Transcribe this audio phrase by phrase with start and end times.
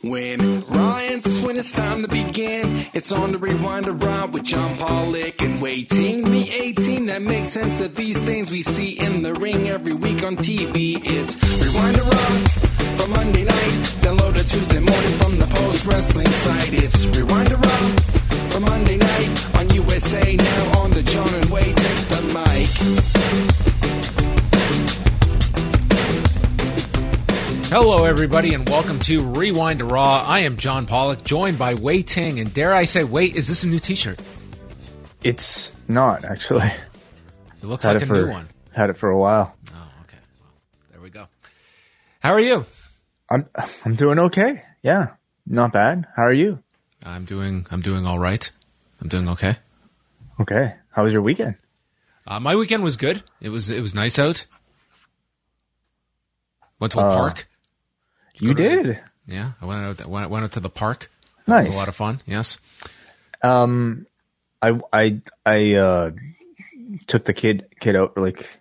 [0.00, 5.42] When Ryan's when it's time to begin, it's on the rewind around with John Pollock
[5.42, 9.68] and waiting the 18 that makes sense of these things we see in the ring
[9.68, 11.00] every week on TV.
[11.02, 12.50] It's rewind around
[12.96, 16.74] for Monday night, download it Tuesday morning from the post wrestling site.
[16.74, 18.00] It's rewind around
[18.52, 23.97] for Monday night on USA now on the John and Wade take the mic.
[27.70, 30.24] Hello, everybody, and welcome to Rewind to Raw.
[30.26, 33.62] I am John Pollock, joined by Wai Ting, and dare I say, wait, is this
[33.62, 34.20] a new T-shirt?
[35.22, 36.66] It's not, actually.
[36.66, 38.48] It looks Had like it a for, new one.
[38.72, 39.54] Had it for a while.
[39.70, 40.16] Oh, okay.
[40.40, 40.50] Well,
[40.92, 41.26] there we go.
[42.20, 42.64] How are you?
[43.30, 43.46] I'm
[43.84, 44.62] I'm doing okay.
[44.82, 45.08] Yeah.
[45.46, 46.06] Not bad.
[46.16, 46.62] How are you?
[47.04, 47.66] I'm doing.
[47.70, 48.50] I'm doing all right.
[49.02, 49.56] I'm doing okay.
[50.40, 50.74] Okay.
[50.92, 51.56] How was your weekend?
[52.26, 53.22] Uh, my weekend was good.
[53.42, 53.68] It was.
[53.68, 54.46] It was nice out.
[56.80, 57.48] Went to a Uh, park.
[58.40, 59.00] You to did.
[59.26, 60.06] Yeah, I went out.
[60.06, 61.10] Went, went out to the park.
[61.46, 61.74] That was Nice.
[61.74, 62.20] a lot of fun.
[62.26, 62.58] Yes.
[63.42, 64.06] Um,
[64.62, 66.10] I I I uh
[67.06, 68.58] took the kid kid out like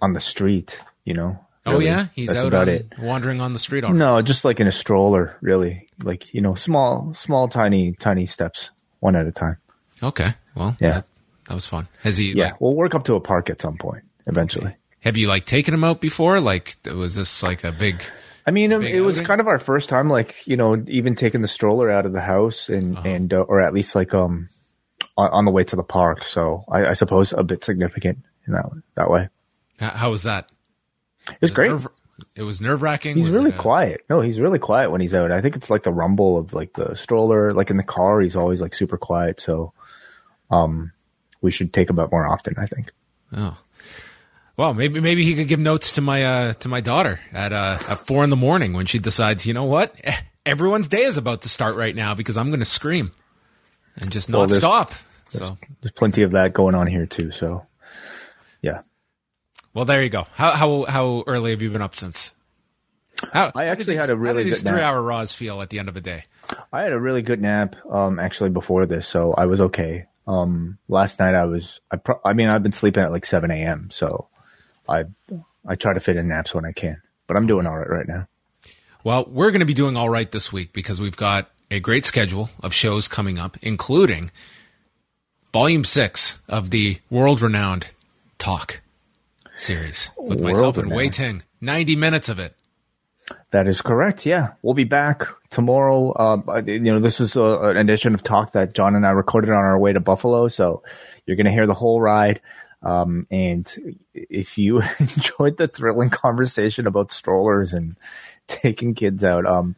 [0.00, 0.78] on the street.
[1.04, 1.38] You know.
[1.66, 1.86] Oh Really.
[1.86, 2.86] yeah, he's That's out about on, it.
[2.98, 3.84] wandering on the street.
[3.84, 3.98] Already.
[3.98, 5.88] No, just like in a stroller, really.
[6.02, 9.58] Like you know, small, small, tiny, tiny steps, one at a time.
[10.02, 10.34] Okay.
[10.54, 10.76] Well.
[10.80, 10.90] Yeah.
[10.92, 11.06] That,
[11.48, 11.86] that was fun.
[12.02, 12.32] Has he?
[12.32, 14.74] Yeah, Like, we'll work up to a park at some point eventually.
[15.00, 16.40] have you like taken him out before?
[16.40, 18.02] Like, was this like a big?
[18.46, 21.14] I mean, um, Big it was kind of our first time, like you know, even
[21.14, 23.08] taking the stroller out of the house and Uh-huh.
[23.08, 24.48] and uh, or at least like um
[25.16, 26.24] on, on the way to the park.
[26.24, 29.28] So I, I suppose a bit significant in that that way.
[29.78, 30.50] How, how was that?
[31.28, 31.70] It was great.
[31.70, 31.86] Nerve,
[32.34, 33.16] it was nerve wracking.
[33.16, 34.02] He's really quiet.
[34.08, 35.32] No, he's really quiet when he's out.
[35.32, 38.36] I think it's like the rumble of like the stroller, like in the car, he's
[38.36, 39.38] always like super quiet.
[39.40, 39.72] So,
[40.50, 40.92] um,
[41.42, 42.54] we should take him out more often.
[42.58, 42.92] I think.
[43.36, 43.56] Oh.
[44.60, 47.78] Well, maybe maybe he could give notes to my uh, to my daughter at uh,
[47.88, 49.46] at four in the morning when she decides.
[49.46, 49.98] You know what?
[50.04, 53.12] Eh, Everyone's day is about to start right now because I'm going to scream
[53.96, 54.92] and just not Well, there's- stop.
[55.30, 57.30] So, There's plenty of that going on here too.
[57.30, 57.64] So,
[58.60, 58.82] yeah.
[59.72, 60.26] well, there you go.
[60.34, 62.34] How how how early have you been up since?
[63.32, 64.74] How, I actually do had a really these good nap.
[64.74, 66.24] three hour raws feel at the end of a day.
[66.70, 70.04] I had a really good nap, um, actually before this, so I was okay.
[70.26, 73.50] Um, last night I was, I, pro- I mean, I've been sleeping at like 7
[73.50, 73.88] a.m.
[73.90, 74.28] So
[74.90, 75.04] I,
[75.66, 78.08] I try to fit in naps when I can, but I'm doing all right right
[78.08, 78.26] now.
[79.04, 82.04] Well, we're going to be doing all right this week because we've got a great
[82.04, 84.30] schedule of shows coming up, including
[85.52, 87.86] volume six of the world renowned
[88.38, 88.80] Talk
[89.56, 91.42] series with myself and Wai Ting.
[91.60, 92.54] 90 minutes of it.
[93.52, 94.24] That is correct.
[94.26, 96.12] Yeah, we'll be back tomorrow.
[96.48, 99.50] I- you know, this is a, an edition of Talk that John and I recorded
[99.50, 100.82] on our way to Buffalo, so
[101.26, 102.40] you're going to hear the whole ride.
[102.82, 107.96] Um, and if you enjoyed the thrilling conversation about strollers and
[108.46, 109.76] taking kids out, um,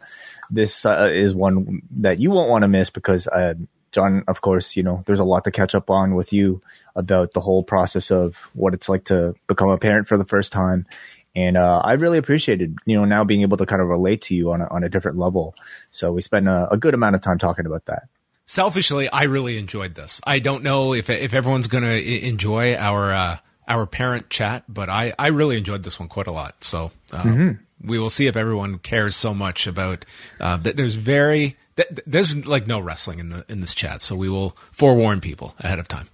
[0.50, 3.54] this uh, is one that you won't want to miss because uh,
[3.92, 6.62] John, of course, you know, there's a lot to catch up on with you
[6.96, 10.52] about the whole process of what it's like to become a parent for the first
[10.52, 10.86] time.
[11.34, 14.34] And uh, I really appreciated, you know, now being able to kind of relate to
[14.34, 15.54] you on a, on a different level.
[15.90, 18.08] So we spent a, a good amount of time talking about that.
[18.52, 20.20] Selfishly, I really enjoyed this.
[20.26, 24.90] I don't know if if everyone's going to enjoy our uh, our parent chat, but
[24.90, 26.62] I I really enjoyed this one quite a lot.
[26.62, 30.04] So um, we will see if everyone cares so much about
[30.38, 30.76] uh, that.
[30.76, 34.54] There's very th- there's like no wrestling in the in this chat, so we will
[34.70, 36.08] forewarn people ahead of time.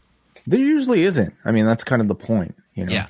[0.46, 1.34] There usually isn't.
[1.44, 2.93] I mean, that's kind of the point, you know.
[2.93, 3.08] Yeah.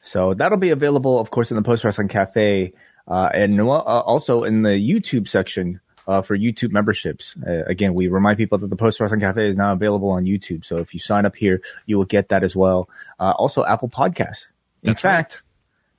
[0.00, 2.72] So that'll be available, of course, in the Post Wrestling Cafe,
[3.06, 7.34] uh, and uh, also in the YouTube section uh, for YouTube memberships.
[7.46, 10.64] Uh, again, we remind people that the Post Wrestling Cafe is now available on YouTube.
[10.64, 12.88] So if you sign up here, you will get that as well.
[13.18, 14.46] Uh, also, Apple Podcasts.
[14.82, 15.12] In That's right.
[15.16, 15.42] fact,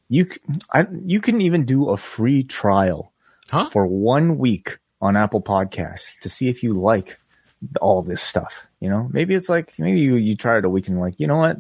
[0.09, 0.29] you
[0.71, 3.11] I, you can even do a free trial
[3.49, 3.69] Huh?
[3.69, 7.17] for one week on Apple Podcasts to see if you like
[7.81, 8.65] all this stuff.
[8.79, 11.19] You know, maybe it's like maybe you you try it a week and you're like,
[11.19, 11.57] you know what,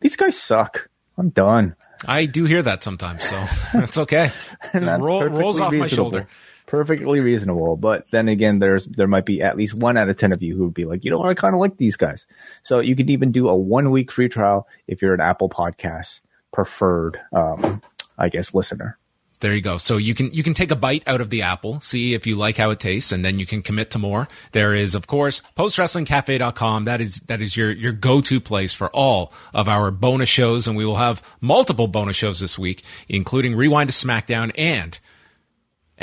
[0.00, 0.88] these guys suck.
[1.16, 1.76] I'm done.
[2.06, 3.36] I do hear that sometimes, so
[3.74, 4.32] that's okay.
[4.72, 6.26] And that's roll, rolls off perfectly my shoulder.
[6.66, 7.76] Perfectly reasonable.
[7.76, 10.56] But then again, there's there might be at least one out of ten of you
[10.56, 12.26] who would be like, you know I kind of like these guys.
[12.62, 16.20] So you can even do a one week free trial if you're an Apple Podcast
[16.52, 17.82] preferred, um,
[18.16, 18.98] I guess, listener.
[19.40, 19.76] There you go.
[19.76, 22.34] So you can you can take a bite out of the apple, see if you
[22.34, 24.26] like how it tastes, and then you can commit to more.
[24.52, 26.86] There is, of course, postwrestlingcafe.com.
[26.86, 30.66] That is that is your your go to place for all of our bonus shows,
[30.66, 34.98] and we will have multiple bonus shows this week, including Rewind to SmackDown and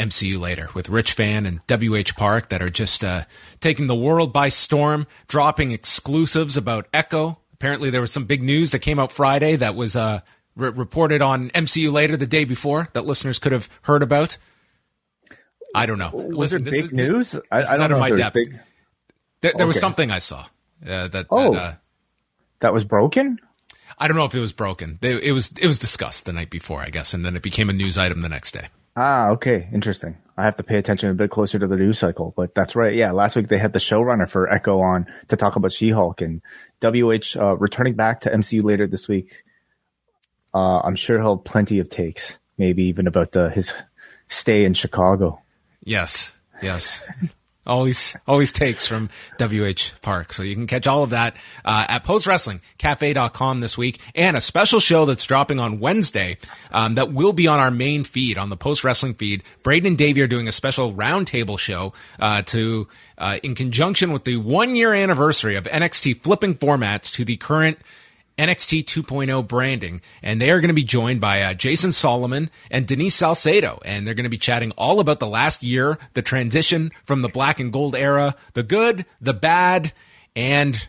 [0.02, 3.26] MCU later with Rich Fann and WH Park that are just uh,
[3.60, 7.38] taking the world by storm, dropping exclusives about Echo.
[7.54, 10.22] Apparently, there was some big news that came out Friday that was uh,
[10.56, 14.38] re- reported on MCU later the day before that listeners could have heard about.
[15.76, 16.12] I don't know.
[16.14, 17.36] Was Listen, it this big is- news?
[17.52, 18.34] I, I don't out of know my depth.
[18.34, 18.60] big.
[19.42, 20.46] There, there was something I saw
[20.88, 21.54] uh, that, Oh.
[21.54, 21.74] that uh,
[22.60, 23.40] That was broken.
[23.98, 24.98] I don't know if it was broken.
[25.02, 27.70] They, it was it was discussed the night before, I guess, and then it became
[27.70, 28.70] a news item the next day.
[28.96, 30.18] Ah, okay, interesting.
[30.38, 32.94] I have to pay attention a bit closer to the news cycle, but that's right.
[32.94, 36.42] Yeah, last week they had the showrunner for Echo on to talk about She-Hulk and
[36.82, 39.44] WH uh, returning back to MCU later this week.
[40.54, 43.72] Uh, I'm sure he'll have plenty of takes, maybe even about the, his
[44.28, 45.42] stay in Chicago.
[45.84, 47.02] Yes, yes.
[47.66, 49.10] always, always takes from
[49.40, 50.34] WH Park.
[50.34, 54.80] So you can catch all of that uh, at postwrestlingcafe.com this week and a special
[54.80, 56.38] show that's dropping on Wednesday
[56.72, 59.44] um, that will be on our main feed, on the Post Wrestling feed.
[59.64, 62.88] Braden and Davey are doing a special roundtable show uh, to,
[63.18, 67.78] uh, in conjunction with the one year anniversary of NXT flipping formats to the current
[68.42, 72.88] NXT 2.0 branding, and they are going to be joined by uh, Jason Solomon and
[72.88, 76.92] Denise Salcedo, and they're going to be chatting all about the last year, the transition
[77.06, 79.94] from the black and gold era, the good, the bad,
[80.36, 80.88] and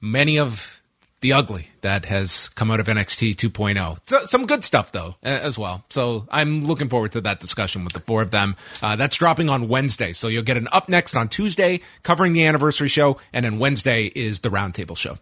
[0.00, 0.80] many of
[1.20, 3.98] the ugly that has come out of NXT 2.0.
[4.06, 5.84] So, some good stuff though as well.
[5.90, 8.56] So I'm looking forward to that discussion with the four of them.
[8.82, 12.46] Uh, that's dropping on Wednesday, so you'll get an up next on Tuesday covering the
[12.46, 15.18] anniversary show, and then Wednesday is the roundtable show.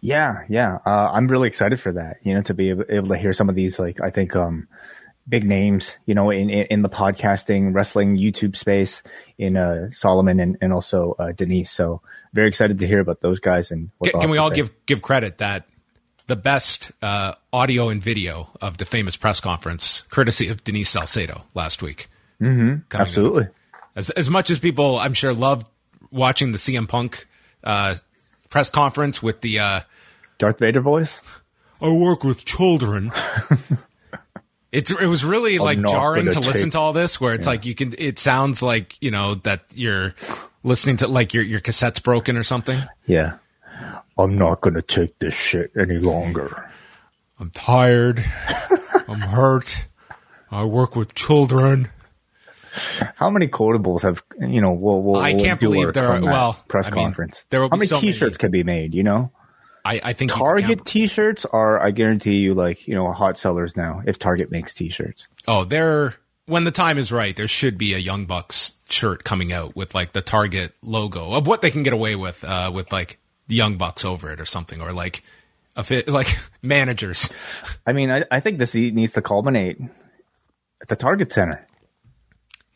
[0.00, 0.78] Yeah, yeah.
[0.86, 2.18] Uh, I'm really excited for that.
[2.22, 4.68] You know, to be able, able to hear some of these, like I think, um,
[5.28, 5.90] big names.
[6.06, 9.02] You know, in in, in the podcasting, wrestling, YouTube space,
[9.36, 11.70] in uh, Solomon and and also uh, Denise.
[11.70, 12.02] So
[12.32, 13.90] very excited to hear about those guys and.
[13.98, 14.56] what Can, can we all say.
[14.56, 15.66] give give credit that
[16.26, 21.42] the best uh, audio and video of the famous press conference, courtesy of Denise Salcedo
[21.54, 22.08] last week?
[22.40, 22.96] Mm-hmm.
[22.96, 23.48] Absolutely.
[23.96, 25.66] As as much as people, I'm sure, loved
[26.10, 27.26] watching the CM Punk
[27.64, 27.96] uh,
[28.50, 29.80] press conference with the uh,
[30.38, 31.20] Darth Vader voice.
[31.80, 33.12] "I work with children."
[34.70, 37.74] It's it was really like jarring to listen to all this, where it's like you
[37.74, 37.94] can.
[37.96, 40.14] It sounds like you know that you're
[40.62, 42.78] listening to like your your cassette's broken or something.
[43.06, 43.38] Yeah.
[44.18, 46.70] I'm not gonna take this shit any longer.
[47.40, 48.22] I'm tired.
[49.08, 49.86] I'm hurt.
[50.50, 51.90] I work with children.
[53.16, 54.72] How many quotables have you know?
[54.72, 57.44] We'll, we'll, I we'll can't believe there are- well, press I mean, conference.
[57.50, 58.00] there will How be many so.
[58.00, 58.94] T-shirts can be made?
[58.94, 59.30] You know,
[59.84, 64.02] I, I think Target T-shirts are, I guarantee you, like you know, hot sellers now.
[64.06, 66.14] If Target makes T-shirts, Oh, there.
[66.46, 69.94] When the time is right, there should be a Young Bucks shirt coming out with
[69.94, 73.18] like the Target logo of what they can get away with, uh, with like
[73.48, 75.22] the Young Bucks over it or something, or like
[75.76, 77.28] a fit, like managers.
[77.86, 79.78] I mean, I, I think this needs to culminate
[80.80, 81.66] at the Target Center,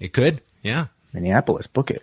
[0.03, 0.87] It could, yeah.
[1.13, 1.69] Minneapolis.
[1.69, 2.03] Book it.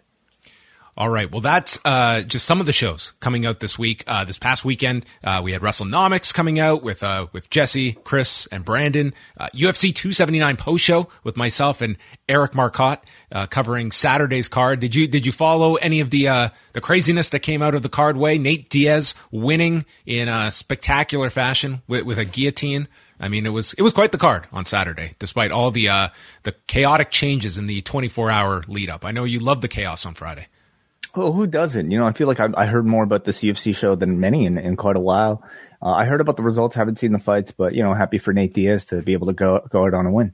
[0.95, 1.29] All right.
[1.29, 4.05] Well, that's uh, just some of the shows coming out this week.
[4.07, 8.47] Uh, this past weekend, uh, we had WrestleNomics coming out with uh, with Jesse, Chris,
[8.53, 9.13] and Brandon.
[9.37, 11.97] Uh, UFC 279 post show with myself and
[12.29, 14.79] Eric Marcotte uh, covering Saturday's card.
[14.79, 17.81] Did you did you follow any of the uh, the craziness that came out of
[17.81, 18.37] the card way?
[18.37, 22.87] Nate Diaz winning in a spectacular fashion with, with a guillotine.
[23.19, 26.09] I mean, it was it was quite the card on Saturday, despite all the uh,
[26.43, 29.03] the chaotic changes in the 24 hour lead up.
[29.03, 30.47] I know you loved the chaos on Friday.
[31.15, 31.91] Oh, who doesn't?
[31.91, 34.45] You know, I feel like I, I heard more about the UFC show than many
[34.45, 35.43] in, in quite a while.
[35.81, 38.31] Uh, I heard about the results, haven't seen the fights, but you know, happy for
[38.31, 40.33] Nate Diaz to be able to go go out on a win.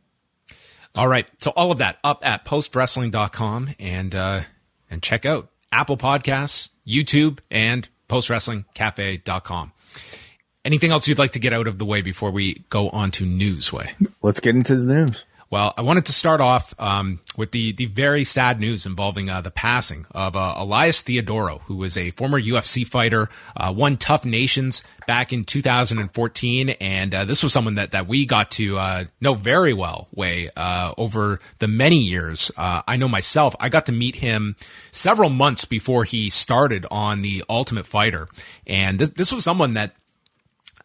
[0.95, 1.27] All right.
[1.39, 4.41] So all of that up at postwrestling.com and uh
[4.89, 9.71] and check out Apple Podcasts, YouTube, and postwrestlingcafe.com.
[10.65, 13.23] Anything else you'd like to get out of the way before we go on to
[13.23, 13.91] Newsway?
[14.23, 15.23] Let's get into the news.
[15.51, 19.41] Well, I wanted to start off um, with the the very sad news involving uh,
[19.41, 24.25] the passing of uh, Elias Theodorou, who was a former UFC fighter, uh, won TUF
[24.25, 29.03] Nations back in 2014, and uh, this was someone that that we got to uh,
[29.21, 32.51] know very well, way uh, over the many years.
[32.57, 34.55] Uh, I know myself, I got to meet him
[34.91, 38.27] several months before he started on the Ultimate Fighter,
[38.65, 39.93] and this this was someone that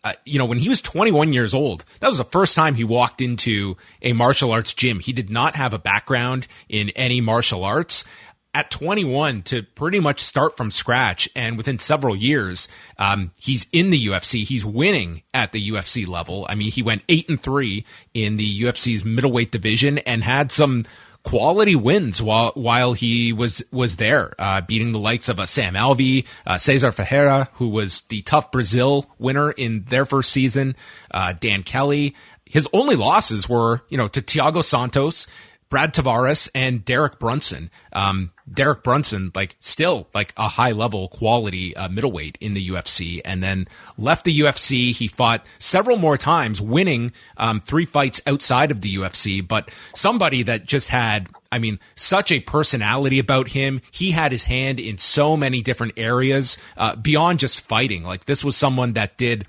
[0.02, 2.85] uh, you know, when he was 21 years old, that was the first time he
[2.85, 4.99] walked into a martial arts gym.
[4.99, 8.04] He did not have a background in any martial arts
[8.52, 11.28] at 21 to pretty much start from scratch.
[11.37, 14.42] And within several years, um, he's in the UFC.
[14.45, 16.47] He's winning at the UFC level.
[16.49, 20.85] I mean, he went eight and three in the UFC's middleweight division and had some
[21.23, 25.75] quality wins while while he was was there, uh, beating the likes of uh, Sam
[25.75, 30.75] Alvey, uh, Cesar Ferreira, who was the TUF Brazil winner in their first season,
[31.11, 32.15] uh, Dan Kelly.
[32.45, 35.29] His only losses were, you know, to Thiago Santos,
[35.71, 37.71] Brad Tavares and Derek Brunson.
[37.93, 43.21] Um, Derek Brunson, like still like a high level quality uh, middleweight in the UFC,
[43.25, 44.93] and then left the UFC.
[44.93, 49.47] He fought several more times, winning um, three fights outside of the UFC.
[49.47, 53.81] But somebody that just had, I mean, such a personality about him.
[53.93, 58.03] He had his hand in so many different areas uh, beyond just fighting.
[58.03, 59.47] Like this was someone that did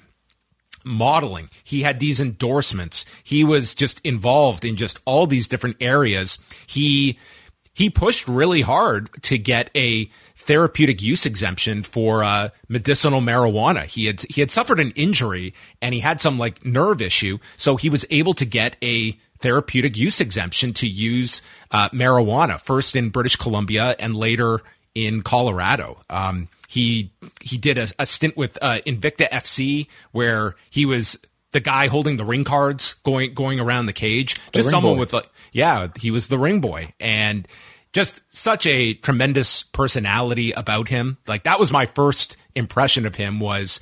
[0.84, 1.50] modeling.
[1.64, 3.06] He had these endorsements.
[3.24, 6.40] He was just involved in just all these different areas.
[6.68, 7.18] He
[7.74, 13.86] he pushed really hard to get a therapeutic use exemption for uh, medicinal marijuana.
[13.86, 17.76] He had he had suffered an injury and he had some like nerve issue, so
[17.76, 23.10] he was able to get a therapeutic use exemption to use uh, marijuana first in
[23.10, 24.62] British Columbia and later
[24.94, 26.00] in Colorado.
[26.10, 27.12] Um, he
[27.42, 31.20] he did a, a stint with uh, Invicta FC where he was
[31.52, 34.36] the guy holding the ring cards going going around the cage.
[34.36, 35.00] The just someone boy.
[35.02, 37.46] with like yeah, he was the ring boy and
[37.92, 41.18] just such a tremendous personality about him.
[41.28, 43.82] Like that was my first impression of him was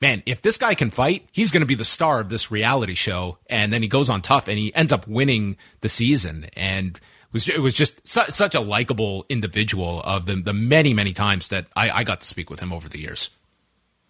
[0.00, 2.94] man, if this guy can fight, he's going to be the star of this reality
[2.94, 3.38] show.
[3.48, 6.46] And then he goes on TUF and he ends up winning the season.
[6.52, 6.98] And
[7.32, 11.48] was it was just su- such a likable individual of the the many many times
[11.48, 13.30] that I, I got to speak with him over the years.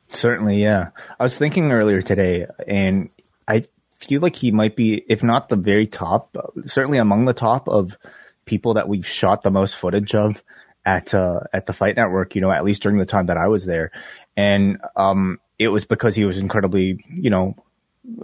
[0.08, 0.88] Certainly, yeah.
[1.18, 3.10] I was thinking earlier today, and
[3.46, 3.64] I
[4.00, 6.36] feel like he might be, if not the very top,
[6.66, 7.96] certainly among the top of
[8.44, 10.42] people that we've shot the most footage of
[10.84, 12.34] at uh, at the Fight Network.
[12.34, 13.92] You know, at least during the time that I was there,
[14.36, 17.54] and um, it was because he was incredibly, you know,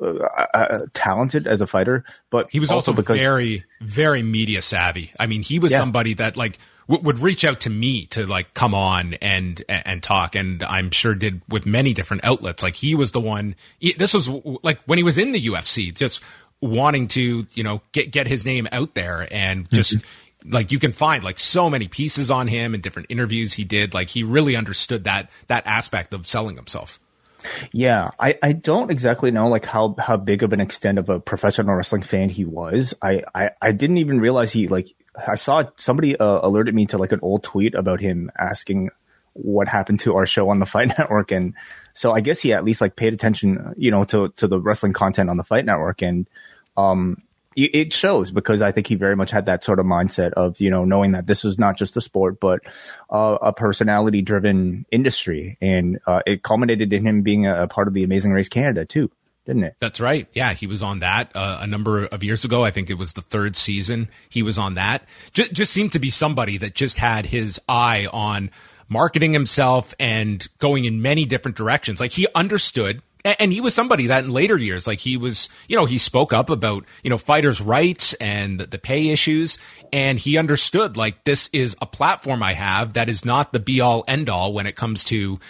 [0.00, 4.62] uh, uh, talented as a fighter, but he was also, also because very, very media
[4.62, 5.12] savvy.
[5.19, 5.78] I mean, he was yeah.
[5.78, 10.02] somebody that like w- would reach out to me to like come on and and
[10.02, 12.62] talk, and I'm sure did with many different outlets.
[12.62, 13.55] Like he was the one.
[13.78, 14.28] He, this was
[14.62, 16.23] like when he was in the UFC, just
[16.61, 19.97] wanting to you know get get his name out there and just.
[19.97, 20.07] Mm-hmm
[20.49, 23.95] like you can find like so many pieces on him and different interviews he did
[23.95, 27.00] like he really understood that that aspect of selling himself
[27.73, 31.21] yeah, I, I don't exactly know like how, how big of an extent of a
[31.21, 32.95] professional wrestling fan he was.
[33.00, 34.95] I, I, I didn't even realize he like
[35.26, 38.90] I saw somebody uh, alerted me to like an old tweet about him asking
[39.33, 41.55] what happened to our show on the Fight Network, and
[41.95, 44.93] so I guess he at least like paid attention, you know, to to the wrestling
[44.93, 46.28] content on the Fight Network, and
[46.76, 47.23] um,
[47.56, 50.70] it shows because I think he very much had that sort of mindset of, you
[50.70, 52.60] know, knowing that this was not just a sport, but
[53.10, 55.56] uh, a personality driven industry.
[55.62, 58.84] And uh, it culminated in him being a, a, part of the Amazing Race Canada
[58.84, 59.10] too,
[59.46, 59.76] didn't it?
[59.80, 60.28] That's right.
[60.34, 60.52] Yeah.
[60.52, 62.62] He was on that uh, a number of years ago.
[62.62, 65.04] I think it was the third season he was on that.
[65.32, 68.50] Just, just seemed to be somebody that just had his eye on
[68.88, 72.00] marketing himself and going in many different directions.
[72.00, 73.02] Like he understood
[73.38, 76.33] and he was somebody that in later years, like he was, you know, he spoke
[76.33, 79.59] up about, you know, fighters' rights and the pay issues.
[79.92, 83.80] And he understood like this is a platform I have that is not the be
[83.80, 85.40] all end all when it comes to,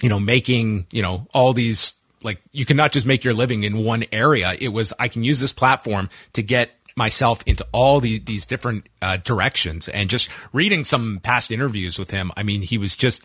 [0.00, 1.92] you know, making, you know, all these
[2.22, 4.54] like you cannot just make your living in one area.
[4.58, 8.88] It was, I can use this platform to get myself into all the, these different
[9.00, 12.32] uh, directions and just reading some past interviews with him.
[12.36, 13.22] I mean, he was just,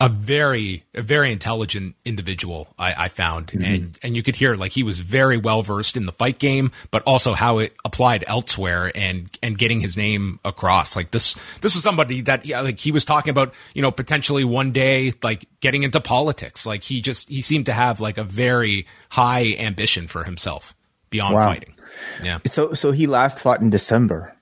[0.00, 3.48] a very a very intelligent individual I, I found.
[3.48, 3.64] Mm-hmm.
[3.64, 6.70] and and you could hear like he was very well versed in the fight game
[6.92, 10.94] but also how it applied elsewhere and and getting his name across.
[10.94, 14.44] Like this this was somebody that yeah like he was talking about you know potentially
[14.44, 16.64] one day like getting into politics.
[16.64, 20.76] Like he just he seemed to have like a very high ambition for himself
[21.10, 21.46] beyond wow.
[21.46, 21.74] fighting.
[22.22, 22.38] Yeah.
[22.48, 24.32] So so he last fought in December.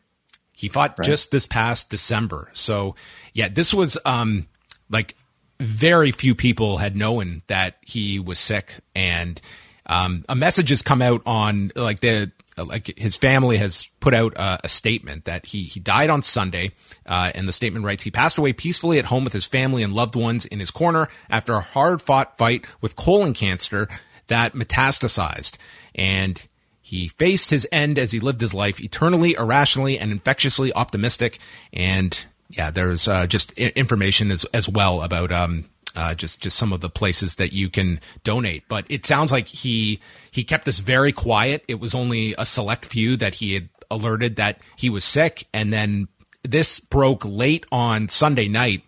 [0.52, 1.06] He fought right.
[1.06, 2.50] just this past December.
[2.52, 2.94] So
[3.32, 4.48] yeah this was um
[4.90, 5.14] like
[5.58, 9.40] very few people had known that he was sick, and
[9.86, 14.34] um, a message has come out on like the like his family has put out
[14.34, 16.72] a, a statement that he he died on Sunday,
[17.06, 19.92] uh, and the statement writes he passed away peacefully at home with his family and
[19.92, 23.88] loved ones in his corner after a hard fought fight with colon cancer
[24.28, 25.56] that metastasized,
[25.94, 26.42] and
[26.80, 31.38] he faced his end as he lived his life eternally, irrationally, and infectiously optimistic,
[31.72, 36.72] and yeah, there's uh, just information as as well about um, uh, just just some
[36.72, 38.64] of the places that you can donate.
[38.68, 40.00] But it sounds like he
[40.30, 41.64] he kept this very quiet.
[41.66, 45.72] It was only a select few that he had alerted that he was sick, and
[45.72, 46.08] then
[46.42, 48.82] this broke late on Sunday night.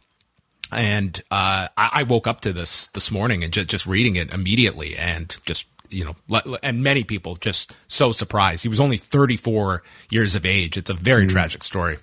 [0.70, 4.34] And uh, I, I woke up to this this morning and just just reading it
[4.34, 8.62] immediately, and just you know, and many people just so surprised.
[8.62, 10.76] He was only 34 years of age.
[10.76, 11.30] It's a very mm.
[11.30, 11.98] tragic story.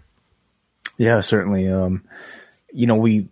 [0.97, 1.69] Yeah, certainly.
[1.69, 2.03] Um,
[2.71, 3.29] you know, we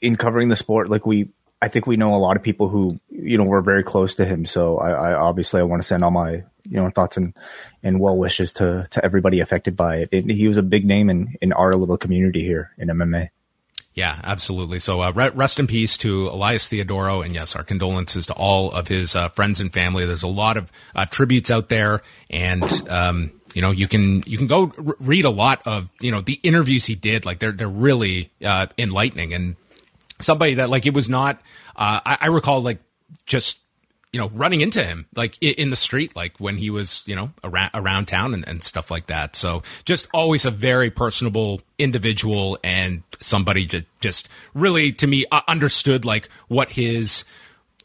[0.00, 1.30] in covering the sport, like we,
[1.60, 4.24] I think we know a lot of people who, you know, were very close to
[4.24, 4.44] him.
[4.44, 7.34] So I, I obviously I want to send all my, you know, thoughts and,
[7.82, 10.08] and well wishes to, to everybody affected by it.
[10.12, 10.30] it.
[10.30, 13.30] He was a big name in, in our little community here in MMA.
[13.94, 14.80] Yeah, absolutely.
[14.80, 18.88] So uh, rest in peace to Elias Theodorou, and yes, our condolences to all of
[18.88, 20.04] his uh, friends and family.
[20.04, 24.36] There's a lot of uh, tributes out there, and um, you know you can you
[24.36, 27.24] can go r- read a lot of you know the interviews he did.
[27.24, 29.54] Like they're they're really uh, enlightening, and
[30.20, 31.36] somebody that like it was not.
[31.76, 32.80] Uh, I, I recall like
[33.26, 33.60] just
[34.14, 37.32] you know, running into him like in the street, like when he was, you know,
[37.42, 39.34] around, around town and, and stuff like that.
[39.34, 46.04] So just always a very personable individual and somebody that just really to me understood
[46.04, 47.24] like what his,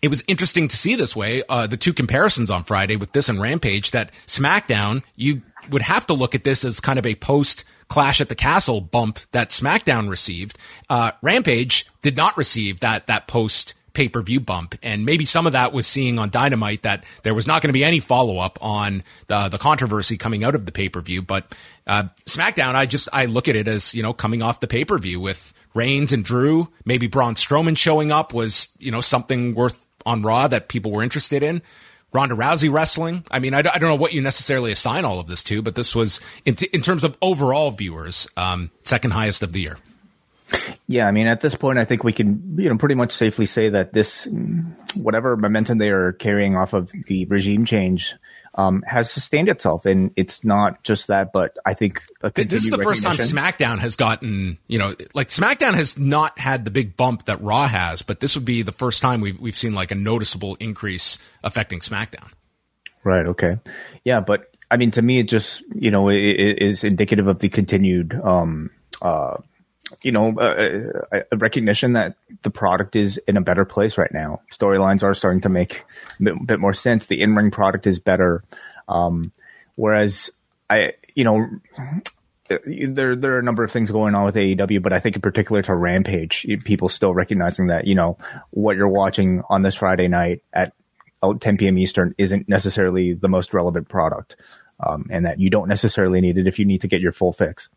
[0.01, 3.29] it was interesting to see this way uh, the two comparisons on Friday with this
[3.29, 3.91] and Rampage.
[3.91, 8.19] That SmackDown, you would have to look at this as kind of a post Clash
[8.19, 10.57] at the Castle bump that SmackDown received.
[10.89, 14.75] Uh, Rampage did not receive that that post pay per view bump.
[14.83, 17.73] And maybe some of that was seeing on Dynamite that there was not going to
[17.73, 21.21] be any follow up on the, the controversy coming out of the pay per view.
[21.21, 21.55] But
[21.87, 24.85] uh, SmackDown, I just I look at it as you know coming off the pay
[24.85, 29.55] per view with Reigns and Drew, maybe Braun Strowman showing up was you know something
[29.55, 31.61] worth on Raw that people were interested in.
[32.11, 33.25] Ronda Rousey wrestling.
[33.31, 35.73] I mean, I, I don't know what you necessarily assign all of this to, but
[35.73, 39.79] this was in, t- in terms of overall viewers, um, second highest of the year.
[40.87, 43.45] Yeah, I mean, at this point, I think we can, you know, pretty much safely
[43.45, 44.27] say that this,
[44.95, 48.13] whatever momentum they are carrying off of the regime change,
[48.55, 52.03] um, has sustained itself, and it's not just that, but I think
[52.35, 56.63] this is the first time SmackDown has gotten, you know, like SmackDown has not had
[56.63, 59.57] the big bump that Raw has, but this would be the first time we've we've
[59.57, 62.29] seen like a noticeable increase affecting SmackDown.
[63.03, 63.25] Right.
[63.25, 63.57] Okay.
[64.03, 67.39] Yeah, but I mean, to me, it just you know it, it is indicative of
[67.39, 68.69] the continued um,
[69.01, 69.37] uh,
[70.01, 74.41] you know, uh, a recognition that the product is in a better place right now.
[74.51, 75.83] Storylines are starting to make
[76.19, 77.07] a bit, bit more sense.
[77.07, 78.43] The in ring product is better.
[78.87, 79.31] Um,
[79.75, 80.29] whereas
[80.69, 81.47] I, you know,
[82.49, 85.21] there there are a number of things going on with AEW, but I think in
[85.21, 88.17] particular to Rampage, people still recognizing that you know
[88.51, 90.73] what you're watching on this Friday night at
[91.39, 91.77] 10 p.m.
[91.77, 94.35] Eastern isn't necessarily the most relevant product,
[94.79, 97.33] um, and that you don't necessarily need it if you need to get your full
[97.33, 97.69] fix.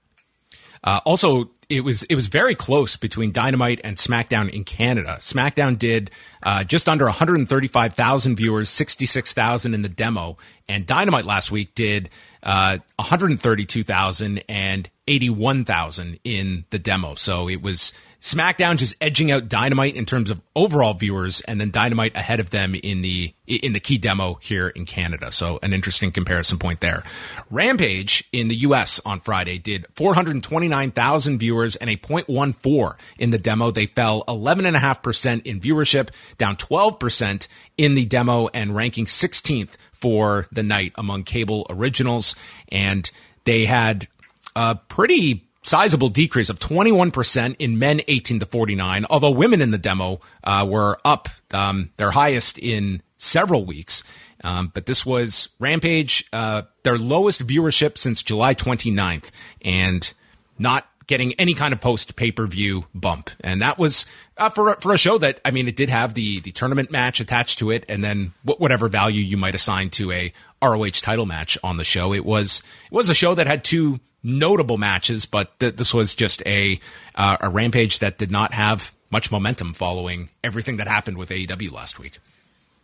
[0.84, 5.16] Uh, also, it was it was very close between Dynamite and SmackDown in Canada.
[5.18, 6.10] SmackDown did
[6.42, 10.36] uh, just under 135,000 viewers, 66,000 in the demo,
[10.68, 12.08] and Dynamite last week did
[12.42, 17.14] uh, 132,000 and 81,000 in the demo.
[17.14, 17.92] So it was
[18.26, 22.50] SmackDown just edging out Dynamite in terms of overall viewers, and then Dynamite ahead of
[22.50, 25.30] them in the in the key demo here in Canada.
[25.30, 27.04] So an interesting comparison point there.
[27.50, 29.00] Rampage in the U.S.
[29.04, 33.70] on Friday did 429,000 viewers and a 0.14 in the demo.
[33.70, 37.46] They fell 11.5% in viewership, down 12%
[37.78, 42.34] in the demo, and ranking 16th for the night among cable originals.
[42.70, 43.08] And
[43.44, 44.08] they had
[44.56, 49.78] a pretty sizable decrease of 21% in men 18 to 49, although women in the
[49.78, 54.04] demo uh, were up um, their highest in several weeks.
[54.44, 59.30] Um, but this was Rampage, uh, their lowest viewership since July 29th,
[59.62, 60.12] and
[60.56, 63.30] not getting any kind of post pay per view bump.
[63.40, 66.40] And that was uh, for for a show that I mean, it did have the
[66.40, 70.32] the tournament match attached to it, and then whatever value you might assign to a
[70.62, 72.12] ROH title match on the show.
[72.12, 76.14] It was it was a show that had two notable matches, but th- this was
[76.14, 76.80] just a
[77.14, 81.72] uh, a rampage that did not have much momentum following everything that happened with AEW
[81.72, 82.18] last week.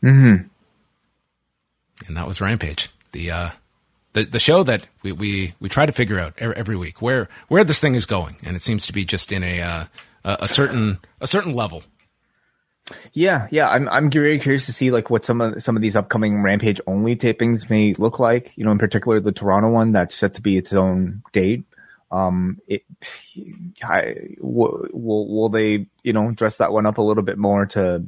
[0.02, 0.46] Mm-hmm.
[2.06, 3.50] And that was Rampage, the uh,
[4.12, 7.64] the the show that we, we we try to figure out every week where where
[7.64, 9.84] this thing is going, and it seems to be just in a uh,
[10.24, 11.84] a certain a certain level.
[13.12, 15.96] Yeah, yeah, I'm I'm very curious to see like what some of some of these
[15.96, 18.52] upcoming Rampage only tapings may look like.
[18.56, 21.64] You know, in particular the Toronto one that's set to be its own date.
[22.10, 22.82] Um, it,
[23.82, 27.66] I, will, will will they you know dress that one up a little bit more
[27.66, 28.04] to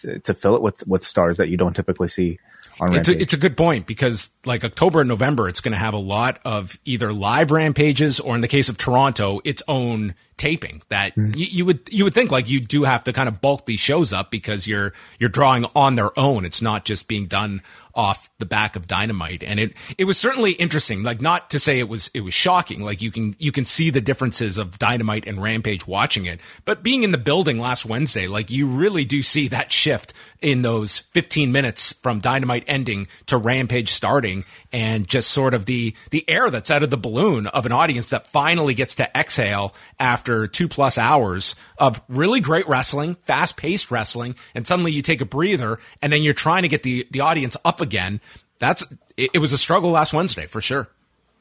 [0.00, 2.38] to, to fill it with with stars that you don't typically see
[2.80, 5.78] on it's a, it's a good point because like October and November, it's going to
[5.78, 10.14] have a lot of either live rampages or in the case of Toronto, its own
[10.38, 11.36] taping that mm.
[11.36, 13.80] you, you, would you would think like you do have to kind of bulk these
[13.80, 16.44] shows up because you're you're drawing on their own.
[16.44, 17.62] It's not just being done
[17.94, 19.42] off the back of dynamite.
[19.42, 21.02] And it it was certainly interesting.
[21.02, 22.82] Like not to say it was it was shocking.
[22.82, 26.40] Like you can you can see the differences of dynamite and rampage watching it.
[26.64, 30.62] But being in the building last wednesday like you really do see that shift in
[30.62, 36.28] those 15 minutes from dynamite ending to rampage starting and just sort of the the
[36.28, 40.46] air that's out of the balloon of an audience that finally gets to exhale after
[40.46, 45.24] two plus hours of really great wrestling fast paced wrestling and suddenly you take a
[45.24, 48.20] breather and then you're trying to get the the audience up again.
[48.58, 48.84] That's
[49.16, 50.88] it, it was a struggle last Wednesday for sure.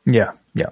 [0.06, 0.70] Yeah, yeah.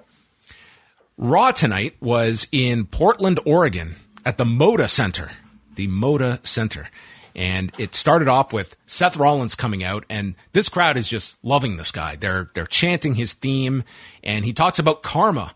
[1.18, 5.30] Raw tonight was in Portland, Oregon at the Moda Center.
[5.74, 6.88] The Moda Center.
[7.36, 11.76] And it started off with Seth Rollins coming out, and this crowd is just loving
[11.76, 12.16] this guy.
[12.16, 13.84] They're they're chanting his theme,
[14.24, 15.52] and he talks about karma,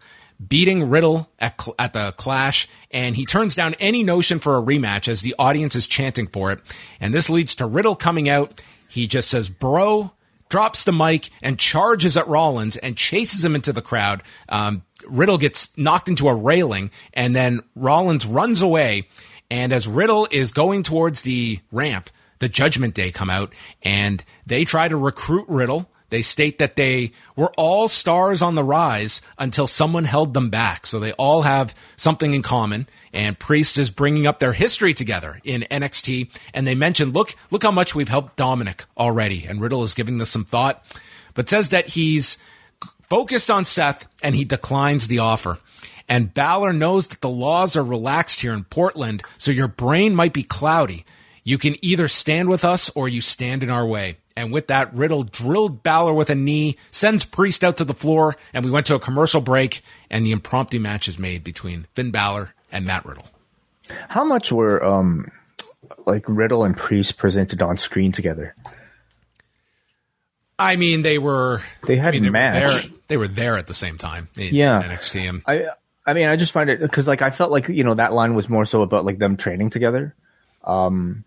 [0.46, 5.08] beating Riddle at, at the Clash, and he turns down any notion for a rematch
[5.08, 6.60] as the audience is chanting for it.
[7.00, 10.10] And this leads to Riddle coming out he just says, bro,
[10.48, 14.22] drops the mic and charges at Rollins and chases him into the crowd.
[14.48, 19.08] Um, Riddle gets knocked into a railing and then Rollins runs away.
[19.50, 24.64] And as Riddle is going towards the ramp, the Judgment Day come out and they
[24.64, 29.66] try to recruit Riddle they state that they were all stars on the rise until
[29.66, 30.86] someone held them back.
[30.86, 32.88] So they all have something in common.
[33.12, 36.36] And Priest is bringing up their history together in NXT.
[36.52, 39.46] And they mentioned, look, look how much we've helped Dominik already.
[39.46, 40.84] And Riddle is giving this some thought,
[41.34, 42.36] but says that he's
[43.08, 45.58] focused on Seth and he declines the offer.
[46.10, 50.32] And Balor knows that the laws are relaxed here in Portland, so your brain might
[50.32, 51.06] be cloudy.
[51.44, 54.16] You can either stand with us or you stand in our way.
[54.36, 58.36] And with that, Riddle drilled Balor with a knee, sends Priest out to the floor,
[58.52, 62.10] and we went to a commercial break, and the impromptu match is made between Finn
[62.10, 63.28] Balor and Matt Riddle.
[64.08, 65.30] How much were um
[66.06, 68.56] like Riddle and Priest presented on screen together?
[70.58, 72.62] I mean, they were they had I mean, they match.
[72.62, 74.28] Were there, they were there at the same time.
[74.36, 75.42] In, yeah, in NXT.
[75.46, 75.70] I
[76.06, 78.34] I mean, I just find it because like I felt like you know that line
[78.34, 80.14] was more so about like them training together.
[80.64, 81.24] Um,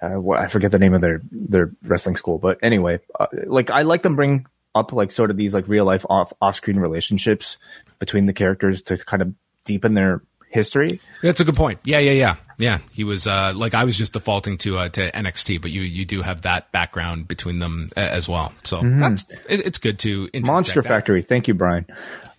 [0.00, 3.82] uh, I forget the name of their their wrestling school, but anyway, uh, like I
[3.82, 7.56] like them bring up like sort of these like real life off off screen relationships
[7.98, 9.32] between the characters to kind of
[9.64, 11.00] deepen their history.
[11.22, 11.80] That's a good point.
[11.84, 12.78] Yeah, yeah, yeah, yeah.
[12.92, 16.04] He was uh, like I was just defaulting to uh, to NXT, but you you
[16.04, 18.52] do have that background between them uh, as well.
[18.64, 18.98] So mm-hmm.
[18.98, 20.88] that's it, it's good to Monster that.
[20.88, 21.22] Factory.
[21.22, 21.86] Thank you, Brian.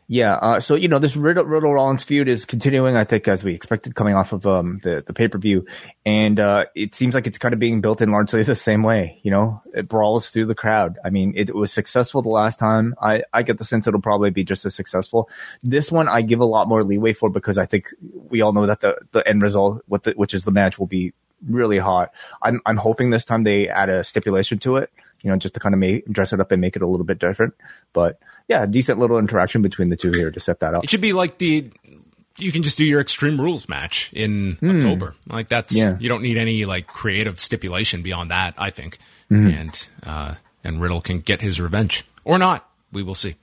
[0.09, 2.95] Yeah, uh, so you know this Riddle, Riddle Rollins feud is continuing.
[2.95, 5.65] I think as we expected, coming off of um, the the pay per view,
[6.05, 9.19] and uh, it seems like it's kind of being built in largely the same way.
[9.23, 10.97] You know, it brawls through the crowd.
[11.03, 12.95] I mean, it, it was successful the last time.
[13.01, 15.29] I I get the sense it'll probably be just as successful.
[15.61, 17.93] This one I give a lot more leeway for because I think
[18.29, 20.87] we all know that the the end result, with the, which is the match, will
[20.87, 21.13] be
[21.45, 22.13] really hot.
[22.41, 24.89] I'm I'm hoping this time they add a stipulation to it.
[25.21, 27.06] You know, just to kind of make dress it up and make it a little
[27.06, 27.53] bit different,
[27.93, 30.84] but yeah, decent little interaction between the two here to set that up.
[30.84, 31.69] It should be like the
[32.39, 35.15] you can just do your Extreme Rules match in October.
[35.27, 35.97] Like that's Yeah.
[35.99, 38.53] you don't need any like creative stipulation beyond that.
[38.58, 38.99] I think,
[39.30, 42.69] and uh, and Riddle can get his revenge or not.
[42.91, 43.36] We will see.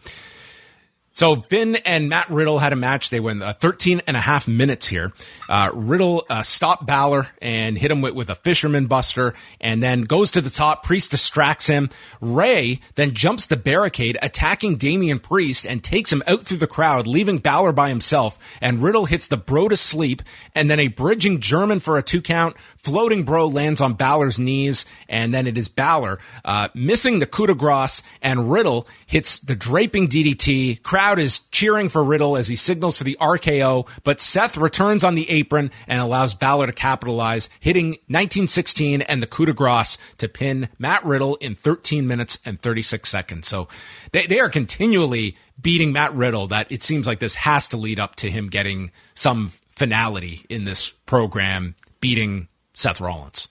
[1.14, 3.10] So Finn and Matt Riddle had a match.
[3.10, 5.12] They went uh, 13 and a half minutes here.
[5.48, 10.02] Uh, Riddle uh, stopped Balor and hit him with, with a fisherman buster and then
[10.02, 10.82] goes to the top.
[10.82, 11.88] Priest distracts him.
[12.20, 17.06] Ray then jumps the barricade, attacking Damian Priest and takes him out through the crowd,
[17.06, 18.36] leaving Balor by himself.
[18.60, 20.20] And Riddle hits the bro to sleep
[20.52, 22.56] and then a bridging German for a two count.
[22.76, 27.46] Floating bro lands on Balor's knees and then it is Balor uh, missing the coup
[27.46, 30.82] de grace and Riddle hits the draping DDT.
[31.12, 35.28] Is cheering for Riddle as he signals for the RKO, but Seth returns on the
[35.30, 40.68] apron and allows Balor to capitalize, hitting 1916 and the coup de grace to pin
[40.78, 43.46] Matt Riddle in 13 minutes and 36 seconds.
[43.46, 43.68] So
[44.12, 48.00] they, they are continually beating Matt Riddle that it seems like this has to lead
[48.00, 53.48] up to him getting some finality in this program, beating Seth Rollins.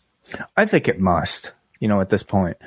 [0.58, 1.52] I think it must.
[1.80, 2.58] You know, at this point,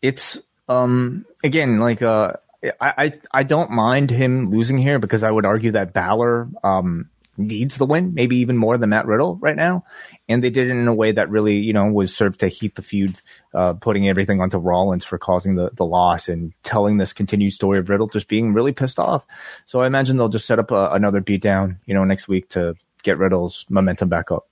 [0.00, 2.32] it's um again like uh
[2.64, 7.08] I I, I don't mind him losing here because I would argue that Balor um
[7.38, 9.84] needs the win, maybe even more than Matt Riddle right now,
[10.28, 12.74] and they did it in a way that really you know was served to heat
[12.74, 13.18] the feud,
[13.54, 17.78] uh, putting everything onto Rollins for causing the the loss and telling this continued story
[17.78, 19.24] of Riddle just being really pissed off.
[19.66, 22.74] So I imagine they'll just set up a, another beatdown, you know, next week to
[23.02, 24.46] get Riddle's momentum back up.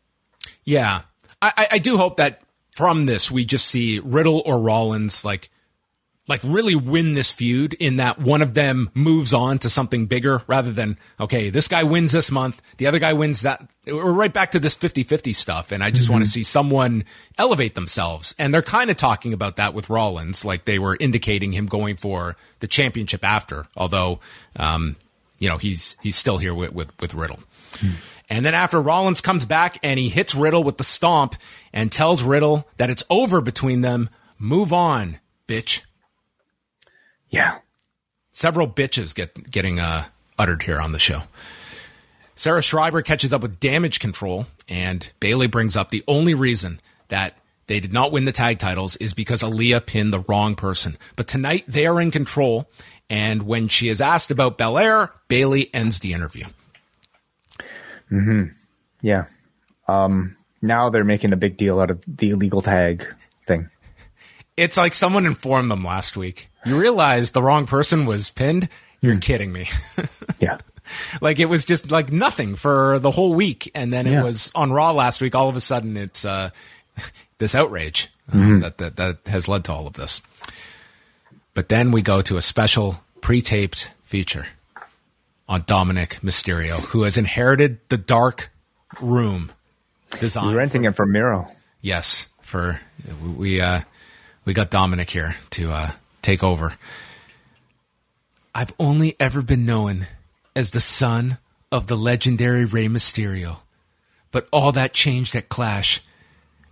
[0.64, 1.02] Yeah.
[1.42, 2.42] I, I- I do hope that
[2.74, 5.50] from this we just see Riddle or Rollins like
[6.30, 10.42] like really win this feud in that one of them moves on to something bigger
[10.46, 14.32] rather than okay this guy wins this month the other guy wins that we're right
[14.32, 15.72] back to this 50-50 stuff.
[15.72, 17.04] And i just want to see someone
[17.36, 18.34] elevate themselves.
[18.38, 21.96] And they're kind of talking about that with rollins like they were indicating him going
[21.96, 24.20] for the championship after although
[24.56, 24.96] um
[25.38, 27.40] you know he's he's still here with with, with riddle.
[28.28, 31.34] And then after Rollins comes back and he hits Riddle with the stomp
[31.72, 35.82] and tells Riddle that it's over between them, move on, bitch.
[37.30, 37.58] Yeah.
[38.32, 40.04] Several bitches get getting uh,
[40.38, 41.22] uttered here on the show.
[42.36, 47.36] Sarah Schreiber catches up with damage control, and Bayley brings up the only reason that
[47.66, 50.96] they did not win the tag titles is because Aliyah pinned the wrong person.
[51.16, 52.68] But tonight they are in control,
[53.08, 56.46] and when she is asked about Belair, Bayley ends the interview.
[58.08, 58.44] Hmm.
[59.02, 59.26] Yeah.
[59.86, 63.06] Um, now they're making a big deal out of the illegal tag.
[64.60, 66.50] It's like someone informed them last week.
[66.66, 68.68] You realize the wrong person was pinned?
[69.00, 69.68] You're kidding me.
[70.40, 70.58] Yeah.
[71.20, 73.70] like it was just like nothing for the whole week.
[73.74, 74.22] And then it Yeah.
[74.22, 75.34] was on Raw last week.
[75.34, 76.50] All of a sudden it's, uh,
[77.38, 80.20] this outrage uh, that, that, that has led to all of this.
[81.54, 84.46] But then we go to a special pre-taped feature
[85.48, 88.50] on Dominik Mysterio, who has inherited the dark
[89.00, 89.52] room
[90.20, 90.50] design.
[90.50, 91.48] You're renting it from Miro.
[91.82, 92.80] Yes, for
[93.36, 93.80] we uh
[94.44, 95.90] we got Dominik here to uh
[96.22, 96.74] take over.
[98.54, 100.06] I've only ever been known
[100.56, 101.38] as the son
[101.70, 103.58] of the legendary Rey Mysterio.
[104.32, 106.00] But all that changed at Clash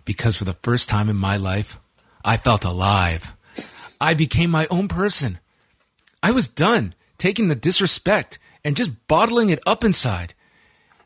[0.05, 1.77] because for the first time in my life,
[2.23, 3.33] I felt alive.
[4.01, 5.39] I became my own person.
[6.21, 10.33] I was done taking the disrespect and just bottling it up inside.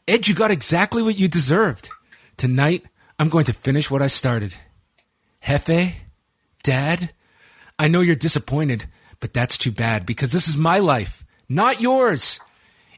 [0.07, 1.89] Ed, you got exactly what you deserved.
[2.37, 2.85] Tonight,
[3.19, 4.55] I'm going to finish what I started.
[5.45, 5.93] Hefe,
[6.63, 7.13] Dad,
[7.77, 8.87] I know you're disappointed,
[9.19, 12.39] but that's too bad because this is my life, not yours.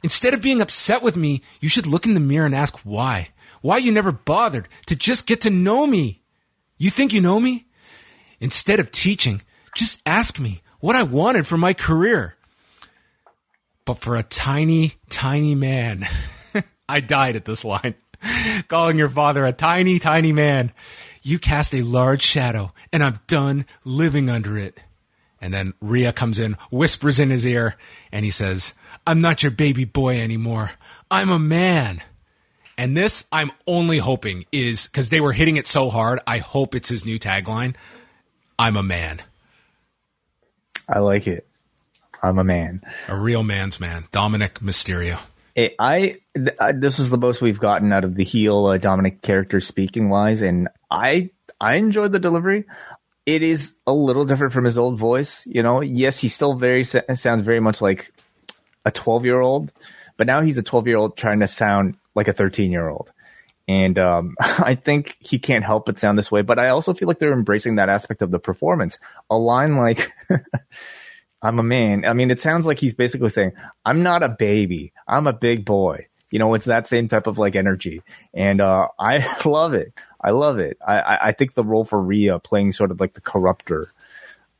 [0.03, 3.29] Instead of being upset with me, you should look in the mirror and ask why.
[3.61, 6.21] Why you never bothered to just get to know me.
[6.77, 7.65] You think you know me?
[8.39, 9.41] Instead of teaching,
[9.75, 12.35] just ask me what I wanted for my career.
[13.85, 16.07] But for a tiny, tiny man,
[16.89, 17.95] I died at this line.
[18.67, 20.71] Calling your father a tiny, tiny man.
[21.25, 24.79] You cast a large shadow, and I'm done living under it.
[25.41, 27.77] And then Rhea comes in, whispers in his ear,
[28.11, 28.75] and he says,
[29.07, 30.69] I'm not your baby boy anymore.
[31.09, 32.03] I'm a man.
[32.77, 36.19] And this, I'm only hoping is because they were hitting it so hard.
[36.27, 37.73] I hope it's his new tagline.
[38.59, 39.21] I'm a man,
[40.87, 41.47] I like it.
[42.21, 42.81] I'm a man.
[43.07, 44.03] a real man's man.
[44.11, 45.19] Dominik Mysterio.
[45.55, 48.77] It, I th- uh, this is the most we've gotten out of the heel uh,
[48.77, 52.65] Dominik character speaking wise, and I I enjoyed the delivery.
[53.25, 55.81] It is a little different from his old voice, you know.
[55.81, 58.13] Yes, he still very sounds very much like
[58.85, 59.71] a 12 year old,
[60.17, 63.11] but now he's a 12 year old trying to sound like a 13 year old.
[63.67, 66.41] And um, I think he can't help but sound this way.
[66.41, 68.99] But I also feel like they're embracing that aspect of the performance.
[69.29, 70.11] A line like,
[71.41, 72.05] I'm a man.
[72.05, 74.93] I mean, it sounds like he's basically saying, I'm not a baby.
[75.07, 76.07] I'm a big boy.
[76.31, 78.01] You know, it's that same type of like energy,
[78.33, 79.93] and uh, I love it.
[80.25, 80.79] I love it.
[80.85, 83.89] I, I think the role for Rhea playing sort of like the corruptor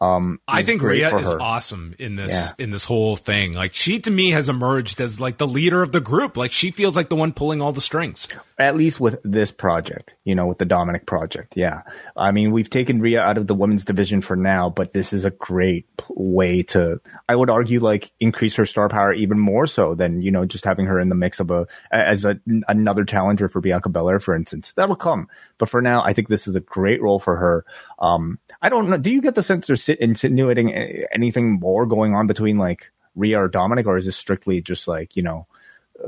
[0.01, 2.63] um, I think Rhea is awesome in this yeah.
[2.63, 3.53] in this whole thing.
[3.53, 6.35] Like she to me has emerged as like the leader of the group.
[6.35, 8.27] Like she feels like the one pulling all the strings.
[8.57, 11.57] At least with this project, you know, with the Dominik project.
[11.57, 11.81] Yeah,
[12.15, 15.25] I mean, we've taken Rhea out of the women's division for now, but this is
[15.25, 19.93] a great way to, I would argue, like increase her star power even more so
[19.93, 23.49] than you know just having her in the mix of a as a another challenger
[23.49, 24.73] for Bianca Belair, for instance.
[24.75, 25.27] That will come,
[25.57, 27.65] but for now, I think this is a great role for her.
[27.99, 28.97] Um, I don't know.
[28.97, 30.73] Do you get the sense insinuating
[31.13, 35.15] anything more going on between like Rhea or Dominik, or is this strictly just like
[35.15, 35.47] you know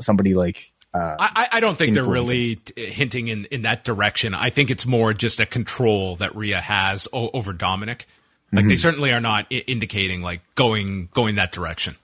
[0.00, 0.72] somebody like?
[0.94, 4.32] Uh, I, I don't think they're really t- hinting in, in that direction.
[4.32, 8.06] I think it's more just a control that Rhea has o- over Dominik.
[8.50, 8.68] Like mm-hmm.
[8.68, 11.96] they certainly are not I- indicating like going going that direction.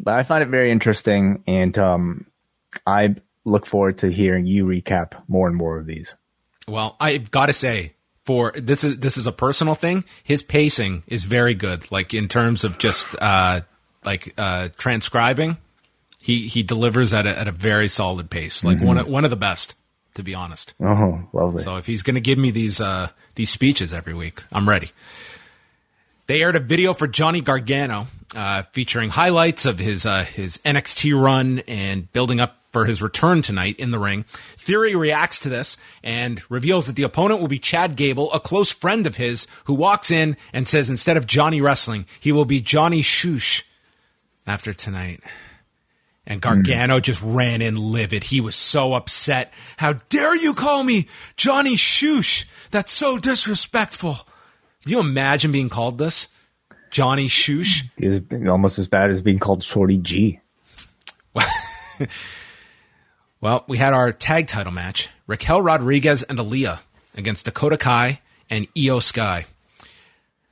[0.00, 2.26] But I find it very interesting, and um,
[2.86, 6.14] I look forward to hearing you recap more and more of these.
[6.68, 7.94] Well, I've got to say,
[8.28, 10.04] for this is this is a personal thing.
[10.22, 11.90] His pacing is very good.
[11.90, 13.62] Like in terms of just uh,
[14.04, 15.56] like uh, transcribing,
[16.20, 18.62] he he delivers at a, at a very solid pace.
[18.62, 18.86] Like mm-hmm.
[18.86, 19.76] one of, one of the best,
[20.12, 20.74] to be honest.
[20.78, 21.62] Oh, lovely.
[21.62, 24.90] So if he's going to give me these uh, these speeches every week, I'm ready.
[26.26, 31.18] They aired a video for Johnny Gargano uh, featuring highlights of his uh, his NXT
[31.18, 34.24] run and building up for his return tonight in the ring.
[34.56, 38.70] Theory reacts to this and reveals that the opponent will be Chad Gable, a close
[38.70, 42.60] friend of his, who walks in and says instead of Johnny Wrestling, he will be
[42.60, 43.62] Johnny Shoosh
[44.46, 45.20] after tonight.
[46.26, 47.02] And Gargano mm.
[47.02, 48.22] just ran in livid.
[48.24, 49.50] He was so upset.
[49.78, 52.44] How dare you call me Johnny Shoosh?
[52.70, 54.14] That's so disrespectful.
[54.82, 56.28] Can you imagine being called this?
[56.90, 57.84] Johnny Shoosh?
[57.96, 60.40] Is almost as bad as being called Shorty G.
[63.40, 66.80] Well, we had our tag title match Raquel Rodriguez and Aliyah
[67.14, 68.20] against Dakota Kai
[68.50, 69.46] and Iyo Sky.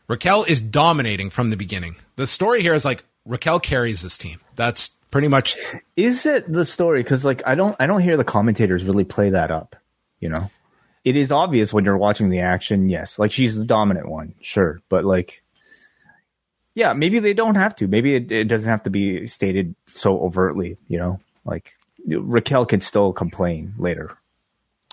[0.07, 1.97] Raquel is dominating from the beginning.
[2.15, 4.41] The story here is like Raquel carries this team.
[4.55, 5.57] That's pretty much.
[5.97, 7.03] Is it the story?
[7.03, 9.75] Because like I don't I don't hear the commentators really play that up.
[10.21, 10.51] You know,
[11.05, 12.89] it is obvious when you're watching the action.
[12.89, 15.43] Yes, like she's the dominant one, sure, but like.
[16.77, 17.89] Yeah, maybe they don't have to.
[17.89, 21.21] Maybe it, it doesn't have to be stated so overtly, you know?
[21.47, 21.73] Like
[22.07, 24.17] Raquel can still complain later.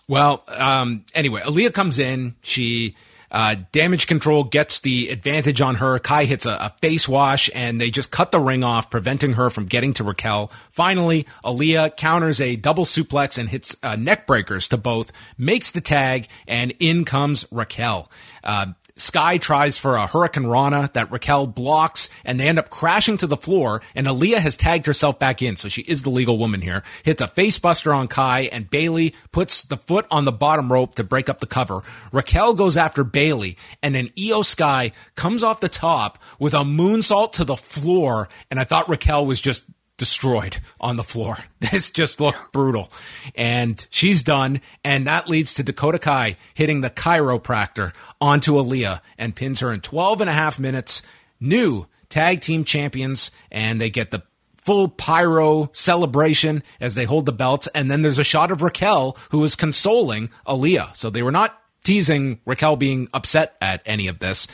[0.07, 2.35] Well, um, anyway, Aliyah comes in.
[2.41, 2.95] She
[3.33, 5.97] uh, damage control gets the advantage on her.
[5.97, 9.49] Kai hits a, a, face wash, and they just cut the ring off, preventing her
[9.49, 10.51] from getting to Raquel.
[10.69, 15.81] Finally, Aliyah counters a double suplex and hits uh, neck breakers to both, makes the
[15.81, 18.11] tag, and in comes Raquel.
[18.43, 23.27] Uh, Sky tries for a hurricanrana that Raquel blocks and they end up crashing to
[23.27, 25.55] the floor and Aliyah has tagged herself back in.
[25.55, 26.83] So she is the legal woman here.
[27.03, 31.03] Hits a facebuster on Kai and Bayley puts the foot on the bottom rope to
[31.03, 31.81] break up the cover.
[32.11, 37.31] Raquel goes after Bayley and then Iyo Sky comes off the top with a moonsault
[37.33, 38.29] to the floor.
[38.51, 39.63] And I thought Raquel was just
[40.03, 41.37] destroyed on the floor.
[41.71, 42.91] This just looked brutal.
[43.35, 44.59] And she's done.
[44.83, 49.79] And that leads to Dakota Kai hitting the Kairopractor onto Aliyah and pins her in
[49.79, 51.03] 12 and a half minutes.
[51.39, 53.31] New tag team champions.
[53.49, 54.23] And they get the
[54.57, 57.67] full pyro celebration as they hold the belts.
[57.67, 60.97] And then there's a shot of Raquel who is consoling Aliyah.
[60.97, 64.47] So they were not teasing Raquel being upset at any of this.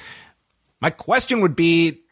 [0.79, 2.03] My question would be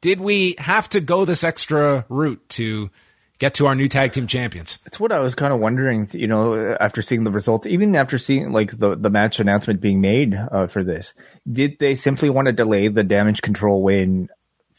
[0.00, 2.90] did we have to go this extra route to
[3.38, 4.78] get to our new tag team champions?
[4.84, 8.18] That's what I was kind of wondering, you know, after seeing the results, even after
[8.18, 11.14] seeing like the, the match announcement being made uh, for this,
[11.50, 14.28] did they simply want to delay the damage control win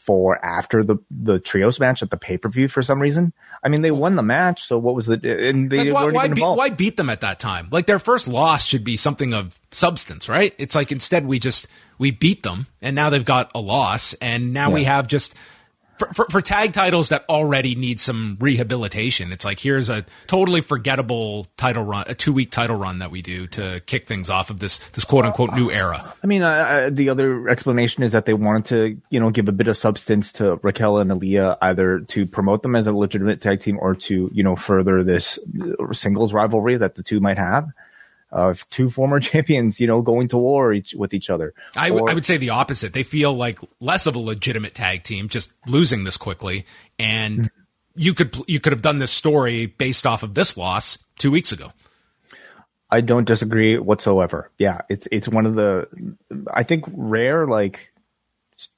[0.00, 3.34] for after the the trios match at the pay per view for some reason.
[3.62, 6.28] I mean, they won the match, so what was the and they like, why, why,
[6.28, 7.68] beat, why beat them at that time?
[7.70, 10.54] Like their first loss should be something of substance, right?
[10.56, 14.54] It's like instead we just we beat them, and now they've got a loss, and
[14.54, 14.74] now yeah.
[14.74, 15.34] we have just
[16.00, 19.32] for, for, for, tag titles that already need some rehabilitation.
[19.32, 23.20] It's like here's a totally forgettable title run, a two week title run that we
[23.20, 26.14] do to kick things off of this this quote unquote new era.
[26.24, 29.68] I mean, the other explanation is that they wanted to you know give a bit
[29.68, 33.78] of substance to Raquel and Aliyah, either to promote them as a legitimate tag team
[33.78, 35.38] or to you know further this
[35.92, 37.68] singles rivalry that the two might have
[38.32, 41.54] of two former champions, you know, going to war each, with each other.
[41.76, 42.92] I, w- or, I would say the opposite.
[42.92, 46.64] They feel like less of a legitimate tag team, just losing this quickly.
[46.98, 47.60] And mm-hmm.
[47.96, 51.52] you could you could have done this story based off of this loss two weeks
[51.52, 51.72] ago.
[52.90, 54.50] I don't disagree whatsoever.
[54.58, 55.86] Yeah, it's it's one of the
[56.52, 57.92] I think rare like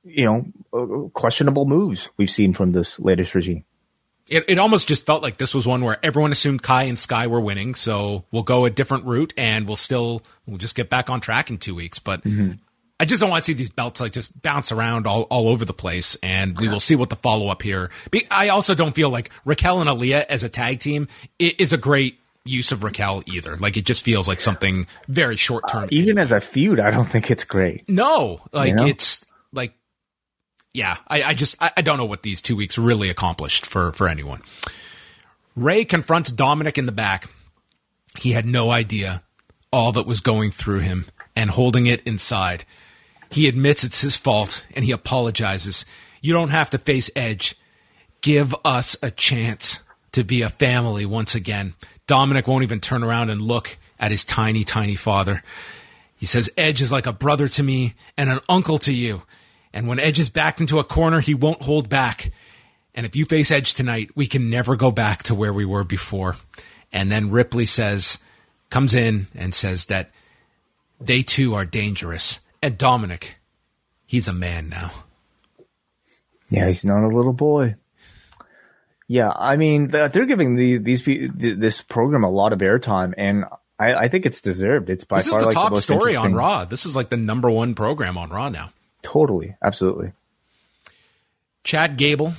[0.05, 3.65] you know uh, questionable moves we've seen from this latest regime.
[4.29, 7.27] It, it almost just felt like this was one where everyone assumed Kai and Sky
[7.27, 11.11] were winning, so we'll go a different route and we'll still we'll just get back
[11.11, 11.99] on track in two weeks.
[11.99, 12.53] But mm-hmm.
[13.01, 15.65] I just don't want to see these belts like just bounce around all, all over
[15.65, 17.91] the place, and we will see what the follow up here.
[18.31, 21.09] I also don't feel like Raquel and Aliyah as a tag team
[21.39, 23.57] is a great use of Raquel either.
[23.57, 25.85] Like it just feels like something very short term.
[25.85, 27.89] Uh, even as a feud, I don't think it's great.
[27.89, 28.87] No, like you know?
[28.87, 29.75] it's like
[30.75, 33.93] yeah, I, I just I, I, don't know what these two weeks really accomplished for
[33.93, 34.43] for anyone.
[35.55, 37.29] Rey confronts Dominik in the back.
[38.19, 39.23] He had no idea
[39.73, 41.07] all that was going through him
[41.37, 42.65] and holding it inside.
[43.31, 45.85] He admits it's his fault and he apologizes.
[46.21, 47.57] You don't have to face Edge.
[48.21, 49.81] Give us a chance
[50.13, 51.75] to be a family once again.
[52.07, 55.43] Dominik won't even turn around and look at his tiny, tiny father.
[56.17, 59.23] He says, Edge is like a brother to me and an uncle to you.
[59.73, 62.31] And when Edge is backed into a corner, he won't hold back.
[62.95, 65.85] And if you face Edge tonight, we can never go back to where we were
[65.85, 66.37] before.
[66.93, 68.19] And then Ripley says,
[68.69, 70.11] comes in and says that
[71.01, 72.41] they too are dangerous.
[72.63, 73.33] And Dominik,
[74.07, 74.91] he's a man now.
[76.51, 77.77] Yeah, he's not a little boy.
[79.09, 83.45] Yeah, I mean, they're giving the, these this program a lot of airtime, and
[83.79, 84.89] I, I think it's deserved.
[84.89, 86.65] It's by this far is the like top the story on Raw.
[86.65, 88.73] This is like the number one program on Raw now.
[89.03, 90.13] Totally, absolutely.
[91.65, 92.35] Chad Gable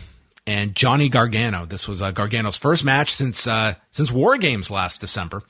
[0.46, 1.66] and Johnny Gargano.
[1.66, 5.44] This was uh, Gargano's first match since uh, since War Games last December.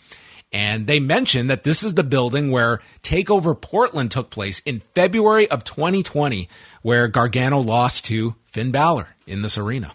[0.51, 5.49] And they mentioned that this is the building where Takeover Portland took place in February
[5.49, 6.47] of 2020,
[6.83, 9.93] where Gargano lost to Finn Balor in this arena.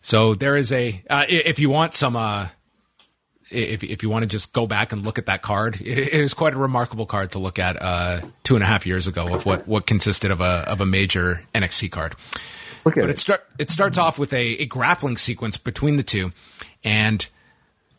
[0.00, 2.48] So there is a uh, if you want some uh,
[3.50, 6.14] if if you want to just go back and look at that card, it, it
[6.14, 9.34] is quite a remarkable card to look at uh, two and a half years ago
[9.34, 12.14] of what what consisted of a of a major NXT card.
[13.02, 13.10] but it.
[13.10, 16.32] it start it starts off with a, a grappling sequence between the two,
[16.82, 17.26] and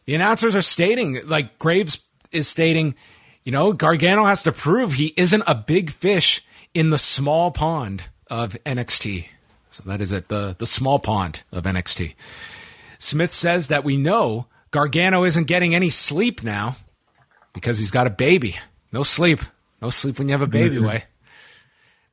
[0.06, 2.00] the announcers are stating like Graves
[2.32, 2.95] is stating,
[3.43, 6.43] you know, Gargano has to prove he isn't a big fish
[6.74, 9.28] in the small pond of NXT.
[9.70, 12.16] So that is at the the small pond of NXT.
[13.00, 14.48] Smith says that we know
[14.78, 16.76] Gargano isn't getting any sleep now
[17.52, 18.58] because he's got a baby.
[18.92, 19.40] No sleep.
[19.82, 21.06] No sleep when you have a baby, way.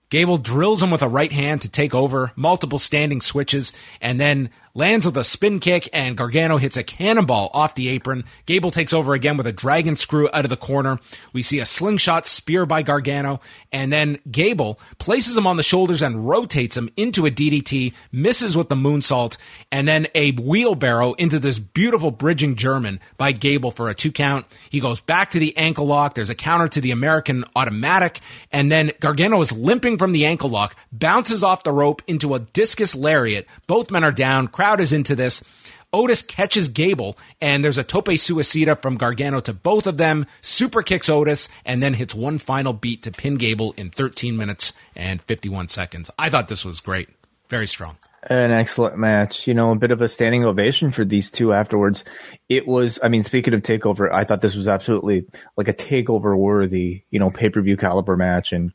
[0.09, 4.49] Gable drills him with a right hand to take over, multiple standing switches, and then
[4.75, 8.25] lands with a spin kick, and Gargano hits a cannonball off the apron.
[8.45, 10.99] Gable takes over again with a dragon screw out of the corner.
[11.33, 13.41] We see a slingshot spear by Gargano,
[13.73, 18.57] and then Gable places him on the shoulders and rotates him into a DDT, misses
[18.57, 19.37] with the moonsault,
[19.71, 24.45] and then a wheelbarrow into this beautiful bridging German by Gable for a two count.
[24.71, 26.15] He goes back to the ankle lock.
[26.15, 28.19] There's a counter to the American automatic,
[28.51, 32.41] and then Gargano is limping from the ankle lock, bounces off the rope into a
[32.41, 33.47] discus lariat.
[33.69, 35.45] Both men are down crowd is into this.
[35.93, 40.81] Otis catches Gable, and there's a tope suicida from Gargano to both of them, super
[40.81, 45.21] kicks Otis, and then hits one final beat to pin Gable in 13 minutes and
[45.21, 46.11] 51 seconds.
[46.19, 47.11] I thought this was great.
[47.51, 47.99] Very strong.
[48.23, 49.47] An excellent match.
[49.47, 52.03] You know, a bit of a standing ovation for these two afterwards.
[52.49, 55.27] It was, I mean, speaking of takeover, I thought this was absolutely
[55.59, 58.55] like a takeover worthy, you know, pay per view caliber match.
[58.55, 58.73] And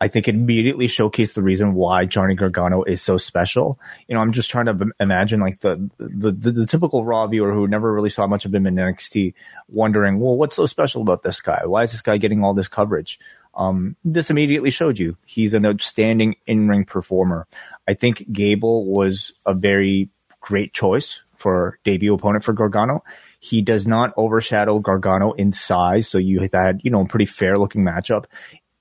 [0.00, 3.78] I think it immediately showcased the reason why Johnny Gargano is so special.
[4.08, 7.52] You know, I'm just trying to imagine like the, the, the, the, typical Raw viewer
[7.52, 9.34] who never really saw much of him in NXT
[9.68, 11.66] wondering, well, what's so special about this guy?
[11.66, 13.20] Why is this guy getting all this coverage?
[13.54, 17.46] Um, this immediately showed you he's an outstanding in-ring performer.
[17.86, 20.08] I think Gable was a very
[20.40, 23.02] great choice for debut opponent for Gargano.
[23.40, 27.56] He does not overshadow Gargano in size, so you had you know a pretty fair
[27.56, 28.26] looking matchup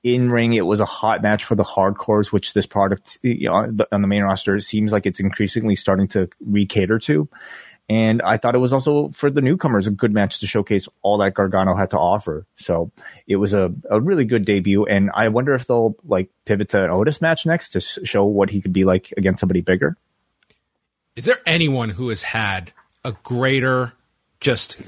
[0.03, 3.85] in ring, it was a hot match for the hardcores, which this product you know,
[3.91, 7.27] on the main roster seems like it's increasingly starting to recater to.
[7.89, 11.17] And I thought it was also for the newcomers a good match to showcase all
[11.17, 12.45] that Gargano had to offer.
[12.55, 12.91] So
[13.27, 14.85] it was a, a really good debut.
[14.85, 18.51] And I wonder if they'll like pivot to an Otis match next to show what
[18.51, 19.97] he could be like against somebody bigger.
[21.15, 22.71] Is there anyone who has had
[23.03, 23.93] a greater
[24.39, 24.79] just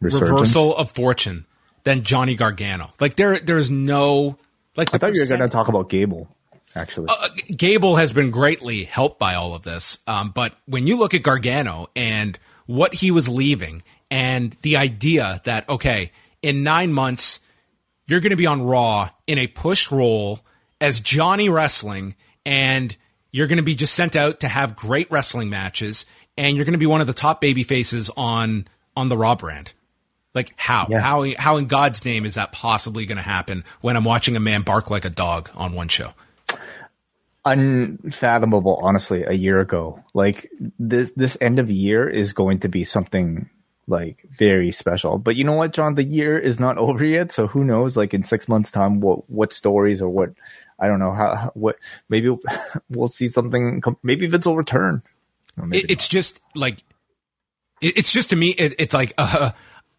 [0.00, 0.30] Resurgence?
[0.30, 1.44] reversal of fortune
[1.88, 2.90] than Johnny Gargano.
[3.00, 4.36] Like there, there's no
[4.76, 4.94] like.
[4.94, 6.28] I thought you were going to talk about Gable.
[6.76, 9.98] Actually, uh, Gable has been greatly helped by all of this.
[10.06, 15.40] Um, but when you look at Gargano and what he was leaving, and the idea
[15.44, 16.12] that okay,
[16.42, 17.40] in nine months
[18.06, 20.40] you're going to be on Raw in a push role
[20.82, 22.94] as Johnny Wrestling, and
[23.30, 26.04] you're going to be just sent out to have great wrestling matches,
[26.36, 29.36] and you're going to be one of the top baby faces on on the Raw
[29.36, 29.72] brand.
[30.38, 30.86] Like how?
[30.88, 31.00] Yeah.
[31.00, 34.40] How how in God's name is that possibly going to happen when I'm watching a
[34.40, 36.12] man bark like a dog on one show?
[37.44, 40.04] unfathomable, honestly, a year ago.
[40.14, 43.48] Like this, this end of year is going to be something
[43.86, 45.18] like very special.
[45.18, 45.96] But you know what, John?
[45.96, 47.96] The year is not over yet, so who knows?
[47.96, 50.30] Like in six months' time, what what stories or what
[50.78, 51.76] I don't know how what
[52.08, 52.36] maybe
[52.90, 53.82] we'll see something.
[54.04, 55.02] Maybe Vince will return.
[55.72, 56.10] it's not.
[56.10, 56.84] just like
[57.80, 59.50] it's just to me, it, it's like uh,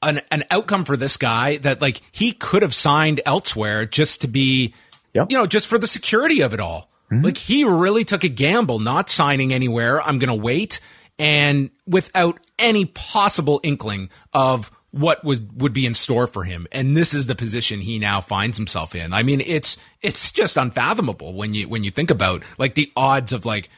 [0.02, 4.28] an an outcome for this guy that like he could have signed elsewhere just to
[4.28, 4.74] be,
[5.14, 5.28] yep.
[5.30, 6.90] you know, just for the security of it all.
[7.12, 7.26] Mm-hmm.
[7.26, 10.02] Like he really took a gamble not signing anywhere.
[10.02, 10.80] I'm going to wait
[11.20, 16.98] and without any possible inkling of what was would be in store for him and
[16.98, 21.36] this is the position he now finds himself in i mean it's it's just unfathomable
[21.36, 23.70] when you when you think about like the odds of like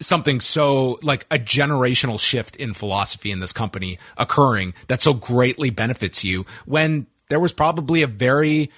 [0.00, 5.70] something so like a generational shift in philosophy in this company occurring that so greatly
[5.70, 8.70] benefits you when there was probably a very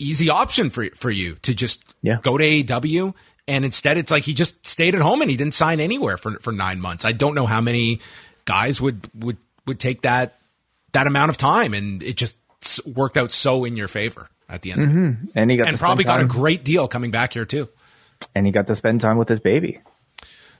[0.00, 2.18] easy option for for you to just yeah.
[2.22, 3.14] go to AEW
[3.48, 6.32] and instead, it's like he just stayed at home and he didn't sign anywhere for
[6.40, 7.06] for nine months.
[7.06, 7.98] I don't know how many
[8.44, 10.38] guys would would would take that
[10.92, 12.36] that amount of time, and it just
[12.86, 14.80] worked out so in your favor at the end.
[14.82, 15.26] Mm-hmm.
[15.34, 17.70] And he got and probably got a great deal coming back here too.
[18.34, 19.80] And he got to spend time with his baby.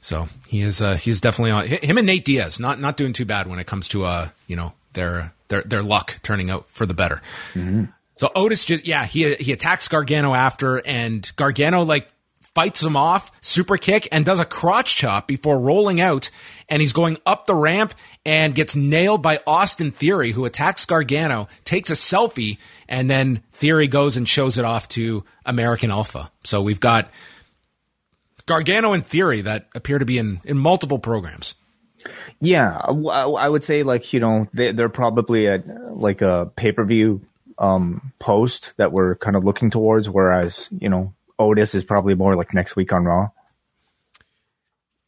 [0.08, 3.26] So he is uh, he's definitely on him and Nate Diaz not not doing too
[3.26, 6.86] bad when it comes to uh you know their their their luck turning out for
[6.86, 7.20] the better.
[7.52, 7.84] Mm-hmm.
[8.16, 12.08] So Otis just yeah he he attacks Gargano after and Gargano like
[12.54, 16.30] fights him off, super kick, and does a crotch chop before rolling out.
[16.70, 17.92] And he's going up the ramp
[18.24, 22.56] and gets nailed by Austin Theory, who attacks Gargano, takes a selfie,
[22.88, 26.32] and then Theory goes and shows it off to American Alpha.
[26.44, 27.10] So we've got
[28.48, 31.54] Gargano and Theory that appear to be in, in multiple programs.
[32.40, 36.84] Yeah, I would say like you know they, are probably at like a pay per
[36.84, 37.26] view
[37.58, 42.34] um, post that we're kind of looking towards, whereas you know Otis is probably more
[42.34, 43.28] like next week on Raw.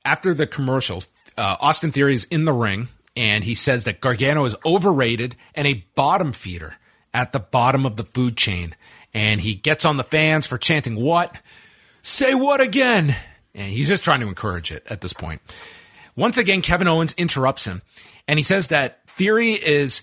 [0.05, 1.05] After the commercial,
[1.37, 5.67] uh, Austin Theory is in the ring and he says that Gargano is overrated and
[5.67, 6.77] a bottom feeder
[7.13, 8.75] at the bottom of the food chain.
[9.13, 11.37] And he gets on the fans for chanting, What?
[12.03, 13.15] Say what again?
[13.55, 15.41] And he's just trying to encourage it at this point.
[16.17, 17.83] Once again, Kevin Owens interrupts him
[18.29, 20.03] and he says that Theory is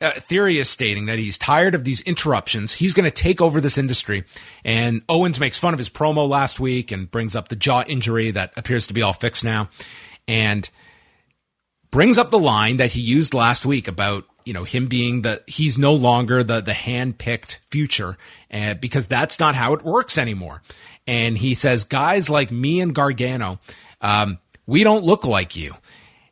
[0.00, 2.74] uh, Theory is stating that he's tired of these interruptions.
[2.74, 4.24] He's going to take over this industry.
[4.64, 8.30] And Owens makes fun of his promo last week and brings up the jaw injury
[8.32, 9.70] that appears to be all fixed now.
[10.28, 10.68] And
[11.90, 15.42] brings up the line that he used last week about, you know, him being the,
[15.46, 18.16] he's no longer the, the hand picked future
[18.50, 20.62] uh, because that's not how it works anymore.
[21.06, 23.58] And he says, guys like me and Gargano,
[24.00, 25.74] um, we don't look like you.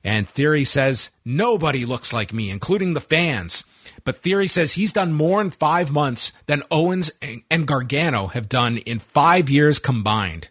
[0.04, 3.64] And Theory says, nobody looks like me, including the fans.
[4.04, 7.10] But Theory says he's done more in five months than Owens
[7.50, 10.48] and Gargano have done in five years combined.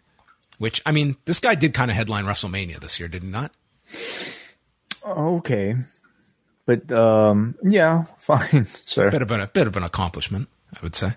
[0.58, 3.52] Which, I mean, this guy did kind of headline WrestleMania this year, did he not?
[5.06, 5.76] Okay.
[6.66, 8.66] But, um, yeah, fine.
[8.86, 9.10] Sure.
[9.10, 11.12] Bit of, an, a bit of an accomplishment, I would say.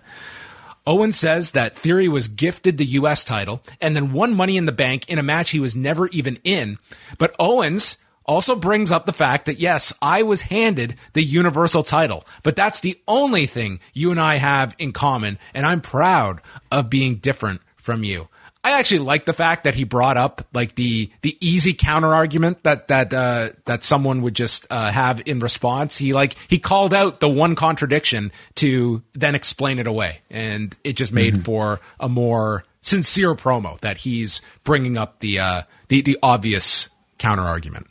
[0.86, 3.26] Owen says that Theory was gifted the U.S.
[3.26, 6.40] title and then won Money in the Bank in a match he was never even
[6.46, 6.80] in.
[7.18, 12.26] But Owens also brings up the fact that yes, I was handed the universal title,
[12.44, 15.40] but that's the only thing you and I have in common.
[15.54, 16.42] And I'm proud
[16.72, 18.30] of being different from you.
[18.68, 22.64] I actually like the fact that he brought up like the the easy counter argument
[22.64, 25.98] that that uh, that someone would just uh, have in response.
[25.98, 30.98] He like he called out the one contradiction to then explain it away, and it
[30.98, 31.44] just made mm-hmm.
[31.44, 36.90] for a more sincere promo that he's bringing up the uh, the the obvious
[37.20, 37.88] counter argument.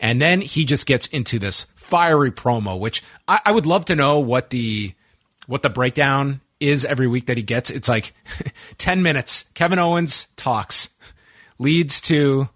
[0.00, 3.94] And then he just gets into this fiery promo, which I, I would love to
[3.94, 4.94] know what the
[5.46, 7.70] what the breakdown is every week that he gets.
[7.70, 8.14] It's like
[8.78, 9.44] 10 minutes.
[9.54, 10.88] Kevin Owens talks,
[11.58, 12.48] leads to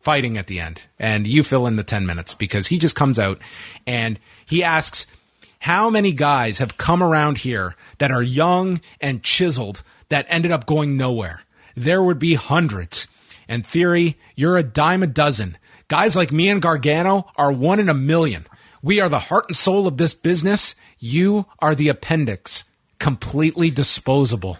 [0.00, 0.82] fighting at the end.
[0.98, 3.40] And you fill in the 10 minutes because he just comes out
[3.86, 5.06] and he asks,
[5.60, 10.66] How many guys have come around here that are young and chiseled that ended up
[10.66, 11.42] going nowhere?
[11.76, 13.08] There would be hundreds.
[13.48, 15.56] And Theory, you're a dime a dozen.
[15.88, 18.46] Guys like me and Gargano are one in a million.
[18.82, 20.74] We are the heart and soul of this business.
[20.98, 22.64] You are the appendix,
[23.00, 24.58] completely disposable.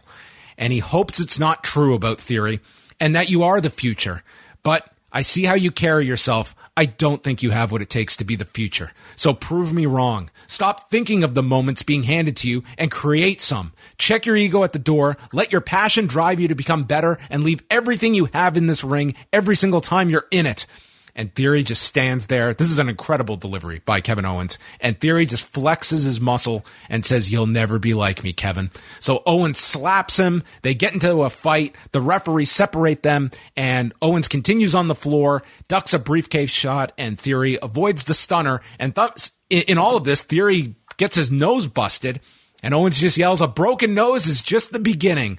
[0.59, 2.59] And he hopes it's not true about Theory
[2.99, 4.25] and that you are the future.
[4.65, 6.55] But I see how you carry yourself.
[6.77, 8.93] I don't think you have what it takes to be the future.
[9.17, 10.31] So prove me wrong.
[10.47, 13.73] Stop thinking of the moments being handed to you and create some.
[13.99, 15.17] Check your ego at the door.
[15.33, 18.85] Let your passion drive you to become better and leave everything you have in this
[18.85, 20.67] ring every single time you're in it.
[21.15, 22.55] And Theory just stands there.
[22.55, 24.59] This is an incredible delivery by Kevin Owens.
[24.81, 28.71] And Theory just flexes his muscle and says, You'll never be like me, Kevin.
[29.01, 30.43] So Owens slaps him.
[30.63, 31.75] They get into a fight.
[31.93, 37.19] The referees separate them, and Owens continues on the floor, ducks a briefcase shot, and
[37.19, 38.61] Theory avoids the stunner.
[38.79, 42.21] And th- in all of this, Theory gets his nose busted,
[42.63, 45.39] and Owens just yells, A broken nose is just the beginning.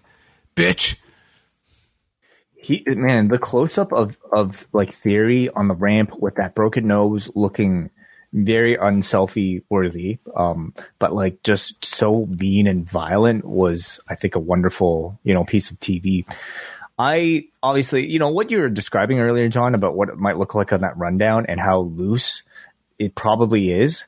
[0.56, 0.98] Bitch
[2.62, 6.88] he man, the close up of of like theory on the ramp with that broken
[6.88, 7.90] nose looking
[8.34, 14.40] very unselfie worthy, um, but like just so mean and violent was I think a
[14.40, 16.26] wonderful, you know, piece of TV.
[17.00, 20.54] I obviously, you know, what you were describing earlier, John, about what it might look
[20.54, 22.44] like on that rundown and how loose
[23.00, 24.06] it probably is.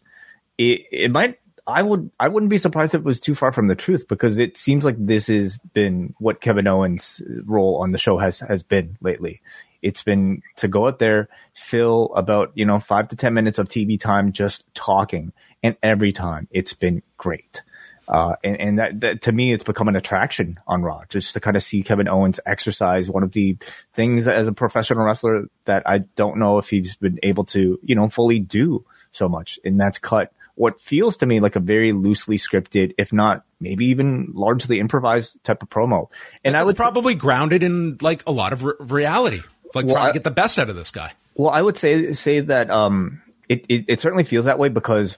[0.60, 3.68] It it might I would I wouldn't be surprised if it was too far from
[3.68, 7.98] the truth because it seems like this has been what Kevin Owens' role on the
[7.98, 9.42] show has has been lately.
[9.82, 13.70] It's been to go out there, fill about you know five to ten minutes of
[13.70, 17.62] TV time just talking, and every time it's been great.
[18.06, 21.40] Uh, and, and that, that, to me, it's become an attraction on Raw just to
[21.40, 23.56] kind of see Kevin Owens exercise one of the
[23.94, 27.96] things as a professional wrestler that I don't know if he's been able to, you
[27.96, 29.58] know, fully do so much.
[29.64, 33.86] And that's cut what feels to me like a very loosely scripted, if not maybe
[33.86, 36.10] even largely improvised type of promo.
[36.44, 39.42] And I would probably grounded in like a lot of re- reality,
[39.74, 41.14] like well, trying to get the best out of this guy.
[41.36, 45.18] Well, I would say say that um, it, it it certainly feels that way because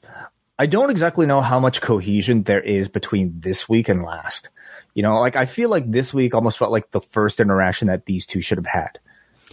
[0.57, 4.49] I don't exactly know how much cohesion there is between this week and last.
[4.93, 8.05] You know, like I feel like this week almost felt like the first interaction that
[8.05, 8.99] these two should have had.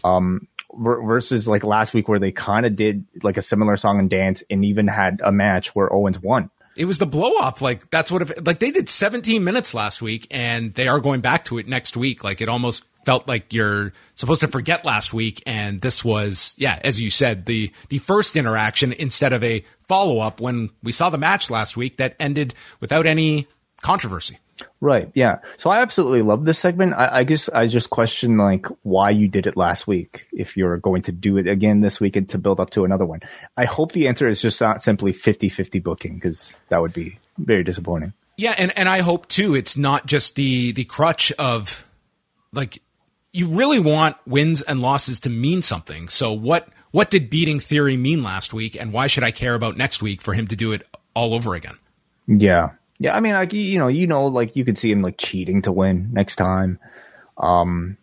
[0.04, 4.08] Um, versus like last week where they kind of did like a similar song and
[4.10, 6.50] dance and even had a match where Owens won.
[6.76, 7.60] It was the blow off.
[7.60, 11.20] Like that's what if like they did 17 minutes last week and they are going
[11.20, 12.24] back to it next week.
[12.24, 16.78] Like it almost felt like you're supposed to forget last week and this was yeah
[16.84, 21.10] as you said the the first interaction instead of a follow up when we saw
[21.10, 23.48] the match last week that ended without any
[23.80, 24.38] controversy
[24.80, 25.10] Right.
[25.14, 25.38] Yeah.
[25.56, 26.94] So I absolutely love this segment.
[26.94, 30.76] I, I, guess I just question like why you did it last week if you're
[30.78, 33.20] going to do it again this week and to build up to another one.
[33.56, 37.64] I hope the answer is just not simply 50-50 booking because that would be very
[37.64, 38.12] disappointing.
[38.36, 41.84] Yeah, and, and I hope too it's not just the the crutch of
[42.52, 42.82] like
[43.32, 46.08] you really want wins and losses to mean something.
[46.08, 49.76] So what what did beating theory mean last week and why should I care about
[49.76, 51.76] next week for him to do it all over again?
[52.26, 52.70] Yeah.
[52.98, 55.62] Yeah, I mean, like you know, you know, like you could see him like cheating
[55.62, 56.78] to win next time.
[57.36, 57.96] Um,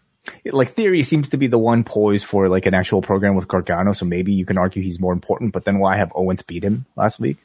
[0.46, 3.94] like theory seems to be the one poised for like an actual program with Gargano,
[3.94, 5.54] so maybe you can argue he's more important.
[5.54, 7.38] But then why have Owens beat him last week?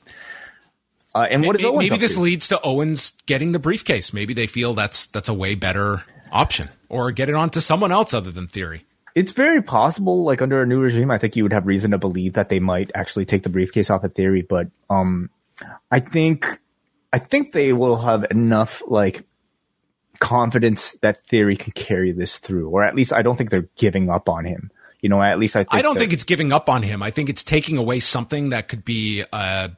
[1.15, 2.21] Uh, and what is maybe, maybe this to?
[2.21, 4.13] leads to Owens getting the briefcase.
[4.13, 7.93] Maybe they feel that's that's a way better option, or get it on to someone
[7.93, 8.85] else other than Theory.
[9.15, 10.25] It's very possible.
[10.25, 12.59] Like under a new regime, I think you would have reason to believe that they
[12.59, 14.43] might actually take the briefcase off of Theory.
[14.43, 15.31] But um,
[15.91, 16.59] I think
[17.15, 19.25] I think they will have enough like
[20.19, 24.11] confidence that Theory can carry this through, or at least I don't think they're giving
[24.11, 24.73] up on him.
[25.01, 25.65] You know, at least I.
[25.71, 27.05] I don't think it's giving up on him.
[27.05, 29.71] I think it's taking away something that could be a,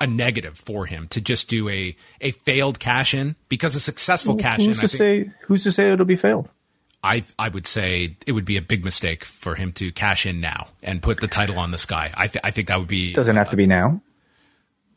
[0.00, 4.36] a negative for him to just do a a failed cash in because a successful
[4.36, 4.66] cash in.
[4.66, 5.32] Who's to say?
[5.42, 6.48] Who's to say it'll be failed?
[7.02, 10.40] I I would say it would be a big mistake for him to cash in
[10.40, 12.12] now and put the title on this guy.
[12.16, 14.02] I th- I think that would be doesn't have to be now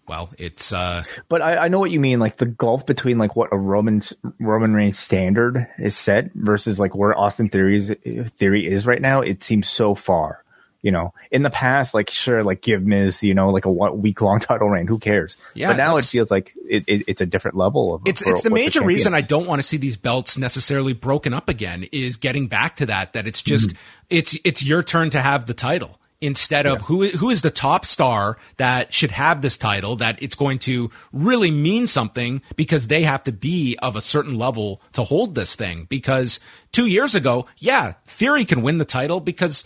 [0.10, 0.74] well, it's.
[0.74, 2.20] uh But I, I know what you mean.
[2.20, 4.02] Like the gulf between like what a Roman
[4.40, 7.92] Roman Reigns standard is set versus like where Austin Theory's
[8.32, 9.22] theory is right now.
[9.22, 10.44] It seems so far.
[10.82, 14.22] You know, in the past, like sure, like give Miz, you know, like a week
[14.22, 14.88] long title reign.
[14.88, 15.36] Who cares?
[15.54, 15.68] Yeah.
[15.68, 18.02] But now it feels like it, it, it's a different level of.
[18.06, 21.34] It's it's the major the reason I don't want to see these belts necessarily broken
[21.34, 21.86] up again.
[21.92, 23.14] Is getting back to that.
[23.14, 23.78] That it's just mm.
[24.10, 26.86] it's it's your turn to have the title instead of yeah.
[26.86, 30.92] who who is the top star that should have this title that it's going to
[31.14, 35.56] really mean something because they have to be of a certain level to hold this
[35.56, 36.40] thing because
[36.74, 39.64] 2 years ago yeah theory can win the title because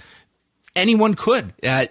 [0.76, 1.86] anyone could uh,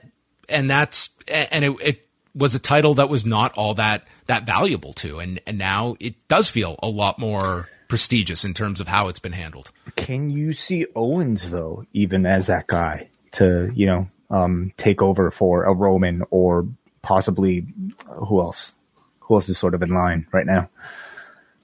[0.49, 4.93] and that's and it, it was a title that was not all that that valuable
[4.93, 9.09] to and and now it does feel a lot more prestigious in terms of how
[9.09, 9.71] it's been handled.
[9.97, 15.30] Can you see Owens though even as that guy to, you know, um, take over
[15.30, 16.66] for a Roman or
[17.03, 17.66] possibly
[18.07, 18.72] who else?
[19.20, 20.68] Who else is sort of in line right now?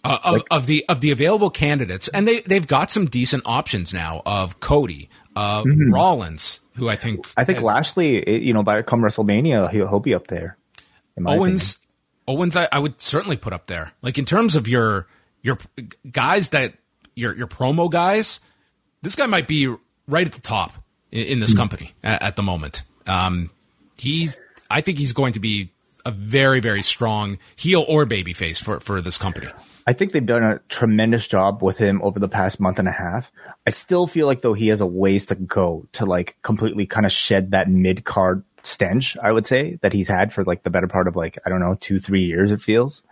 [0.05, 3.43] Uh, of, like, of, the of the available candidates, and they they've got some decent
[3.47, 5.93] options now of Cody, uh, mm-hmm.
[5.93, 10.01] Rollins, who I think I think has, Lashley, you know, by come WrestleMania, he'll, he'll
[10.01, 10.57] be up there.
[11.27, 11.79] Owens,
[12.29, 12.39] opinion.
[12.39, 13.93] Owens, I, I would certainly put up there.
[14.01, 15.09] Like in terms of your
[15.43, 15.59] your
[16.11, 16.75] guys that
[17.17, 18.39] your your promo guys,
[19.03, 19.75] this guy might be
[20.07, 20.75] right at the top
[21.11, 22.83] in, this mm company at, at, the moment.
[23.07, 23.51] Um,
[23.97, 24.37] he's,
[24.71, 25.71] I think he's going to be
[26.05, 29.49] a very, very strong heel or baby face for, for this company.
[29.87, 32.93] I think they've done a tremendous job with him over the past month and a
[32.93, 33.33] half.
[33.67, 37.07] I still feel like though he has a ways to go to like completely kind
[37.07, 40.71] of shed that mid card stench, I would say, that he's had for like the
[40.71, 43.03] better part of like, I don't know, two, three years, it feels.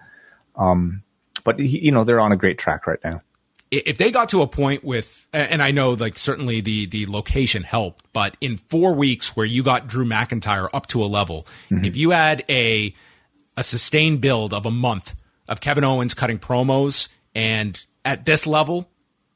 [0.55, 1.03] Um,
[1.44, 3.22] but he, you know, they're on a great track right now.
[3.85, 7.62] If they got to a point with, and I know like certainly the, the location
[7.62, 11.85] helped, but in four weeks where you got Drew McIntyre up to a level, mm-hmm.
[11.85, 12.95] if you had a,
[13.57, 15.14] a sustained build of a month
[15.49, 18.89] of Kevin Owens cutting promos and at this level,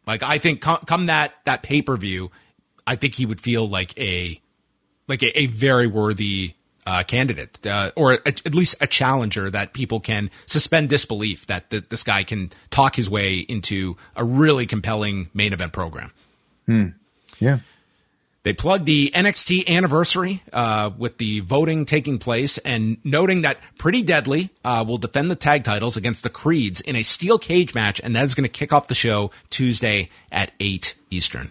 [0.07, 2.31] like I think come, come that that pay per view,
[2.87, 4.41] I think he would feel like a
[5.09, 6.55] like a, a very worthy
[6.87, 11.71] uh, candidate uh, or a, at least a challenger that people can suspend disbelief that
[11.71, 16.11] th- this guy can talk his way into a really compelling main event program.
[16.67, 16.89] Hmm.
[17.39, 17.59] Yeah.
[18.43, 24.03] They plugged the NXT anniversary uh, with the voting taking place and noting that Pretty
[24.03, 28.01] Deadly uh, will defend the tag titles against the Creeds in a steel cage match,
[28.03, 31.51] and that is going to kick off the show Tuesday at 8 Eastern.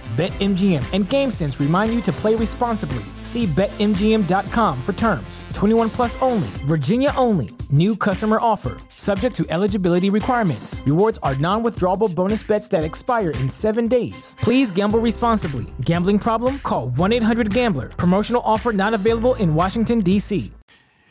[0.11, 3.01] BetMGM and GameSense remind you to play responsibly.
[3.21, 5.45] See BetMGM.com for terms.
[5.53, 7.51] 21 plus only, Virginia only.
[7.69, 8.75] New customer offer.
[8.89, 10.83] Subject to eligibility requirements.
[10.85, 14.35] Rewards are non withdrawable bonus bets that expire in seven days.
[14.41, 15.65] Please gamble responsibly.
[15.79, 16.59] Gambling problem?
[16.59, 17.87] Call 1 800 Gambler.
[17.87, 20.51] Promotional offer not available in Washington, D.C.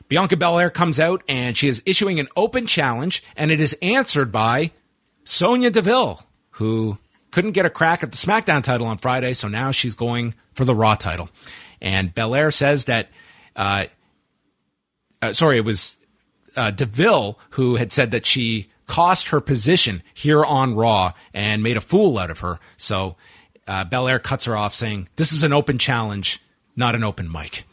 [0.09, 4.31] Bianca Belair comes out and she is issuing an open challenge, and it is answered
[4.31, 4.73] by
[5.25, 6.21] Sonya Deville,
[6.51, 6.99] who
[7.31, 10.65] couldn't get a crack at the SmackDown title on Friday, so now she's going for
[10.65, 11.31] the Raw title.
[11.81, 13.09] And Belair says that,
[13.57, 13.87] uh,
[15.23, 15.97] uh, sorry, it was
[16.57, 21.77] uh, Deville who had said that she cost her position here on Raw and made
[21.77, 22.59] a fool out of her.
[22.77, 23.17] So
[23.67, 26.41] uh, Belair cuts her off, saying, "This is an open challenge,
[26.75, 27.65] not an open mic."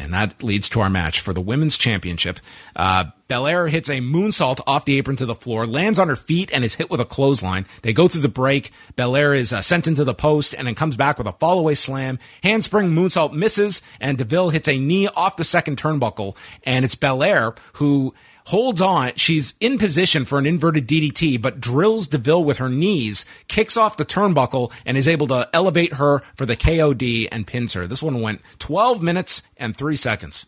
[0.00, 2.40] And that leads to our match for the women's championship.
[2.74, 6.50] Uh, Belair hits a moonsault off the apron to the floor, lands on her feet,
[6.52, 7.66] and is hit with a clothesline.
[7.82, 8.72] They go through the break.
[8.96, 12.18] Belair is uh, sent into the post and then comes back with a fallaway slam.
[12.42, 16.34] Handspring moonsault misses, and Deville hits a knee off the second turnbuckle.
[16.64, 18.14] And it's Belair who
[18.50, 19.12] holds on.
[19.16, 23.96] She's in position for an inverted DDT, but drills Deville with her knees, kicks off
[23.96, 27.86] the turnbuckle, and is able to elevate her for the KOD and pins her.
[27.86, 30.46] This one went 12 minutes and three seconds.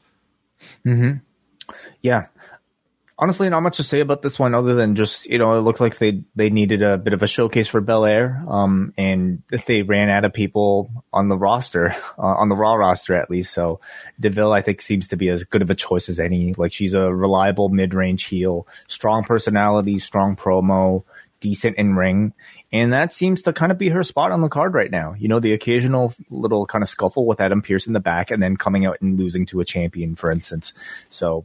[0.85, 1.19] Mm-hmm.
[2.03, 2.27] Yeah
[3.23, 5.79] honestly, not much to say about this one other than just you know it looked
[5.79, 10.11] like they they needed a bit of a showcase for Belair, um, and they ran
[10.11, 13.55] out of people on the roster, uh, on the Raw roster at least.
[13.55, 13.81] So
[14.19, 16.53] Deville, I think, seems to be as good of a choice as any.
[16.55, 21.05] Like she's a reliable mid range heel, strong personality, strong promo,
[21.39, 22.33] decent in ring.
[22.73, 25.15] And that seems to kind of be her spot on the card right now.
[25.17, 28.43] You know, the occasional little kind of scuffle with Adam Pearce in the back and
[28.43, 30.73] then coming out and losing to a champion, for instance.
[31.09, 31.45] So,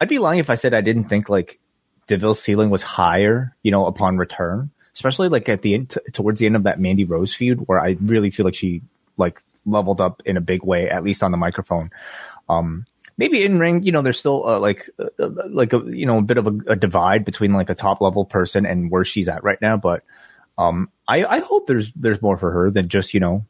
[0.00, 1.58] I'd be lying if I said I didn't think like
[2.06, 6.40] Deville's ceiling was higher, you know, upon return, especially like at the end, t- towards
[6.40, 8.82] the end of that Mandy Rose feud, where I really feel like she
[9.16, 11.90] like leveled up in a big way, at least on the microphone.
[12.48, 12.86] Um,
[13.16, 16.18] maybe in ring, you know, there's still uh, like uh, uh, like a you know
[16.18, 19.28] a bit of a, a, divide between like a top level person and where she's
[19.28, 19.76] at right now.
[19.76, 20.02] But
[20.56, 23.44] um, I, I hope there's there's more for her than just you know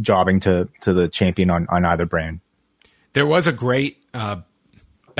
[0.00, 2.40] jobbing to to the champion on on either brand.
[3.12, 4.36] There was a great uh,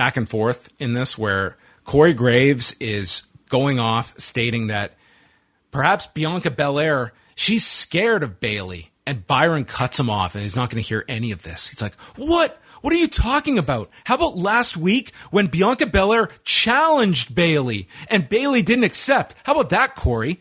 [0.01, 4.95] back and forth in this where Corey Graves is going off stating that
[5.71, 8.93] perhaps Bianca Belair, she's scared of Bayley.
[9.07, 11.69] and Byron cuts him off and he's not going to hear any of this.
[11.69, 12.59] He's like, what?
[12.81, 13.91] What are you talking about?
[14.05, 19.35] How about last week when Bianca Belair challenged Bayley and Bayley didn't accept?
[19.43, 20.41] How about that, Corey?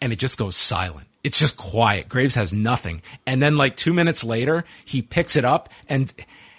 [0.00, 1.08] And it just goes silent.
[1.24, 2.08] It's just quiet.
[2.08, 3.02] Graves has nothing.
[3.26, 6.14] And then like two minutes later, he picks it up and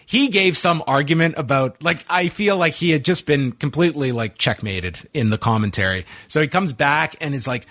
[0.06, 4.38] he gave some argument about like I feel like he had just been completely like
[4.38, 6.06] checkmated in the commentary.
[6.28, 7.66] So he comes back and is like,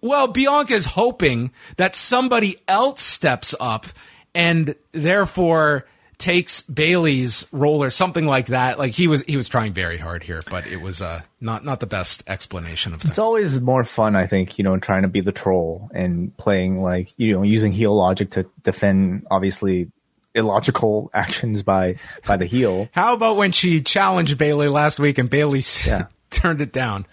[0.00, 3.86] "Well, Bianca's hoping that somebody else steps up
[4.34, 5.86] and therefore
[6.18, 8.78] takes Bayley's role or something like that.
[8.78, 11.80] Like he was he was trying very hard here, but it was uh not not
[11.80, 13.10] the best explanation of things.
[13.10, 16.80] It's always more fun, I think, you know, trying to be the troll and playing
[16.80, 19.90] like you know using heel logic to defend obviously
[20.34, 22.88] illogical actions by by the heel.
[22.92, 26.06] How about when she challenged Bayley last week and Bayley Yeah.
[26.30, 27.06] turned it down?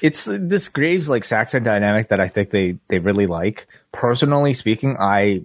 [0.00, 3.66] It's this Graves like Saxton dynamic that I think they they really like.
[3.92, 5.44] Personally speaking, I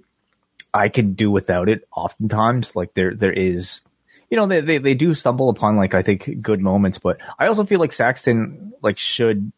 [0.74, 2.76] I could do without it oftentimes.
[2.76, 3.82] Like there there is
[4.30, 7.48] you know, they, they they do stumble upon like I think good moments, but I
[7.48, 9.52] also feel like Saxton like should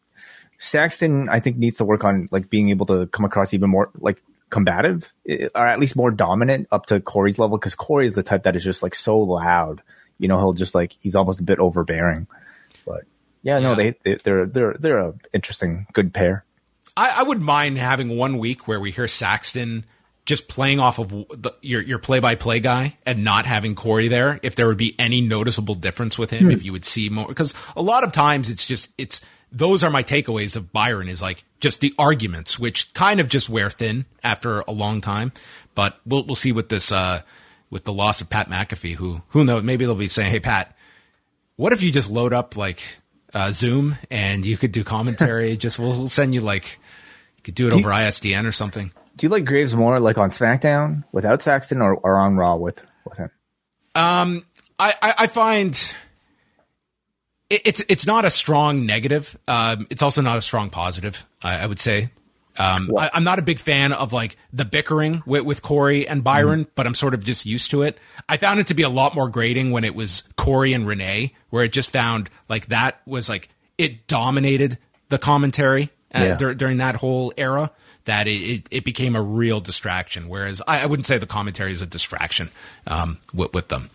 [0.58, 3.90] Saxton I think needs to work on like being able to come across even more
[3.98, 5.10] like combative
[5.54, 8.56] or at least more dominant up to Corey's level because Corey is the type that
[8.56, 9.82] is just like so loud.
[10.18, 12.26] You know, he'll just like he's almost a bit overbearing.
[12.84, 13.04] But
[13.42, 16.44] yeah, no, they, they they're they're they're a interesting good pair.
[16.96, 19.86] I, I would mind having one week where we hear Saxton
[20.26, 24.08] just playing off of the, your your play by play guy and not having Corey
[24.08, 24.38] there.
[24.42, 26.50] If there would be any noticeable difference with him, hmm.
[26.50, 29.20] if you would see more, because a lot of times it's just it's
[29.52, 33.48] those are my takeaways of Byron is like just the arguments, which kind of just
[33.48, 35.32] wear thin after a long time.
[35.74, 37.22] But we'll we'll see with this uh
[37.70, 40.76] with the loss of Pat McAfee, who who knows maybe they'll be saying, hey Pat,
[41.56, 42.80] what if you just load up like
[43.34, 45.56] uh, Zoom and you could do commentary?
[45.58, 46.78] just we'll, we'll send you like
[47.36, 48.92] you could do it you- over ISDN or something.
[49.16, 52.82] Do you like Graves more like on SmackDown without Saxton or, or on Raw with
[53.04, 53.30] with him?
[53.94, 54.46] Um,
[54.78, 55.94] I, I, I find
[57.50, 59.36] it, it's it's not a strong negative.
[59.46, 61.26] Um, it's also not a strong positive.
[61.42, 62.10] I, I would say.
[62.56, 66.22] Um, I, I'm not a big fan of like the bickering with, with Corey and
[66.22, 67.96] Byron, but I'm sort of just used to it.
[68.28, 71.32] I found it to be a lot more grating when it was Corey and Renee,
[71.50, 73.48] where it just found like that was like
[73.78, 74.78] it dominated
[75.08, 76.34] the commentary uh, Yeah.
[76.34, 77.70] dur- during that whole era.
[78.06, 80.28] That it, it, became a real distraction.
[80.28, 82.50] Whereas I, I wouldn't say the commentary is a distraction
[82.86, 83.90] um, with, with them.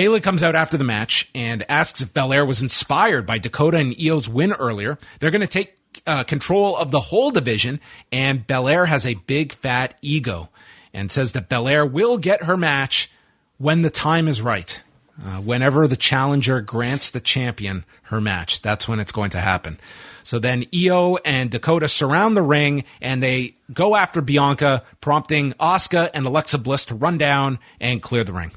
[0.00, 3.92] Bayley comes out after the match and asks if Belair was inspired by Dakota and
[3.92, 4.98] Iyo's win earlier.
[5.18, 5.76] They're going to take
[6.06, 7.80] uh, control of the whole division,
[8.10, 10.48] and Belair has a big fat ego
[10.94, 13.10] and says that Belair will get her match
[13.58, 14.82] when the time is right.
[15.22, 19.78] Uh, whenever the challenger grants the champion her match, that's when it's going to happen.
[20.22, 26.08] So then Iyo and Dakota surround the ring and they go after Bianca, prompting Asuka
[26.14, 28.52] and Alexa Bliss to run down and clear the ring.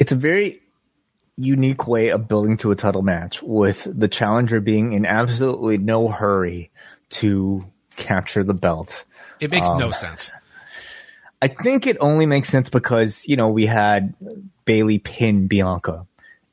[0.00, 0.62] It's a very
[1.36, 6.08] unique way of building to a title match with the challenger being in absolutely no
[6.08, 6.70] hurry
[7.10, 7.64] to
[7.96, 9.04] capture the belt.
[9.40, 10.30] It makes no um, sense.
[11.42, 14.14] I think it only makes sense because, you know, we had
[14.64, 16.06] Bayley pin Bianca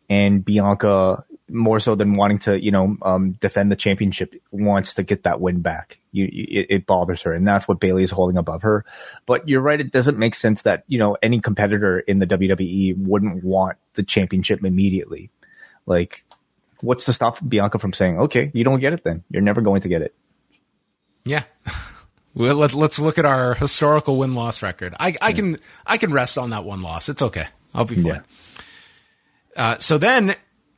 [0.10, 5.04] and Bianca more so than wanting to, you know, um, defend the championship wants to
[5.04, 5.99] get that win back.
[6.12, 8.86] You, it, it bothers her and that's what Bayley is holding above her.
[9.26, 9.80] But you're right.
[9.80, 14.04] It doesn't make sense that, you know, any competitor in the WWE wouldn't want the
[14.04, 15.30] championship immediately.
[15.86, 16.24] Like,
[16.82, 19.24] what's to stop Bianca from saying, okay, you don't get it then.
[19.30, 20.16] You're never going to get it.
[21.26, 21.43] Yeah.
[22.34, 24.95] Well, let, let's look at our historical win loss record.
[24.97, 27.10] I, I can I can rest on that one loss.
[27.10, 27.47] It's okay.
[27.74, 28.06] I'll be fine.
[28.06, 28.22] Yeah.
[29.56, 30.36] Uh, so then,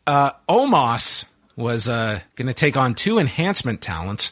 [0.08, 1.26] uh, Omos
[1.56, 4.32] was uh, going to take on two enhancement talents,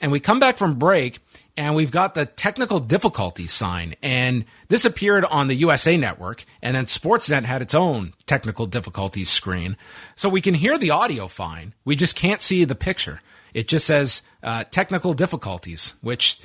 [0.00, 1.20] and we come back from break,
[1.56, 6.74] and we've got the technical difficulties sign, and this appeared on the USA Network, and
[6.74, 9.76] then Sportsnet had its own technical difficulties screen,
[10.16, 11.74] so we can hear the audio fine.
[11.84, 13.20] We just can't see the picture.
[13.52, 16.40] It just says uh, technical difficulties, which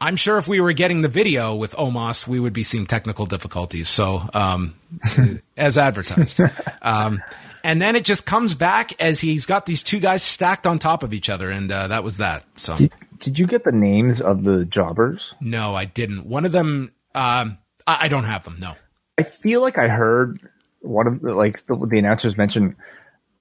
[0.00, 3.24] I'm sure if we were getting the video with Omos, we would be seeing technical
[3.24, 3.88] difficulties.
[3.88, 4.74] So, um,
[5.56, 6.40] as advertised.
[6.82, 7.22] Um,
[7.64, 11.02] and then it just comes back as he's got these two guys stacked on top
[11.02, 11.50] of each other.
[11.50, 12.44] And, uh, that was that.
[12.56, 15.34] So, Did, did you get the names of the jobbers?
[15.40, 16.26] no, I didn't.
[16.26, 17.56] One of them, um,
[17.86, 18.58] I, I don't have them.
[18.60, 18.74] No.
[19.18, 20.38] I feel like I heard
[20.80, 22.76] one of the, like the, the announcers mention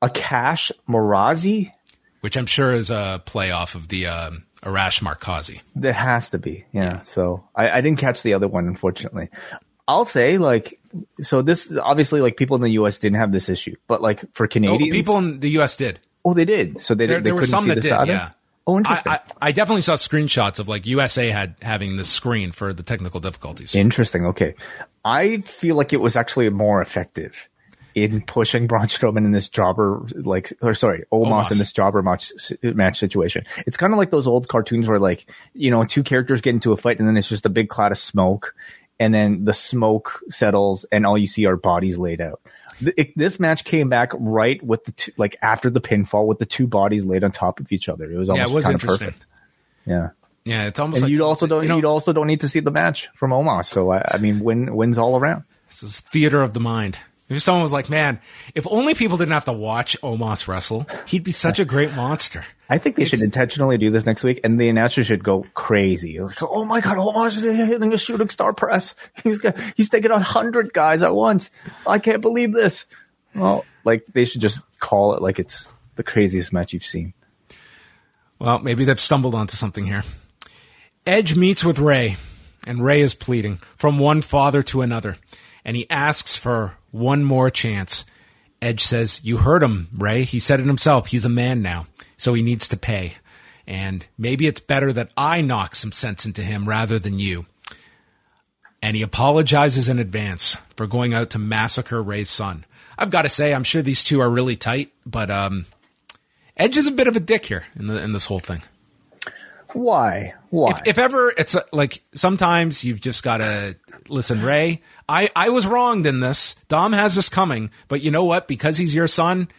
[0.02, 1.72] Akash Morazi.
[2.22, 5.62] Which I'm sure is a play off of the, um, Arash Markazi.
[5.76, 7.02] There has to be, yeah.
[7.02, 9.28] So I, I didn't catch the other one, unfortunately.
[9.90, 10.80] I'll say like,
[11.22, 12.98] so this obviously like people in the U.S.
[13.00, 15.76] didn't have this issue, but like for Oh, Canadians, people in the U.S.
[15.76, 16.00] did.
[16.26, 16.82] oh, they did.
[16.82, 17.18] So they There.
[17.20, 17.92] They there were some see that did.
[17.92, 18.12] either?
[18.12, 18.30] Yeah.
[18.66, 19.12] Oh, I, interesting.
[19.12, 23.20] I, I definitely saw screenshots of like USA had having the screen for the technical
[23.20, 23.76] difficulties.
[23.76, 24.26] Interesting.
[24.28, 24.56] Okay.
[25.04, 27.50] I feel like it was actually more effective
[27.94, 31.52] in pushing Braun Strowman in this jobber, like, or sorry, Omos, Omos.
[31.52, 32.32] in this jobber match,
[32.64, 33.46] match situation.
[33.68, 36.72] It's kind of like those old cartoons where like, you know, two characters get into
[36.72, 38.56] a fight and then it's just a big cloud of smoke
[39.04, 42.40] and then the smoke settles and all you see are bodies laid out.
[42.80, 46.40] Th- it- this match came back right with the two, like after the pinfall with
[46.40, 48.10] the two bodies laid on top of each other.
[48.10, 49.08] It was yeah, almost it was kind of interesting.
[49.08, 49.26] perfect.
[49.86, 50.10] Yeah.
[50.46, 52.60] Yeah, it's almost And like you also don't you know, also don't need to see
[52.62, 53.66] the match from Omos.
[53.66, 55.44] So I, I mean, win wins all around.
[55.70, 56.98] This is theater of the mind.
[57.30, 58.20] If someone was like, "Man,
[58.54, 62.46] if only people didn't have to watch Omos wrestle, he'd be such a great monster."
[62.70, 66.20] I think they should intentionally do this next week, and the announcer should go crazy.
[66.20, 68.96] Like, oh my god, Omos is hitting a shooting star press.
[69.24, 71.50] He's got, he's taking on hundred guys at once.
[71.88, 72.86] I can't believe this.
[73.36, 77.14] Well, like they should just call it like it's the craziest match you've seen.
[78.40, 80.04] Well, maybe they've stumbled onto something here.
[81.06, 82.18] Edge meets with Rey,
[82.66, 85.18] and Rey is pleading from one father to another,
[85.64, 88.06] and he asks for one more chance.
[88.62, 90.24] Edge says, You heard him, Rey.
[90.24, 91.08] He said it himself.
[91.08, 91.88] He's a man now,
[92.18, 93.16] so he needs to pay.
[93.68, 97.46] And maybe it's better that I knock some sense into him rather than you.
[98.82, 102.66] And he apologizes in advance for going out to massacre Rey's son.
[102.98, 105.66] I've got to say, I'm sure these two are really tight, but um,
[106.58, 108.62] Edge is a bit of a dick here in the in this whole thing.
[109.74, 110.34] Why?
[110.50, 110.72] Why?
[110.72, 113.76] If, if ever it's a, like sometimes you've just got to
[114.08, 114.82] listen, Rey.
[115.10, 116.56] I I was wronged in this.
[116.68, 118.48] Dom has this coming, but you know what?
[118.48, 119.50] Because he's your son,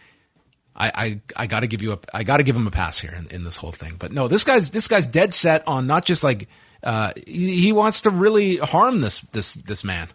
[0.75, 2.99] I I, I got to give you a I got to give him a pass
[2.99, 3.95] here in, in this whole thing.
[3.99, 6.49] But no, this guy's this guy's dead set on not just like
[6.83, 10.09] uh he, he wants to really harm this this this man.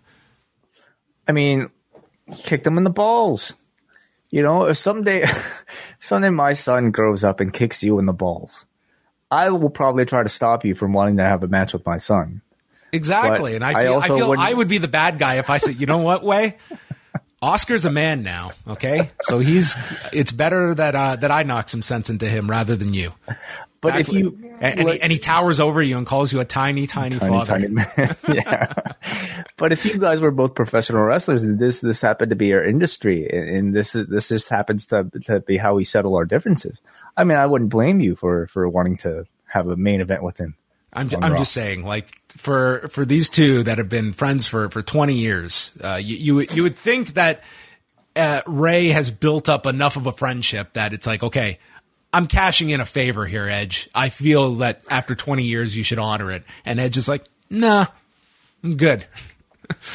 [1.28, 1.70] I mean,
[2.44, 3.54] kicked him in the balls.
[4.32, 5.26] You know, if someday,
[6.00, 8.66] someday my son grows up and kicks you in the balls,
[9.32, 11.98] I will probably try to stop you from wanting to have a match with my
[11.98, 12.42] son.
[12.92, 15.20] Exactly, But and I I feel I, also feel wouldn't- I would be the bad
[15.20, 16.56] guy if I said, you know what, Wai.
[17.42, 19.12] Oscar's a man now, okay?
[19.22, 19.76] So he's
[20.12, 23.14] it's better that uh, that I knock some sense into him rather than you.
[23.82, 24.20] But if Actually.
[24.22, 27.18] you and, and, he, and he towers over you and calls you a tiny, tiny,
[27.18, 27.54] tiny, father.
[27.54, 27.88] tiny man,
[28.28, 28.74] yeah.
[29.56, 32.64] but if you guys were both professional wrestlers and this this happened to be our
[32.64, 36.26] industry, and, and this is this just happens to to be how we settle our
[36.26, 36.82] differences,
[37.16, 40.38] I mean, I wouldn't blame you for for wanting to have a main event with
[40.38, 40.56] him.
[40.92, 44.46] I'm, ju- on I'm just saying, like for for these two that have been friends
[44.48, 47.44] for for 20 years, uh, you you would- you would think that
[48.16, 51.60] uh, Rey has built up enough of a friendship that it's like, okay,
[52.12, 53.88] I'm cashing in a favor here, Edge.
[53.94, 56.44] I feel that after 20 years, you should honor it.
[56.66, 57.86] And Edge is like, nah,
[58.64, 59.06] I'm good.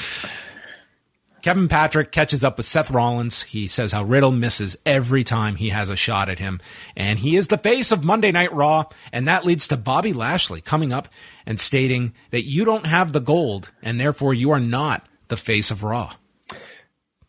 [1.43, 3.43] Kevin Patrick catches up with Seth Rollins.
[3.43, 6.59] He says how Riddle misses every time he has a shot at him.
[6.97, 8.85] And he is the face of Monday Night Raw.
[9.12, 11.07] And that leads to Bobby Lashley coming up
[11.45, 15.71] and stating that you don't have the gold and therefore you are not the face
[15.71, 16.12] of Raw.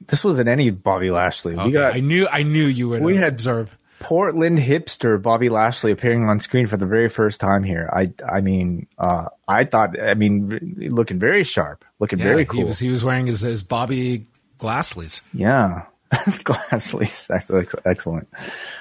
[0.08, 1.56] This wasn't any Bobby Lashley.
[1.56, 3.78] Okay, We got I knew I knew you would We had- observe.
[4.06, 7.89] Portland hipster Bobby Lashley appearing on screen for the very first time here.
[7.91, 12.45] I I mean, uh, I thought, I mean, looking very sharp, looking Yeah, very He
[12.45, 12.66] cool.
[12.66, 14.28] was he was wearing his, his Bobby
[14.60, 15.22] Glassleys.
[15.34, 18.28] yeah, Glassley's that's ex- excellent.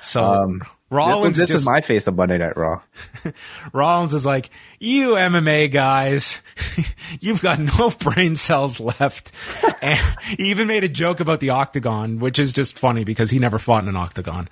[0.03, 2.83] So Um, Rollins this, this just is my face of Monday Night Raw.
[3.73, 6.41] Rollins is like, you MMA guys,
[7.21, 9.33] you've got no brain cells left.
[9.81, 9.99] And
[10.37, 13.59] he even made a joke about the octagon, which is just funny because he never
[13.59, 14.49] fought in an octagon.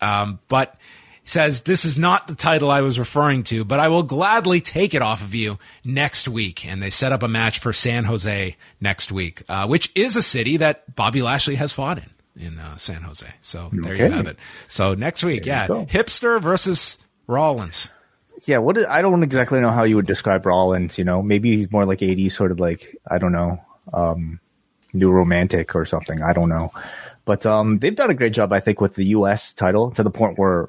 [0.00, 0.76] Um, but
[1.22, 4.60] he says, this is not the title I was referring to, but I will gladly
[4.60, 6.66] take it off of you next week.
[6.66, 10.22] And they set up a match for San Jose next week, uh, which is a
[10.22, 12.10] city that Bobby Lashley has fought in.
[12.38, 14.36] In uh, San Jose, so there you have it.
[14.68, 17.90] So next week, yeah, hipster versus Rollins.
[18.44, 20.98] Yeah, what is, I don't exactly know how you would describe Rollins.
[20.98, 23.58] You know, maybe he's more like '80s, sort of like I don't know,
[23.94, 24.40] um,
[24.92, 26.22] new romantic or something.
[26.22, 26.72] I don't know,
[27.24, 29.54] but um, they've done a great job, I think, with the U.S.
[29.54, 30.68] title to the point where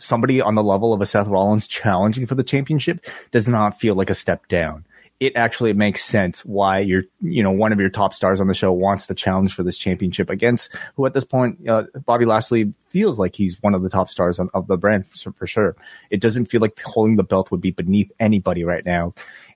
[0.00, 3.94] somebody on the level of a Seth Rollins challenging for the championship does not feel
[3.94, 4.84] like a step down.
[5.20, 8.54] It actually makes sense why you're, you know, one of your top stars on the
[8.54, 12.72] show wants to challenge for this championship against who at this point, uh, Bobby Lashley
[12.88, 15.76] feels like he's one of the top stars on, of the brand for, for sure.
[16.10, 19.12] It doesn't feel like holding the belt would be beneath anybody right now.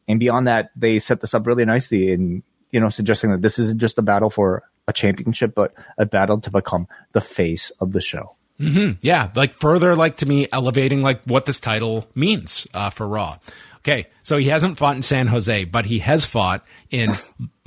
[0.06, 3.58] And beyond that, they set this up really nicely in, you know, suggesting that this
[3.58, 7.92] isn't just a battle for a championship, but a battle to become the face of
[7.92, 8.36] the show.
[9.00, 13.38] Yeah, like further, like to me, elevating like what this title means uh, for Raw.
[13.84, 17.10] Okay, so he hasn't fought in San Jose, but he has fought in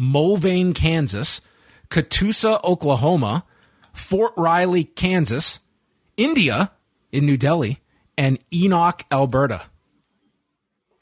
[0.02, 1.42] Mulvane, Kansas,
[1.90, 3.46] Catoosa, Oklahoma,
[3.94, 5.60] Fort Riley, Kansas,
[6.18, 6.72] India
[7.12, 7.82] in New Delhi,
[8.18, 9.62] and Enoch, Alberta.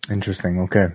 [0.09, 0.59] Interesting.
[0.61, 0.88] Okay.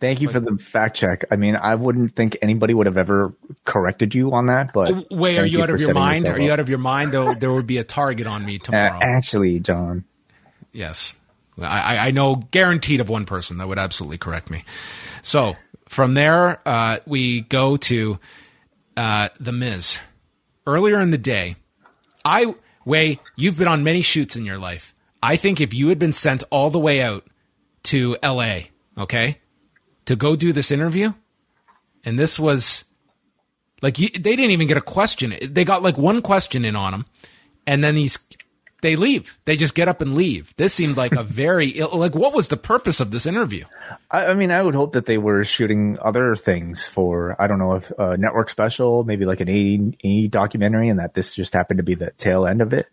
[0.00, 1.24] Thank you for the fact check.
[1.30, 3.32] I mean, I wouldn't think anybody would have ever
[3.64, 6.26] corrected you on that, but Wait, are thank you out of your mind?
[6.28, 7.10] Are you out of your mind?
[7.12, 8.98] Though there would be a target on me Uh, tomorrow.
[9.02, 10.04] actually, John,
[10.72, 11.14] Yes.
[11.60, 14.64] I, I- know guaranteed of one person that would absolutely correct me.
[15.22, 15.56] So
[15.88, 18.18] from there, uh, we go to
[18.96, 19.98] uh, The Miz.
[20.66, 21.56] Earlier in the day,
[22.24, 22.54] I,
[22.84, 24.92] Wai, you've been on many shoots in your life.
[25.22, 27.26] I think if you had been sent all the way out
[27.84, 28.70] to L.A.
[28.96, 29.38] Okay,
[30.04, 31.12] to go do this interview,
[32.04, 32.84] and this was
[33.80, 35.34] like you, they didn't even get a question.
[35.42, 37.06] They got like one question in on them,
[37.66, 38.18] and then these
[38.80, 39.38] they leave.
[39.44, 40.54] They just get up and leave.
[40.56, 43.64] This seemed like a very like what was the purpose of this interview?
[44.10, 47.58] I, I, mean, I would hope that they were shooting other things for I don't
[47.58, 51.78] know if a network special, maybe like an A documentary, and that this just happened
[51.78, 52.86] to be the tail end of it.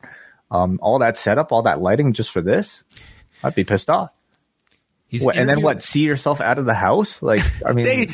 [0.52, 2.84] Um, all that setup, all that lighting just for this,
[3.44, 4.12] I'd be pissed off.
[5.22, 5.82] What, and then what?
[5.82, 7.22] See yourself out of the house?
[7.22, 8.06] Like, I mean, they,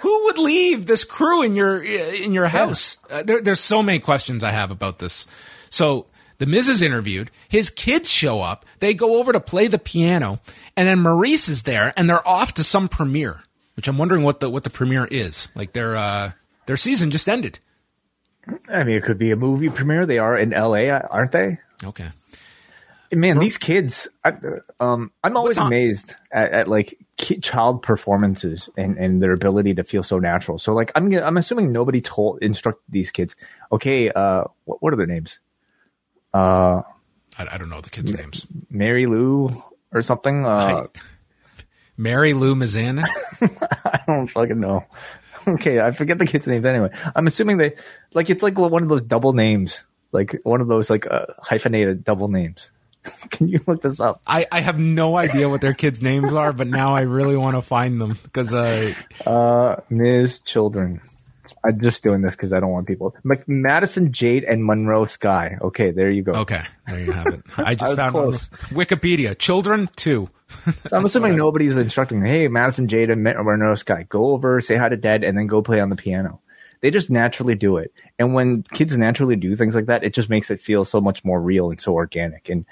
[0.00, 2.98] who would leave this crew in your in your house?
[3.08, 3.16] Yeah.
[3.16, 5.26] Uh, there, there's so many questions I have about this.
[5.70, 6.06] So
[6.40, 7.30] the Miz is interviewed.
[7.50, 8.64] His kids show up.
[8.78, 10.40] They go over to play the piano,
[10.74, 13.44] and then Maryse is there, and they're off to some premiere.
[13.76, 15.48] Which I'm wondering what the what the premiere is.
[15.54, 16.32] Like their uh,
[16.64, 17.58] their season just ended.
[18.70, 20.06] I mean, it could be a movie premiere.
[20.06, 21.58] They are in L.A., aren't they?
[21.84, 22.08] Okay.
[23.12, 24.32] Man, these kids, I,
[24.78, 26.98] um, I'm always amazed at, at like
[27.42, 30.56] child performances and, and their ability to feel so natural.
[30.58, 33.36] So, like, I'm I'm assuming nobody told instructed these kids.
[33.70, 35.38] Okay, uh, what, what are their names?
[36.32, 36.82] Uh,
[37.38, 38.46] I, I, don't know the kids' names.
[38.70, 39.50] Mary Lou
[39.92, 40.44] or something.
[40.44, 40.86] Uh,
[41.96, 43.06] Mary Lou Mazana.
[43.84, 44.84] I don't fucking know.
[45.48, 46.90] Okay, I forget the kids' names anyway.
[47.16, 47.76] I'm assuming they
[48.12, 52.04] like it's like one of those double names, like one of those like uh, hyphenated
[52.04, 52.70] double names.
[53.30, 54.20] Can you look this up?
[54.26, 57.56] I, I have no idea what their kids' names are, but now I really want
[57.56, 58.92] to find them because uh,
[59.26, 60.40] uh, Ms.
[60.40, 61.00] Children.
[61.62, 63.14] I'm just doing this because I don't want people.
[63.46, 65.58] Madison Jade and Monroe Sky.
[65.60, 66.32] Okay, there you go.
[66.32, 67.42] Okay, there you have it.
[67.58, 68.48] I just I found close.
[68.70, 69.36] Wikipedia.
[69.38, 70.30] Children two.
[70.86, 72.24] so I'm assuming nobody's instructing.
[72.24, 75.62] Hey, Madison Jade and Monroe Sky, go over, say hi to Dad, and then go
[75.62, 76.40] play on the piano.
[76.80, 80.30] They just naturally do it, and when kids naturally do things like that, it just
[80.30, 82.48] makes it feel so much more real and so organic.
[82.48, 82.64] And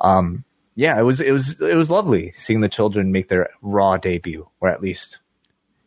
[0.00, 3.98] um, yeah, it was it was it was lovely seeing the children make their raw
[3.98, 5.20] debut, or at least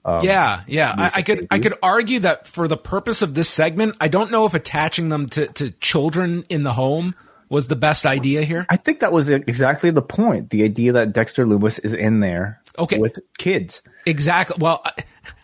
[0.05, 0.93] um, yeah, yeah.
[0.95, 4.31] I, I, could I could argue that for the purpose of this segment, I don't
[4.31, 7.15] know if attaching them to, to children in the home
[7.49, 8.67] was the best idea here.
[8.69, 10.51] I think that was exactly the point.
[10.51, 12.99] The idea that Dexter Lumis is in there, okay.
[12.99, 13.81] with kids.
[14.05, 14.57] Exactly.
[14.59, 14.83] Well.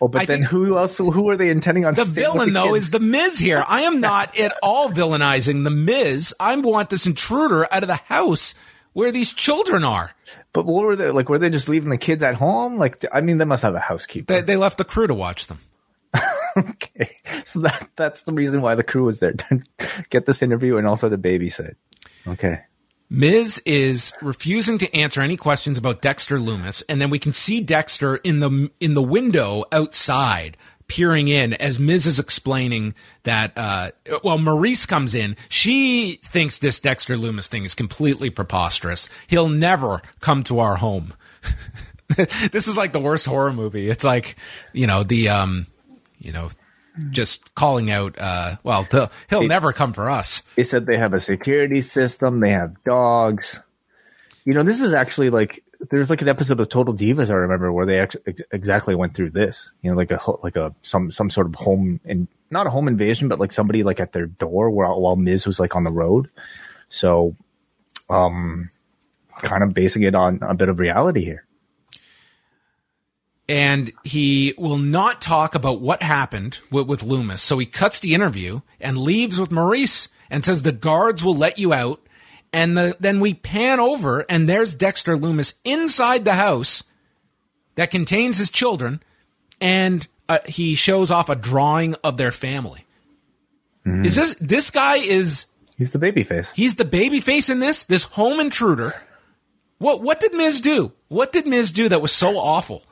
[0.00, 0.98] Oh, but I then who else?
[0.98, 1.94] Who are they intending on?
[1.94, 3.64] The villain, the though, is the Miz here.
[3.66, 6.32] I am not at all villainizing the Miz.
[6.38, 8.54] I want this intruder out of the house
[8.92, 10.14] where these children are.
[10.52, 11.28] But what were they like?
[11.28, 12.78] Were they just leaving the kids at home?
[12.78, 14.34] Like, I mean, they must have a housekeeper.
[14.34, 15.60] They, they left the crew to watch them.
[16.56, 19.62] okay, so that that's the reason why the crew was there to
[20.10, 21.76] get this interview and also to babysit.
[22.26, 22.60] Okay.
[23.08, 27.60] Miz is refusing to answer any questions about Dexter Lumis, and then we can see
[27.60, 30.56] Dexter in the in the window outside
[30.92, 35.36] peering in as Miz is explaining that, uh, well, Maryse comes in.
[35.48, 39.08] She thinks this Dexter Lumis thing is completely preposterous.
[39.26, 41.14] He'll never come to our home.
[42.52, 43.88] this is like the worst horror movie.
[43.88, 44.36] It's like,
[44.74, 45.66] you know, the, um,
[46.18, 46.50] you know,
[47.08, 48.86] just calling out, uh, well,
[49.30, 50.42] he'll never come for us.
[50.56, 52.40] He said they have a security system.
[52.40, 53.60] They have dogs.
[54.44, 57.72] You know, this is actually like there's like an episode of Total Divas I remember
[57.72, 58.16] where they ex-
[58.50, 59.70] exactly went through this.
[59.82, 62.88] You know, like a like a some some sort of home and not a home
[62.88, 65.92] invasion, but like somebody like at their door while while Miz was like on the
[65.92, 66.30] road.
[66.88, 67.34] So,
[68.08, 68.70] um,
[69.36, 71.44] kind of basing it on a bit of reality here.
[73.48, 77.40] And he will not talk about what happened with, with Lumis.
[77.40, 81.58] So he cuts the interview and leaves with Maryse and says the guards will let
[81.58, 82.00] you out
[82.52, 86.84] and the, then we pan over, and there's Dexter Lumis inside the house
[87.74, 89.02] that contains his children,
[89.60, 92.84] and uh, he shows off a drawing of their family.
[93.86, 94.04] Mm.
[94.04, 95.46] Is this this guy is?
[95.76, 96.52] He's the baby face.
[96.52, 97.84] He's the baby face in this.
[97.84, 98.94] This home intruder.
[99.78, 100.92] What what did Miz do?
[101.08, 102.84] What did Miz do that was so awful?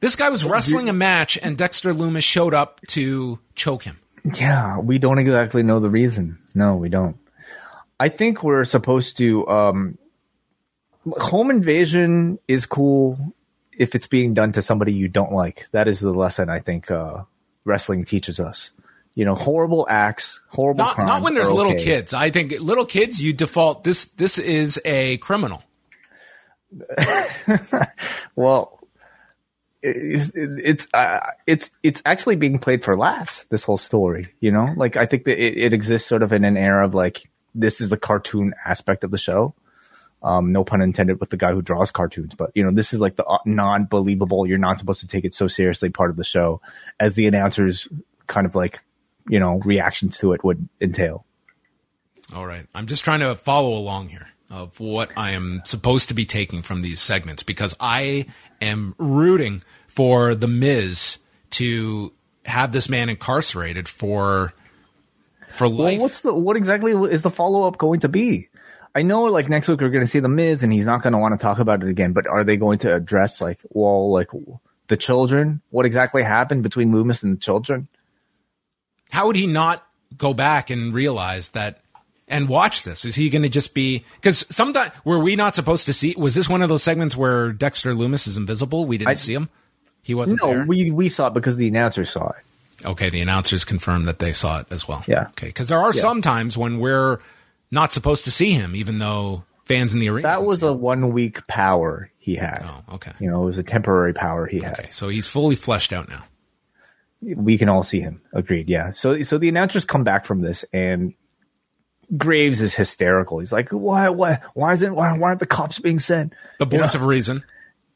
[0.00, 3.98] This guy was wrestling a match, and Dexter Lumis showed up to choke him.
[4.34, 6.38] Yeah, we don't exactly know the reason.
[6.54, 7.16] No, we don't.
[7.98, 9.46] I think we're supposed to.
[9.48, 9.98] Um,
[11.06, 13.34] home invasion is cool
[13.76, 15.68] if it's being done to somebody you don't like.
[15.72, 17.24] That is the lesson I think uh,
[17.64, 18.70] wrestling teaches us.
[19.14, 20.84] You know, horrible acts, horrible.
[20.84, 22.12] Not, not when there's little kids.
[22.12, 24.06] I think little kids, you default this.
[24.06, 25.62] This is a criminal.
[28.34, 28.80] well,
[29.82, 33.44] it's it's, uh, it's it's actually being played for laughs.
[33.50, 36.42] This whole story, you know, like I think that it, it exists sort of in
[36.44, 39.54] an era of like this is the cartoon aspect of the show.
[40.22, 43.00] Um, no pun intended with the guy who draws cartoons, but you know, this is
[43.00, 44.46] like the uh, non-believable.
[44.46, 46.62] You're not supposed to take it so seriously part of the show
[46.98, 47.88] as the announcers
[48.26, 48.82] kind of like,
[49.28, 51.26] you know, reactions to it would entail.
[52.34, 52.66] All right.
[52.74, 54.28] I'm just trying to follow along here.
[54.50, 58.26] of what I am supposed to be taking from these segments because I
[58.62, 61.18] am rooting for the Miz
[61.50, 62.12] to
[62.44, 64.54] have this man incarcerated for
[65.48, 65.98] for life.
[65.98, 68.48] Well, what's the what exactly is the follow up going to be?
[68.94, 71.12] I know like next week we're going to see the Miz and he's not going
[71.12, 72.12] to want to talk about it again.
[72.12, 74.28] But are they going to address like well like
[74.88, 75.60] the children?
[75.70, 77.88] What exactly happened between Lumis and the children?
[79.10, 81.80] How would he not go back and realize that
[82.28, 83.04] and watch this?
[83.04, 86.14] Is he going to just be because sometimes were we not supposed to see?
[86.16, 88.86] Was this one of those segments where Dexter Lumis is invisible?
[88.86, 89.48] We didn't I, see him.
[90.02, 90.42] He wasn't.
[90.42, 90.64] No, there?
[90.66, 92.44] we we saw it because the announcer saw it.
[92.84, 95.04] Okay, the announcers confirmed that they saw it as well.
[95.06, 95.28] Yeah.
[95.28, 96.00] Okay, because there are yeah.
[96.00, 97.20] some times when we're
[97.70, 100.28] not supposed to see him, even though fans in the arena.
[100.28, 102.64] That was a one week power he had.
[102.64, 103.12] Oh, okay.
[103.20, 104.78] You know, it was a temporary power he had.
[104.78, 106.24] Okay, so he's fully fleshed out now.
[107.20, 108.20] We can all see him.
[108.32, 108.68] Agreed.
[108.68, 108.90] Yeah.
[108.90, 111.14] So so the announcers come back from this and
[112.16, 113.38] Graves is hysterical.
[113.38, 116.34] He's like, why, why, why isn't, why, why aren't the cops being sent?
[116.58, 117.04] The voice you know?
[117.04, 117.44] of reason.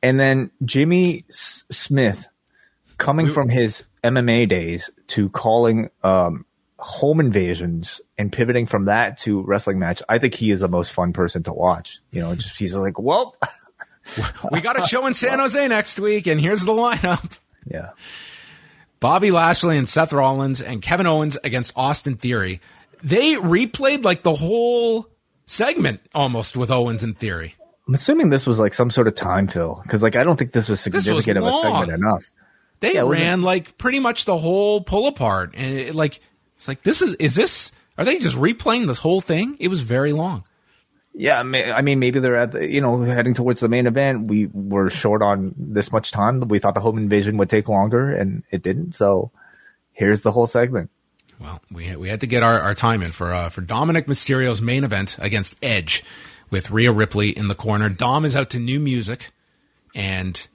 [0.03, 2.27] And then Jimmy S- Smith,
[2.99, 6.45] coming we, from his MMA days to calling um,
[6.79, 10.93] home invasions and pivoting from that to wrestling match, I think he is the most
[10.93, 12.01] fun person to watch.
[12.13, 13.37] You know, just he's like, well,
[14.53, 17.39] we got a show in San Jose next week, and here's the lineup.
[17.67, 17.91] Yeah.
[19.01, 22.61] Bobby Lashley and Seth Rollins and Kevin Owens against Austin Theory
[23.03, 25.07] they replayed like the whole
[25.47, 27.55] segment almost with Owens and theory.
[27.87, 30.53] I'm assuming this was like some sort of time fill because like I don't think
[30.53, 32.31] this was significant this was of a segment enough.
[32.81, 36.21] They yeah, ran like pretty much the whole pull apart, and it, like
[36.57, 39.57] it's like this is is this are they just replaying this whole thing?
[39.59, 40.45] It was very long.
[41.15, 44.29] Yeah, I mean, maybe they're at the, you know heading towards the main event.
[44.29, 46.41] We were short on this much time.
[46.43, 48.95] We thought the home invasion would take longer, and it didn't.
[48.95, 49.33] So
[49.93, 50.91] here's the whole segment.
[51.41, 54.63] Well, we we had to get our, our time in for uh, for Dominik Mysterio's
[54.63, 56.05] main event against Edge,
[56.51, 57.89] with Rhea Ripley in the corner.
[57.89, 59.33] Dom is out to new music,
[59.97, 60.47] and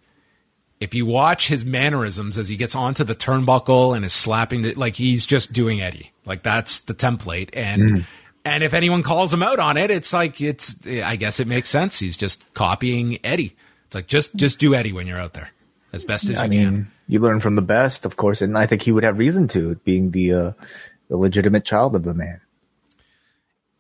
[0.84, 4.74] if you watch his mannerisms as he gets onto the turnbuckle and is slapping the,
[4.76, 7.50] like he's just doing Eddie, like that's the template.
[7.54, 8.06] And mm.
[8.44, 11.70] and if anyone calls him out on it, it's like it's I guess it makes
[11.70, 12.00] sense.
[12.00, 13.56] He's just copying Eddie.
[13.86, 15.52] It's like just just do Eddie when you're out there
[15.94, 16.92] as best as I you mean, can.
[17.08, 19.76] You learn from the best, of course, and I think he would have reason to,
[19.86, 20.52] being the uh,
[21.08, 22.42] the legitimate child of the man.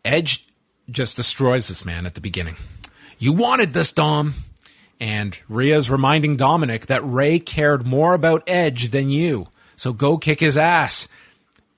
[0.05, 0.47] Edge
[0.89, 2.55] just destroys this man at the beginning.
[3.19, 4.35] You wanted this, Dom.
[4.99, 9.47] And Rhea's reminding Dominik that Rey cared more about Edge than you.
[9.75, 11.07] So go kick his ass.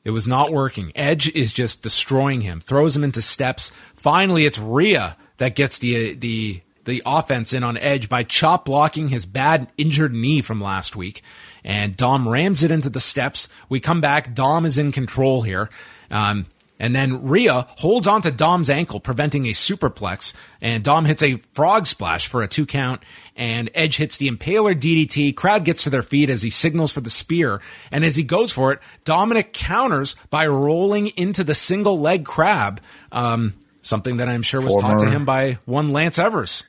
[0.03, 0.91] It was not working.
[0.95, 3.71] Edge is just destroying him, throws him into steps.
[3.95, 9.09] Finally, it's Rhea that gets the the the offense in on Edge by chop blocking
[9.09, 11.23] his bad injured knee from last week.
[11.63, 13.49] And Dom rams it into the steps.
[13.67, 14.35] We come back.
[14.35, 15.71] Dom is in control here.
[16.11, 16.45] Um,
[16.80, 20.34] and then Rhea holds onto Dom's ankle, preventing a superplex.
[20.61, 23.02] And Dom hits a frog splash for a two count.
[23.35, 25.35] And Edge hits the impaler DDT.
[25.35, 27.61] Crowd gets to their feet as he signals for the spear.
[27.91, 32.81] And as he goes for it, Dominik counters by rolling into the single leg crab.
[33.11, 34.89] Um, something that I'm sure was Former.
[34.89, 36.65] taught to him by one Lance Evers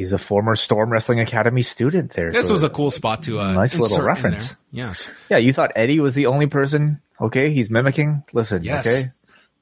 [0.00, 2.30] he's a former Storm Wrestling Academy student there.
[2.32, 4.56] This so was a cool spot to uh, nice little reference.
[4.72, 5.10] Yes.
[5.28, 7.00] Yeah, you thought Eddie was the only person.
[7.20, 8.22] Okay, he's mimicking.
[8.32, 8.86] Listen, yes.
[8.86, 9.10] okay,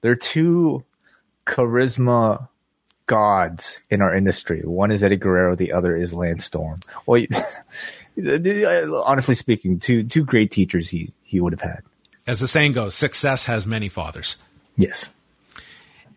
[0.01, 0.85] they're two
[1.47, 2.49] charisma
[3.07, 4.61] gods in our industry.
[4.63, 6.81] One is Eddie Guerrero, the other is Lance Storm.
[7.07, 7.25] Well,
[9.05, 11.83] honestly speaking, two two great teachers he he would have had.
[12.27, 14.37] As the saying goes, success has many fathers.
[14.77, 15.09] Yes.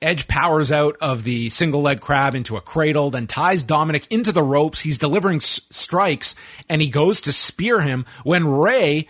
[0.02, 4.32] Edge powers out of the single leg crab into a cradle, then ties Dominik into
[4.32, 4.82] the ropes.
[4.82, 6.34] He's delivering s- strikes
[6.68, 9.08] and he goes to spear him when Rey,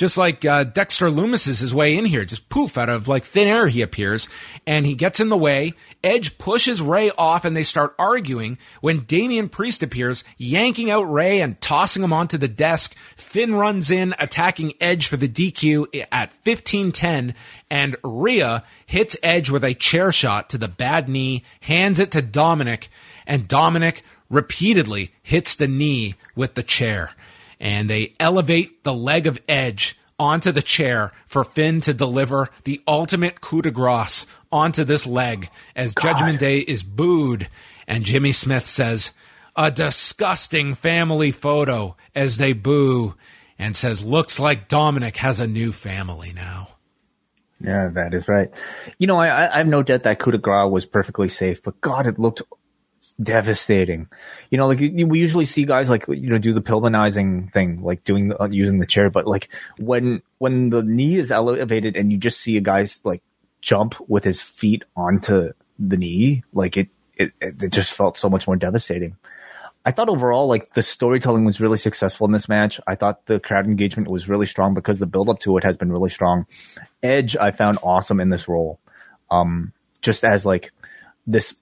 [0.00, 3.22] just like uh, Dexter Lumis is his way in here, just poof out of like
[3.22, 4.30] thin air he appears
[4.66, 5.74] and he gets in the way.
[6.02, 11.42] Edge pushes Rey off and they start arguing when Damian Priest appears, yanking out Rey
[11.42, 12.96] and tossing him onto the desk.
[13.14, 17.34] Finn runs in, attacking Edge for the DQ at 15-10
[17.68, 22.22] and Rhea hits Edge with a chair shot to the bad knee, hands it to
[22.22, 22.88] Dominik
[23.26, 24.00] and Dominik
[24.30, 27.12] repeatedly hits the knee with the chair
[27.60, 32.82] and they elevate the leg of Edge onto the chair for Finn to deliver the
[32.88, 36.12] ultimate coup de grace onto this leg as God.
[36.12, 37.48] Judgment Day is booed.
[37.86, 39.12] And Jimmy Smith says,
[39.56, 43.14] a disgusting family photo as they boo
[43.58, 46.68] and says, looks like Dominik has a new family now.
[47.62, 48.50] Yeah, that is right.
[48.98, 51.80] You know, I, I have no doubt that coup de grace was perfectly safe, but
[51.80, 52.40] God, it looked
[53.22, 54.08] devastating.
[54.50, 58.04] You know, like we usually see guys like you know do the Pillmanizing thing, like
[58.04, 62.12] doing the, uh, using the chair, but like when when the knee is elevated and
[62.12, 63.22] you just see a guy's like
[63.60, 68.46] jump with his feet onto the knee, like it, it, it just felt so much
[68.46, 69.16] more devastating.
[69.84, 72.80] I thought overall, like the storytelling was really successful in this match.
[72.86, 75.78] I thought the crowd engagement was really strong because the build up to it has
[75.78, 76.46] been really strong.
[77.02, 78.78] Edge, I found awesome in this role.
[79.30, 79.72] Um,
[80.02, 80.72] just as like
[81.26, 81.54] this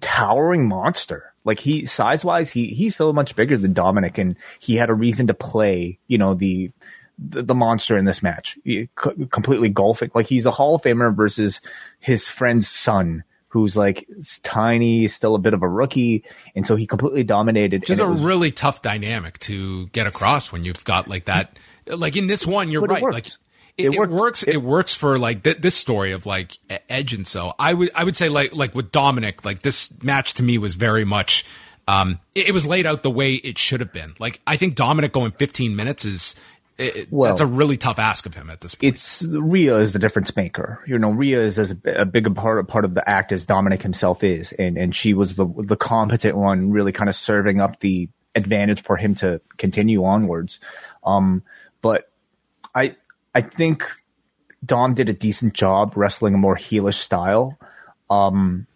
[0.00, 1.32] towering monster.
[1.44, 4.94] Like he size wise, he he's so much bigger than Dominik, and he had a
[4.94, 5.98] reason to play.
[6.06, 6.70] You know the
[7.18, 10.10] the, the monster in this match, he, completely golfing.
[10.14, 11.60] Like he's a Hall of Famer versus
[11.98, 14.08] his friend's son, who's like
[14.42, 16.24] tiny, still a bit of a rookie,
[16.54, 17.82] and so he completely dominated.
[17.82, 21.58] Which is a was, really tough dynamic to get across when you've got like that.
[21.86, 23.02] Like in this one, you're right.
[23.02, 23.28] Like
[23.76, 24.10] it, it, works.
[24.10, 27.54] It works, it, works for like th- this story of like Edge and so.
[27.58, 30.74] I would I would say like like with Dominik, like this match to me was
[30.74, 31.44] very much.
[31.88, 34.14] Um, it, it was laid out the way it should have been.
[34.18, 36.36] Like I think Dominik going 15 minutes is
[36.80, 38.94] it, well, that's a really tough ask of him at this point.
[38.94, 40.82] It's Rhea is the difference maker.
[40.86, 43.82] You know, Rhea is as a, a bigger part part of the act as Dominik
[43.82, 47.80] himself is, and and she was the the competent one, really kind of serving up
[47.80, 50.58] the advantage for him to continue onwards.
[51.04, 51.42] Um,
[51.82, 52.10] but
[52.74, 52.96] I
[53.34, 53.88] I think
[54.64, 57.58] Dom did a decent job wrestling a more heelish style.
[58.08, 58.66] Um,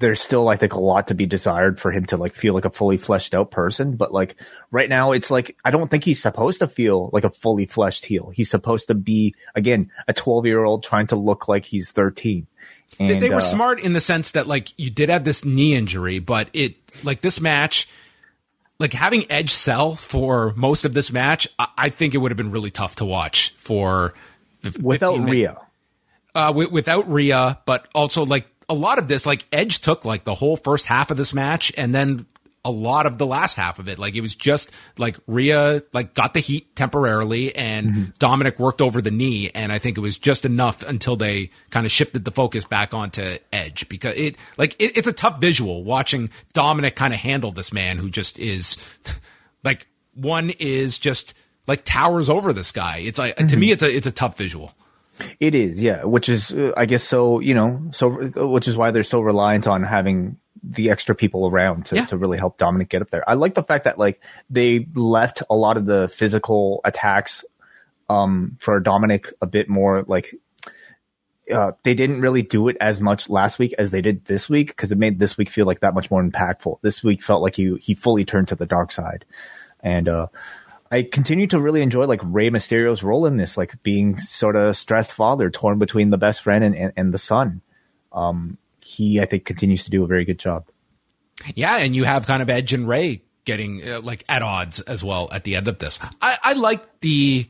[0.00, 2.64] there's still, I think, a lot to be desired for him to like feel like
[2.64, 3.96] a fully fleshed out person.
[3.96, 4.36] But like
[4.70, 8.04] right now, it's like I don't think he's supposed to feel like a fully fleshed
[8.04, 8.30] heel.
[8.30, 12.46] He's supposed to be again a 12 year old trying to look like he's 13.
[13.00, 15.74] And, they were uh, smart in the sense that like you did have this knee
[15.74, 17.88] injury, but it like this match
[18.78, 22.36] like having Edge sell for most of this match, I, I think it would have
[22.36, 24.14] been really tough to watch for
[24.80, 25.60] without Rhea.
[26.34, 30.24] Uh, w- without Rhea, but also like a lot of this, like Edge took like
[30.24, 32.26] the whole first half of this match, and then
[32.64, 33.98] a lot of the last half of it.
[33.98, 38.02] Like it was just like Rhea like got the heat temporarily and mm-hmm.
[38.18, 39.50] Dominik worked over the knee.
[39.54, 42.94] And I think it was just enough until they kind of shifted the focus back
[42.94, 47.52] onto Edge because it like it, it's a tough visual watching Dominik kind of handle
[47.52, 48.76] this man who just is
[49.64, 51.34] like one is just
[51.66, 52.98] like towers over this guy.
[52.98, 53.46] It's like mm-hmm.
[53.46, 54.74] to me, it's a, it's a tough visual.
[55.40, 56.04] It is, yeah.
[56.04, 58.08] Which is, uh, I guess, so you know, so
[58.48, 62.06] which is why they're so reliant on having the extra people around to, yeah.
[62.06, 63.28] to really help Dominik get up there.
[63.28, 64.20] I like the fact that like
[64.50, 67.44] they left a lot of the physical attacks
[68.08, 70.34] um, for Dominik a bit more like
[71.52, 74.68] uh, they didn't really do it as much last week as they did this week
[74.68, 76.78] because it made this week feel like that much more impactful.
[76.82, 79.24] This week felt like he he fully turned to the dark side,
[79.80, 80.26] and uh,
[80.90, 84.76] I continue to really enjoy like Rey Mysterio's role in this, like being sort of
[84.76, 87.62] stressed father, torn between the best friend and and, and the son.
[88.12, 88.58] Um,
[88.88, 90.66] he, I think, continues to do a very good job.
[91.54, 95.04] Yeah, and you have kind of Edge and Rey getting uh, like at odds as
[95.04, 96.00] well at the end of this.
[96.20, 97.48] I, I like the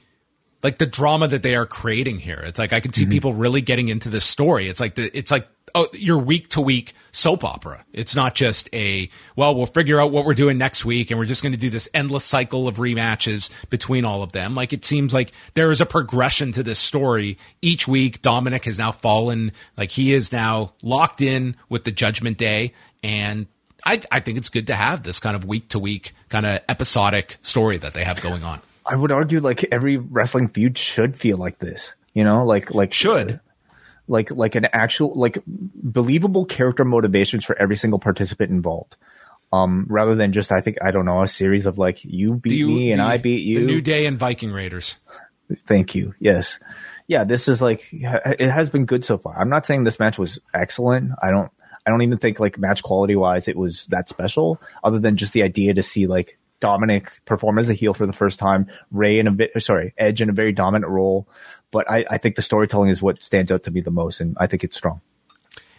[0.63, 2.43] like the drama that they are creating here.
[2.45, 3.13] It's like I can see mm-hmm.
[3.13, 4.69] people really getting into this story.
[4.69, 5.49] It's like the it's like
[5.79, 7.85] oh, your week to week soap opera.
[7.93, 11.27] It's not just a, well, we'll figure out what we're doing next week and we're
[11.27, 14.55] just going to do this endless cycle of rematches between all of them.
[14.55, 17.39] Like it seems like there is a progression to this story.
[17.63, 22.39] Each week, Dominik has now fallen, like he is now locked in with the judgment
[22.39, 22.75] day.
[23.03, 23.47] And
[23.87, 26.61] I, I think it's good to have this kind of week to week kind of
[26.69, 28.61] episodic story that they have going on.
[28.85, 31.93] I would argue like every wrestling feud should feel like this.
[32.15, 33.39] You know, like like should
[34.09, 38.97] like like an actual like believable character motivations for every single participant involved.
[39.53, 42.59] Um rather than just i think i don't know a series of like you beat
[42.59, 43.61] you, me and the, i beat you.
[43.61, 44.99] The new day and viking raiders.
[45.67, 46.15] Thank you.
[46.19, 46.59] Yes.
[47.07, 49.39] Yeah this is like it has been good so far.
[49.39, 51.13] I'm not saying this match was excellent.
[51.23, 51.51] I don't
[51.87, 55.33] i don't even think like match quality wise it was that special other than just
[55.33, 59.19] the idea to see like Dominik perform as a heel for the first time, Rey
[59.19, 61.29] in a bit, sorry, Edge in a very dominant role,
[61.71, 64.37] but I, I think the storytelling is what stands out to me the most, and
[64.41, 65.01] I think it's strong.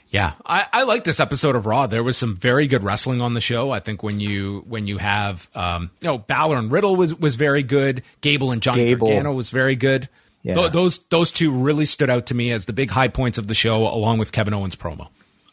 [0.09, 1.85] Yeah, I, I like this episode of Raw.
[1.85, 3.69] There was some very good wrestling on the show.
[3.69, 7.35] I think when you when you have um, you know Balor and Riddle was was
[7.35, 8.01] very good.
[8.21, 9.07] Gable and Johnny Gable.
[9.07, 10.09] Gargano was very good.
[10.41, 10.55] Yeah.
[10.55, 13.47] Th- those those two really stood out to me as the big high points of
[13.47, 15.09] the show, along with Kevin Owens' promo.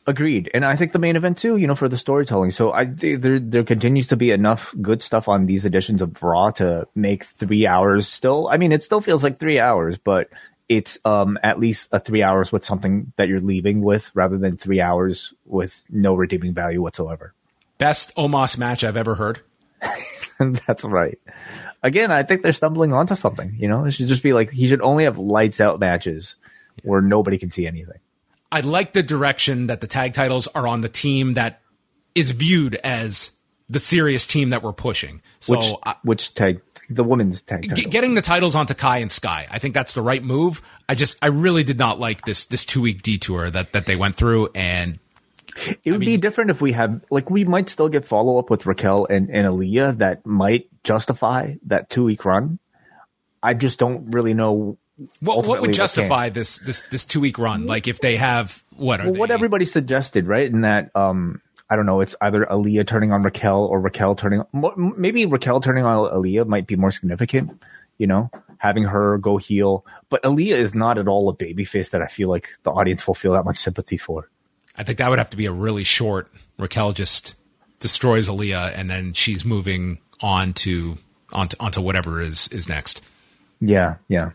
[0.08, 1.56] Agreed, and I think the main event too.
[1.56, 2.52] You know, for the storytelling.
[2.52, 6.50] So I there there continues to be enough good stuff on these editions of Raw
[6.52, 8.06] to make three hours.
[8.06, 10.28] Still, I mean, it still feels like three hours, but
[10.68, 14.56] it's um at least a three hours with something that you're leaving with, rather than
[14.56, 17.34] three hours with no redeeming value whatsoever.
[17.78, 19.40] Best Omos match I've ever heard.
[20.38, 21.18] That's right.
[21.82, 23.56] Again, I think they're stumbling onto something.
[23.58, 26.36] You know, it should just be like he should only have lights out matches
[26.84, 27.98] where nobody can see anything.
[28.56, 31.60] I like the direction that the tag titles are on the team that
[32.14, 33.32] is viewed as
[33.68, 35.20] the serious team that we're pushing.
[35.40, 39.12] So which, I, which tag the women's tag g- getting the titles onto Kai and
[39.12, 39.46] Sky.
[39.50, 40.62] I think that's the right move.
[40.88, 43.94] I just I really did not like this this two week detour that that they
[43.94, 45.00] went through and
[45.84, 48.38] It would I mean, be different if we had like we might still get follow
[48.38, 52.58] up with Raquel and, and Aliyah that might justify that two week run.
[53.42, 54.78] I just don't really know
[55.20, 57.66] what, what would justify this this this two week run?
[57.66, 60.46] Like if they have what well, what everybody suggested, right?
[60.46, 64.42] In that um I don't know, it's either Aliyah turning on Raquel or Raquel turning
[64.76, 67.62] maybe Raquel turning on Aliyah might be more significant,
[67.98, 69.84] you know, having her go heel.
[70.08, 73.14] But Aliyah is not at all a babyface that I feel like the audience will
[73.14, 74.30] feel that much sympathy for.
[74.76, 77.34] I think that would have to be a really short Raquel just
[77.80, 80.96] destroys Aliyah and then she's moving on to
[81.32, 83.02] onto onto whatever is is next.
[83.60, 84.30] Yeah, yeah.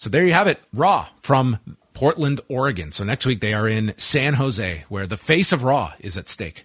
[0.00, 0.58] So there you have it.
[0.72, 1.58] Raw from
[1.92, 2.90] Portland, Oregon.
[2.90, 6.26] So next week they are in San Jose, where the face of Raw is at
[6.26, 6.64] stake.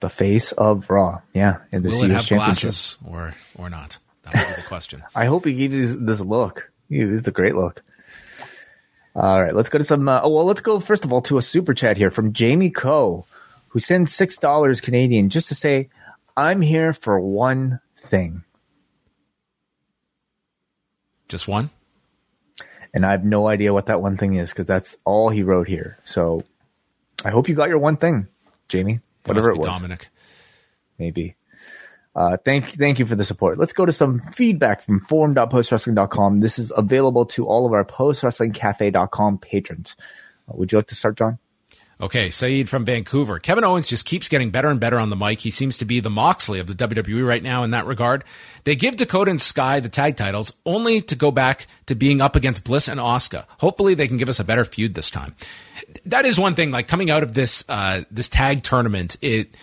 [0.00, 3.98] The face of Raw, yeah, in the Will it have glasses or or not?
[4.22, 5.04] That would be the question.
[5.14, 6.72] I hope he gives you this look.
[6.88, 7.82] It's a great look.
[9.14, 10.08] All right, let's go to some.
[10.08, 12.70] Uh, oh well, let's go first of all to a super chat here from Jamie
[12.70, 13.26] Coe,
[13.68, 15.90] who sends six dollars Canadian just to say,
[16.34, 18.42] "I'm here for one thing."
[21.28, 21.68] Just one
[22.96, 25.68] and I have no idea what that one thing is because that's all he wrote
[25.68, 25.98] here.
[26.02, 26.44] So
[27.22, 28.26] I hope you got your one thing,
[28.68, 29.00] Jamie.
[29.26, 30.06] Whatever it was, Dominik.
[30.98, 31.36] Maybe.
[32.14, 33.58] Uh, thank thank you for the support.
[33.58, 36.40] Let's go to some feedback from forum.postwrestling.com.
[36.40, 39.94] This is available to all of our postwrestlingcafe.com patrons.
[40.48, 41.38] Uh, would you like to start, John?
[41.98, 43.38] Okay, Saeed from Vancouver.
[43.38, 45.40] Kevin Owens just keeps getting better and better on the mic.
[45.40, 48.22] He seems to be the Moxley of the WWE right now in that regard.
[48.64, 52.36] They give Dakota and Sky the tag titles only to go back to being up
[52.36, 53.46] against Bliss and Asuka.
[53.60, 55.34] Hopefully they can give us a better feud this time.
[56.04, 59.54] That is one thing, like coming out of this, uh, this tag tournament, it,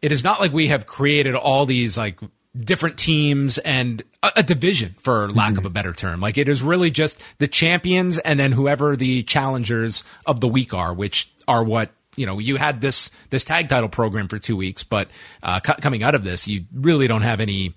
[0.00, 2.18] it is not like we have created all these like
[2.56, 5.58] different teams and a, a division for lack mm-hmm.
[5.58, 6.20] of a better term.
[6.20, 10.74] Like it is really just the champions and then whoever the challengers of the week
[10.74, 14.56] are, which are what you know you had this this tag title program for two
[14.56, 15.08] weeks but
[15.42, 17.74] uh, coming out of this you really don't have any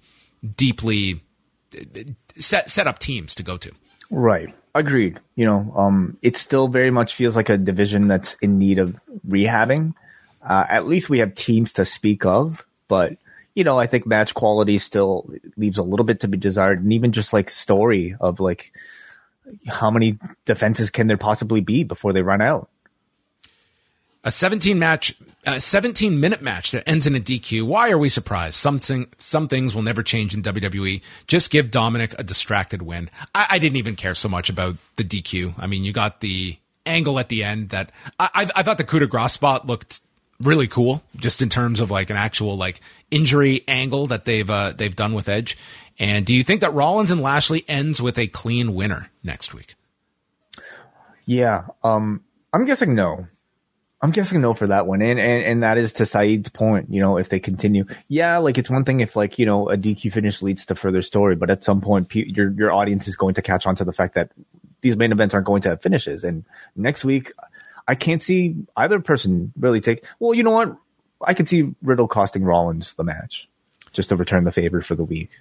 [0.56, 1.22] deeply
[2.38, 3.72] set set up teams to go to.
[4.10, 4.54] Right.
[4.74, 5.20] Agreed.
[5.36, 8.96] You know um it still very much feels like a division that's in need of
[9.28, 9.94] rehabbing.
[10.42, 13.18] Uh, at least we have teams to speak of but
[13.56, 15.28] you know i think match quality still
[15.58, 16.84] leaves a little bit to be desired.
[16.84, 18.74] And even just like story of like
[19.68, 22.70] how many defenses can there possibly be before they run out
[24.26, 25.16] a 17 match,
[25.46, 27.64] a 17 minute match that ends in a DQ.
[27.64, 28.56] Why are we surprised?
[28.56, 31.02] Something, some things will never change in WWE.
[31.28, 33.10] Just give Dominik a distracted win.
[33.34, 35.54] I, I didn't even care so much about the DQ.
[35.58, 38.84] I mean, you got the angle at the end that I, I, I thought the
[38.84, 40.02] coup de grace spot looked
[40.42, 42.82] really cool, just in terms of like an actual like
[43.12, 45.58] injury angle that they've uh, they've done with Edge.
[45.98, 49.76] And do you think that Rollins and Lashley ends with a clean winner next week?
[51.26, 53.28] Yeah, um, I'm guessing no.
[54.06, 55.02] I'm guessing no for that one.
[55.02, 58.60] And, and, and that is to Saeed's point, you know, if they continue, yeah, like
[58.60, 61.49] it's one thing if like, you know, a DQ finish leads to further story, but
[61.49, 64.30] at some point your, your audience is going to catch on to the fact that
[64.82, 66.23] these main events aren't going to have finishes.
[66.23, 66.45] And
[66.76, 67.34] next week,
[67.88, 70.77] I can't see either person really take, well, you know what?
[71.19, 73.49] I could see Riddle costing Rollins the match
[73.91, 75.32] just to return the favor for the week.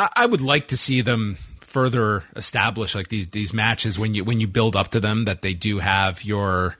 [0.00, 4.24] I, I would like to see them further establish like these, these matches when you,
[4.24, 6.76] when you build up to them that they do have your,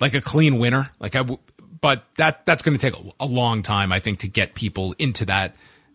[0.00, 0.90] like a clean winner.
[1.00, 1.38] Like I, w-
[1.80, 4.94] but that that's going to take a, a, long time, I think, to get people
[4.98, 5.54] into that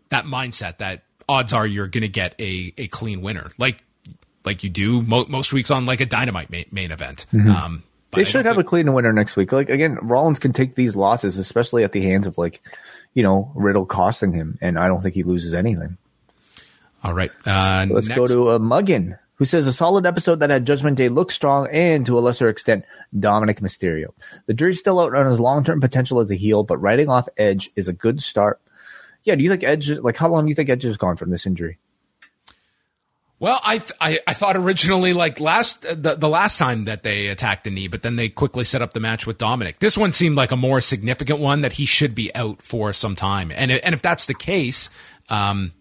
[0.09, 0.77] that mindset.
[0.77, 3.83] That odds are you're going to get a a clean winner, like
[4.45, 7.25] like you do mo- most weeks on like a dynamite main, main event.
[7.33, 7.49] Mm-hmm.
[7.49, 9.51] Um, they should have think- a clean winner next week.
[9.51, 12.61] Like again, Rollins can take these losses, especially at the hands of like,
[13.13, 15.97] you know, Riddle costing him, and I don't think he loses anything.
[17.03, 20.39] All right, uh, let's next- go to a uh, Muggin who says a solid episode
[20.39, 22.85] that had Judgment Day look strong and to a lesser extent
[23.17, 24.13] Dominik Mysterio.
[24.45, 27.71] The jury's still out on his long-term potential as a heel, but writing off Edge
[27.75, 28.61] is a good start.
[29.23, 31.31] Yeah, do you think Edge like how long do you think Edge has gone from
[31.31, 31.77] this injury?
[33.39, 37.65] Well, I, I, I thought originally like last the, the last time that they attacked
[37.65, 39.79] the knee, but then they quickly set up the match with Dominik.
[39.79, 43.15] This one seemed like a more significant one that he should be out for some
[43.15, 43.51] time.
[43.53, 44.89] And and if that's the case,
[45.27, 45.73] um,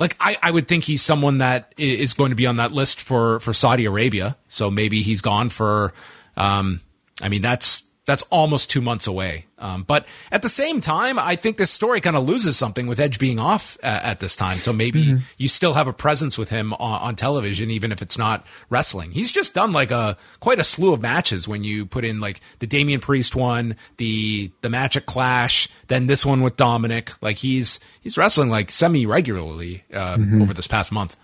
[0.00, 3.00] like I, I would think he's someone that is going to be on that list
[3.00, 4.36] for for Saudi Arabia.
[4.48, 5.92] So maybe he's gone for.
[6.36, 6.80] Um,
[7.22, 9.46] I mean, that's that's almost two months away.
[9.58, 12.98] Um, but at the same time, I think this story kind of loses something with
[12.98, 14.56] Edge being off at, at this time.
[14.56, 15.18] So maybe mm-hmm.
[15.36, 19.10] you still have a presence with him on, on, television, even if it's not wrestling.
[19.10, 22.40] He's just done like a quite a slew of matches when you put in like
[22.58, 27.14] the Damian Priest one, the the match at Clash, then this one with Dominik.
[27.20, 30.42] Like he's he's wrestling like semi regularly uh, mm-hmm.
[30.42, 31.16] over this past month.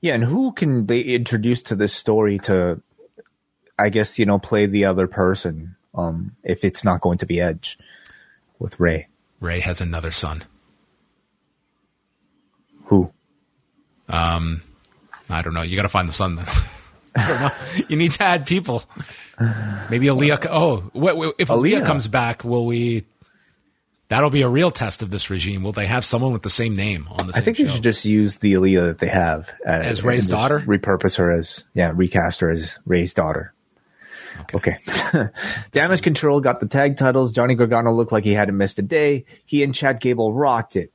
[0.00, 2.80] Yeah, and who can they introduce to this story to
[3.80, 7.40] I guess, you know, play the other person Um, if it's not going to be
[7.40, 7.78] Edge
[8.58, 9.08] with Rey,
[9.40, 10.44] Rey has another son.
[12.84, 13.10] who?
[14.08, 14.62] Um,
[15.28, 15.62] I don't know.
[15.62, 16.46] You got to find the son then.
[17.16, 17.84] I don't know.
[17.88, 18.84] You need to add people.
[19.90, 20.46] Maybe Aaliyah.
[20.50, 21.86] Oh, if Aaliyah Aaliyah.
[21.86, 23.04] comes back, will we?
[24.08, 25.62] That'll be a real test of this regime.
[25.62, 27.64] Will they have someone with the same name on the I think show?
[27.64, 30.60] they should just use the Aliyah that they have uh, As Rey's daughter?
[30.60, 33.52] Repurpose her as yeah, recast her as Rey's daughter.
[34.54, 34.78] Okay.
[35.72, 37.32] Damage Control got the tag titles.
[37.32, 39.24] Johnny Gargano looked like he hadn't missed a day.
[39.44, 40.92] He and Chad Gable rocked it.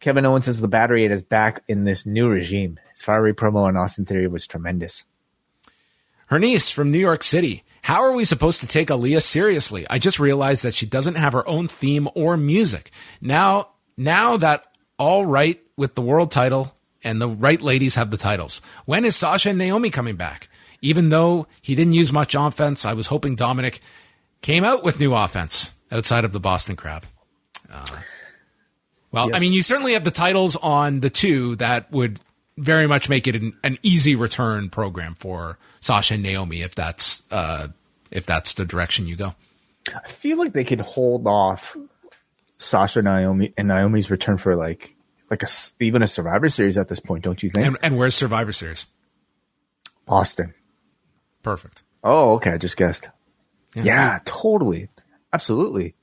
[0.00, 2.78] Kevin Owens says the battery is back in this new regime.
[2.92, 5.04] His fiery promo on Austin Theory was tremendous.
[6.26, 7.64] Her niece from New York City.
[7.82, 9.86] How are we supposed to take Aliyah seriously?
[9.88, 12.90] I just realized that she doesn't have her own theme or music.
[13.20, 14.66] Now, now that
[14.98, 18.62] all right with the world title and the right ladies have the titles.
[18.86, 20.48] When is Sasha and Naomi coming back?
[20.84, 23.80] Even though he didn't use much offense, I was hoping Dominik
[24.42, 27.06] came out with new offense outside of the Boston Crab.
[27.72, 27.86] Uh,
[29.10, 32.20] well, I mean, you certainly have the titles on the two that would
[32.58, 37.24] very much make it an, an easy return program for Sasha and Naomi if that's
[37.30, 37.68] uh,
[38.10, 39.34] if that's the direction you go.
[39.88, 41.76] I feel like they could hold off
[42.58, 44.94] Sasha and Naomi and Naomi's return for like
[45.30, 45.48] like a
[45.80, 47.66] even a Survivor Series at this point, don't you think?
[47.66, 48.86] And, and where's Survivor Series?
[50.06, 50.52] Boston.
[51.44, 51.84] Perfect.
[52.02, 52.50] Oh, okay.
[52.50, 53.08] I just guessed.
[53.76, 54.88] Yeah, totally.
[55.32, 55.94] Absolutely.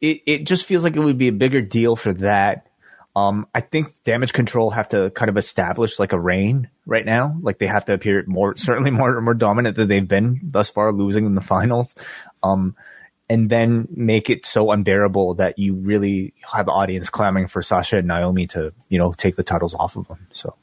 [0.00, 2.66] It it just feels like it would be a bigger deal for that.
[3.14, 7.36] Um, I think damage control have to kind of establish like a reign right now.
[7.42, 10.92] Like they have to appear more, certainly more, more dominant than they've been thus far,
[10.92, 11.94] losing in the finals.
[12.42, 12.74] Um,
[13.28, 17.98] and then make it so unbearable that you really have the audience clamoring for Sasha
[17.98, 20.26] and Naomi to, you know, take the titles off of them.
[20.32, 20.54] So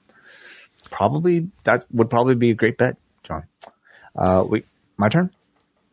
[0.90, 3.44] probably that would probably be a great bet, John.
[4.20, 4.64] Uh, we,
[4.98, 5.32] my turn.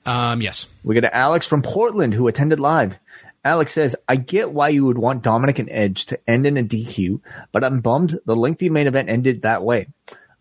[0.05, 0.67] Um, yes.
[0.85, 2.97] We got Alex from Portland who attended live.
[3.45, 6.65] Alex says, I get why you would want Dominik and Edge to end in a
[6.65, 7.21] DQ,
[7.53, 9.87] but I'm bummed the lengthy main event ended that way.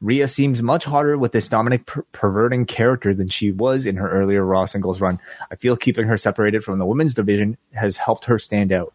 [0.01, 4.09] Rhea seems much harder with this Dominik per- perverting character than she was in her
[4.09, 5.19] earlier Raw singles run.
[5.51, 8.93] I feel keeping her separated from the women's division has helped her stand out.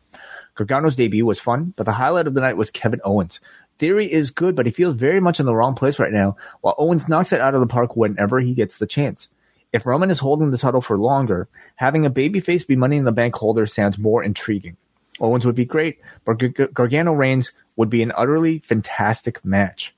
[0.56, 3.40] Gargano's debut was fun, but the highlight of the night was Kevin Owens.
[3.80, 6.74] Theory is good, but he feels very much in the wrong place right now, while
[6.76, 9.28] Owens knocks it out of the park whenever he gets the chance.
[9.72, 13.10] If Roman is holding the title for longer, having a babyface be Money in the
[13.12, 14.76] Bank holder sounds more intriguing.
[15.18, 16.34] Owens would be great, but
[16.74, 19.94] Gargano Reigns would be an utterly fantastic match.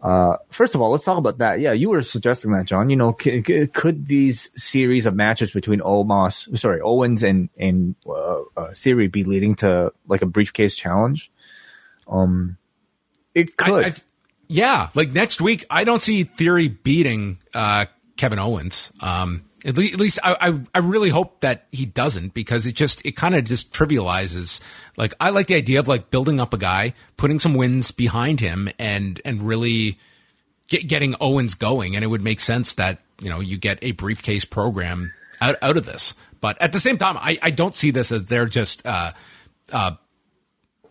[0.00, 1.60] Uh, first of all, let's talk about that.
[1.60, 2.88] Yeah, you were suggesting that, John.
[2.88, 7.94] You know, c- c- could these series of matches between Omos, sorry, Owens and and
[8.06, 11.30] uh, uh, Theory be leading to like a briefcase challenge?
[12.08, 12.56] Um,
[13.34, 13.84] it I- could.
[13.86, 13.92] I-
[14.48, 17.86] yeah, like next week, I don't see Theory beating uh,
[18.18, 18.92] Kevin Owens.
[19.00, 22.74] Um, at, le- at least I, I, I really hope that he doesn't because it
[22.74, 24.60] just it kind of just trivializes.
[24.98, 28.40] Like I like the idea of like building up a guy, putting some wins behind
[28.40, 29.98] him, and and really
[30.68, 33.92] get, getting Owens going, and it would make sense that you know you get a
[33.92, 36.14] briefcase program out out of this.
[36.42, 39.12] But at the same time, I, I don't see this as they're just uh,
[39.72, 39.92] uh,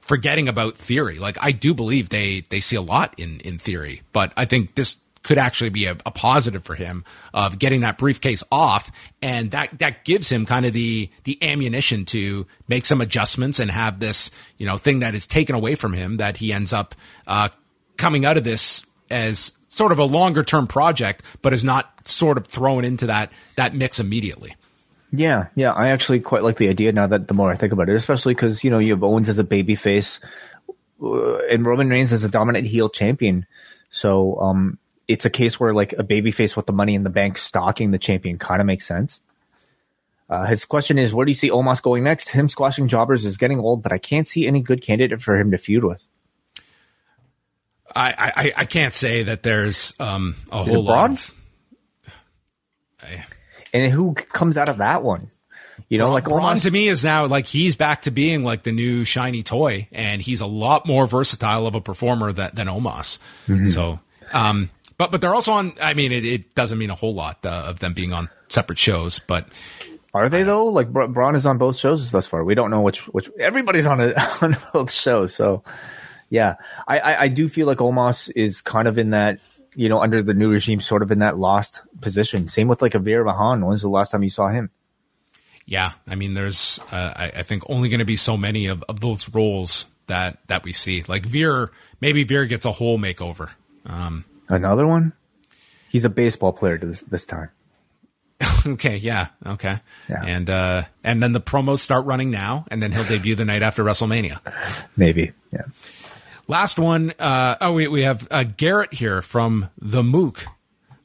[0.02, 1.19] forgetting about theory.
[1.19, 4.76] Like I do believe they they see a lot in in theory, but I think
[4.76, 8.91] this could actually be a, a positive for him of getting that briefcase off,
[9.22, 13.69] and that that gives him kind of the the ammunition to make some adjustments and
[13.69, 16.95] have this you know thing that is taken away from him that he ends up
[17.28, 17.49] uh,
[17.98, 22.38] coming out of this as sort of a longer term project, but is not sort
[22.38, 24.56] of thrown into that that mix immediately.
[25.11, 27.89] Yeah, yeah, I actually quite like the idea now that the more I think about
[27.89, 30.19] it, especially because you know you have Owens as a babyface
[31.03, 33.45] uh, and Roman Reigns as a dominant heel champion,
[33.89, 34.77] so um,
[35.09, 37.99] it's a case where like a babyface with the Money in the Bank stalking the
[37.99, 39.19] champion kind of makes sense.
[40.29, 42.29] Uh, his question is, where do you see Omos going next?
[42.29, 45.51] Him squashing jobbers is getting old, but I can't see any good candidate for him
[45.51, 46.07] to feud with.
[47.93, 51.11] I, I, I can't say that there's um, a it whole lot.
[51.11, 51.35] Of,
[53.73, 55.30] And who comes out of that one?
[55.89, 58.72] You know, like Braun to me is now like he's back to being like the
[58.72, 63.19] new shiny toy, and he's a lot more versatile of a performer that, than Omos.
[63.48, 63.65] Mm-hmm.
[63.65, 63.99] So,
[64.31, 65.73] um, but but they're also on.
[65.81, 68.80] I mean, it, it doesn't mean a whole lot uh, of them being on separate
[68.80, 69.48] shows, but
[70.14, 70.68] Are they though?
[70.68, 72.43] Like Braun is on both shows thus far.
[72.43, 73.30] We don't know which which.
[73.39, 75.34] Everybody's on it on both shows.
[75.34, 75.64] So,
[76.30, 76.56] yeah,
[76.88, 79.39] I, I I do feel like Omos is kind of in that
[79.76, 82.48] you know under the new regime, sort of in that lost position.
[82.48, 83.65] Same with like a Veer Mahaan.
[83.65, 84.69] When's the last time you saw him?
[85.65, 88.84] yeah, I mean, there's uh, I, I think only going to be so many of,
[88.90, 91.03] of those roles that that we see.
[91.07, 91.72] Like Veer,
[92.02, 93.52] maybe Veer gets a whole makeover.
[93.86, 95.14] Um, Another one.
[95.90, 97.49] He's a baseball player this this time.
[98.65, 99.78] okay, yeah, okay,
[100.10, 100.23] Yeah.
[100.26, 103.61] and uh, and then the promos start running now, and then he'll debut the night
[103.61, 104.40] after WrestleMania.
[104.98, 105.32] Maybe.
[105.53, 105.65] Yeah.
[106.48, 107.14] Last one.
[107.19, 110.45] Uh, oh, we we have uh, Garrett here from the Mook.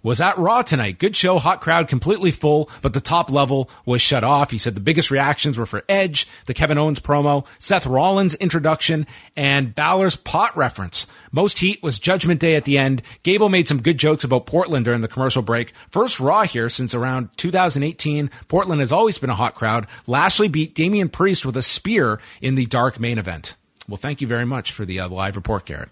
[0.06, 1.00] Was at Raw tonight.
[1.00, 4.52] Good show, hot crowd, completely full, but the top level was shut off.
[4.52, 9.08] He said the biggest reactions were for Edge, the Kevin Owens promo, Seth Rollins introduction,
[9.36, 11.08] and Balor's pot reference.
[11.32, 13.02] Most heat was Judgment Day at the end.
[13.24, 15.72] Gable made some good jokes about Portland during the commercial break.
[15.90, 18.30] First Raw here since around 2018.
[18.46, 19.88] Portland has always been a hot crowd.
[20.06, 23.56] Lashley beat Damian Priest with a spear in the dark main event.
[23.88, 25.88] Well, thank you very much for the uh, live report, Garrett.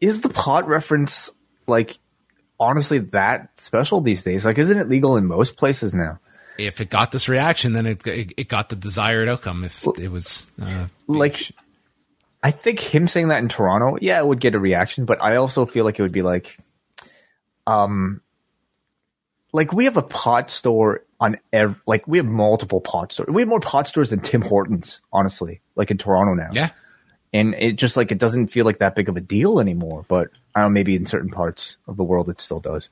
[0.00, 1.32] Is the pot reference
[1.66, 1.98] like
[2.58, 4.44] honestly that special these days?
[4.44, 6.20] Like, isn't it legal in most places now?
[6.58, 9.64] if it got this reaction, then it it, it got the desired outcome.
[9.64, 11.50] If it was uh, Like,
[12.42, 15.36] I think him saying that in Toronto, yeah, it would get a reaction, but I
[15.36, 16.56] also feel like it would be like,
[17.66, 18.20] um,
[19.52, 23.30] like we have a pot store on every, like we have multiple pot stores.
[23.32, 26.50] We have more pot stores than Tim Hortons, honestly, like in Toronto now.
[26.52, 26.70] yeah,
[27.34, 30.06] and it just like it doesn't feel like that big of a deal anymore.
[30.08, 32.88] But I don't know, maybe in certain parts of the world it still does.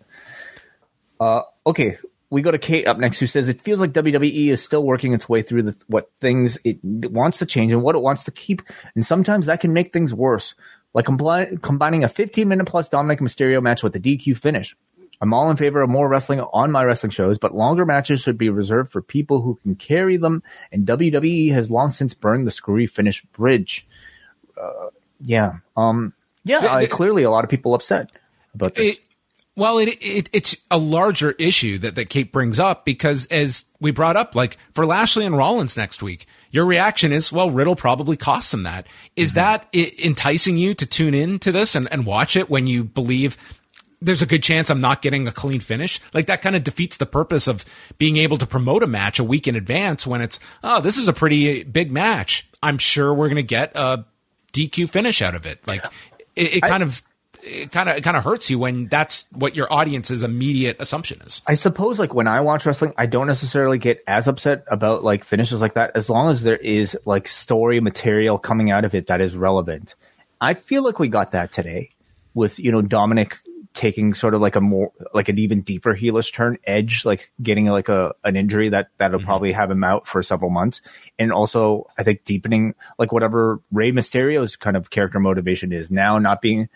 [1.20, 1.98] Uh, okay,
[2.28, 5.14] we go to Kate up next, who says it feels like WWE is still working
[5.14, 8.32] its way through the what things it wants to change and what it wants to
[8.32, 8.62] keep,
[8.96, 10.54] and sometimes that can make things worse.
[10.92, 14.76] Like combining a 15 minute plus Dominik Mysterio match with a DQ finish.
[15.22, 18.36] I'm all in favor of more wrestling on my wrestling shows, but longer matches should
[18.36, 20.42] be reserved for people who can carry them.
[20.72, 23.86] And WWE has long since burned the screwy finish bridge.
[24.62, 24.90] Uh,
[25.20, 26.12] yeah, um,
[26.44, 26.60] yeah.
[26.60, 28.10] The- the- clearly, a lot of people upset
[28.54, 28.98] about this.
[28.98, 29.04] it,
[29.56, 33.90] well, it, it it's a larger issue that that Kate brings up because as we
[33.90, 38.16] brought up, like for Lashley and Rollins next week, your reaction is, well, Riddle probably
[38.16, 38.86] costs him that.
[39.16, 42.84] Is that enticing you to tune in to this and, and watch it when you
[42.84, 43.36] believe?
[44.00, 46.00] There's a good chance I'm not getting a clean finish.
[46.12, 47.64] Like that kind of defeats the purpose of
[47.98, 51.06] being able to promote a match a week in advance when it's, oh, this is
[51.08, 52.48] a pretty big match.
[52.62, 54.04] I'm sure we're going to get a
[54.52, 55.66] DQ finish out of it.
[55.66, 55.84] Like
[56.36, 57.02] it, it kind of,
[57.42, 61.20] it kind of, it kind of hurts you when that's what your audience's immediate assumption
[61.22, 61.42] is.
[61.46, 65.24] I suppose like when I watch wrestling, I don't necessarily get as upset about like
[65.24, 69.08] finishes like that as long as there is like story material coming out of it
[69.08, 69.94] that is relevant.
[70.40, 71.90] I feel like we got that today
[72.34, 73.34] with, you know, Dominik
[73.74, 77.66] taking sort of like a more like an even deeper heelish turn edge like getting
[77.66, 79.26] like a an injury that that'll mm-hmm.
[79.26, 80.80] probably have him out for several months
[81.18, 86.18] and also i think deepening like whatever Rey mysterio's kind of character motivation is now
[86.18, 86.68] not being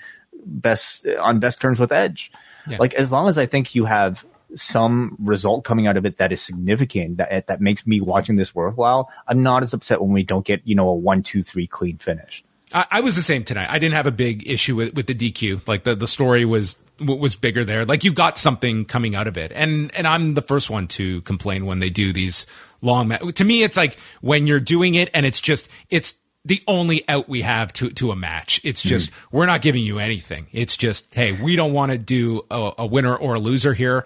[0.45, 2.31] best on best terms with edge
[2.67, 2.79] Yeah.
[2.79, 4.25] like as long as i think you have
[4.55, 8.55] some result coming out of it that is significant that that makes me watching this
[8.55, 11.67] worthwhile i'm not as upset when we don't get you know a one two three
[11.67, 13.69] clean finish I, I was the same tonight.
[13.71, 15.67] I didn't have a big issue with, with the DQ.
[15.69, 17.85] Like the, the story was was bigger there.
[17.85, 21.21] Like you got something coming out of it, and and I'm the first one to
[21.23, 22.47] complain when they do these
[22.83, 23.09] long.
[23.09, 26.15] Ma- to me, it's like when you're doing it, and it's just it's
[26.45, 28.61] the only out we have to to a match.
[28.65, 28.89] It's mm-hmm.
[28.89, 30.47] just we're not giving you anything.
[30.53, 34.05] It's just hey, we don't want to do a, a winner or a loser here.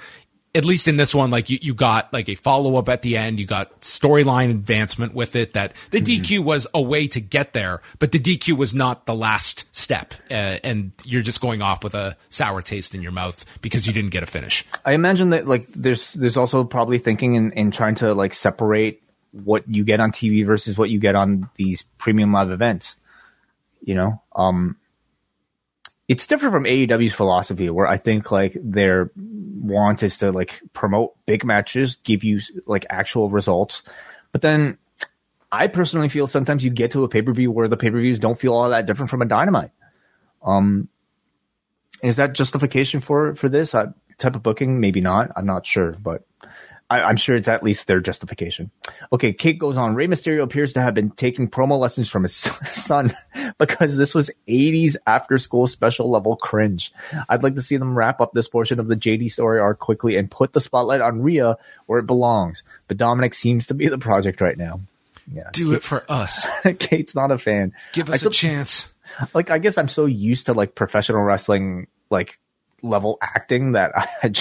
[0.52, 3.16] At least in this one, like you, you got like a follow up at the
[3.16, 3.38] end.
[3.38, 5.52] You got storyline advancement with it.
[5.52, 9.14] That the DQ was a way to get there, but the DQ was not the
[9.14, 10.14] last step.
[10.28, 13.92] Uh, and you're just going off with a sour taste in your mouth because you
[13.92, 14.64] didn't get a finish.
[14.84, 19.02] I imagine that like there's there's also probably thinking in, in trying to like separate
[19.30, 22.96] what you get on TV versus what you get on these premium live events.
[23.82, 24.76] You know, um,
[26.10, 31.14] it's different from AEW's philosophy, where I think like their want is to like promote
[31.24, 33.82] big matches, give you like actual results,
[34.32, 34.76] but then
[35.52, 38.00] I personally feel sometimes you get to a pay per view where the pay per
[38.00, 39.70] views don't feel all that different from a dynamite.
[40.42, 40.88] Um,
[42.02, 43.94] is that justification for for this type
[44.34, 44.80] of booking?
[44.80, 45.30] Maybe not.
[45.36, 46.24] I'm not sure, but
[46.90, 48.70] I, I'm sure it's at least their justification.
[49.12, 49.94] Okay, Kate goes on.
[49.94, 53.12] Rey Mysterio appears to have been taking promo lessons from his son
[53.58, 56.92] because this was 80s after school special level cringe.
[57.28, 60.16] I'd like to see them wrap up this portion of the JD story arc quickly
[60.16, 61.56] and put the spotlight on Rhea
[61.86, 62.64] where it belongs.
[62.88, 64.80] But Dominik seems to be the project right now.
[65.32, 66.44] Yeah, Do it for us.
[66.80, 67.72] Kate's not a fan.
[67.92, 68.92] Give us a chance.
[69.32, 72.40] like I guess I'm so used to like professional wrestling like
[72.82, 74.34] level acting that I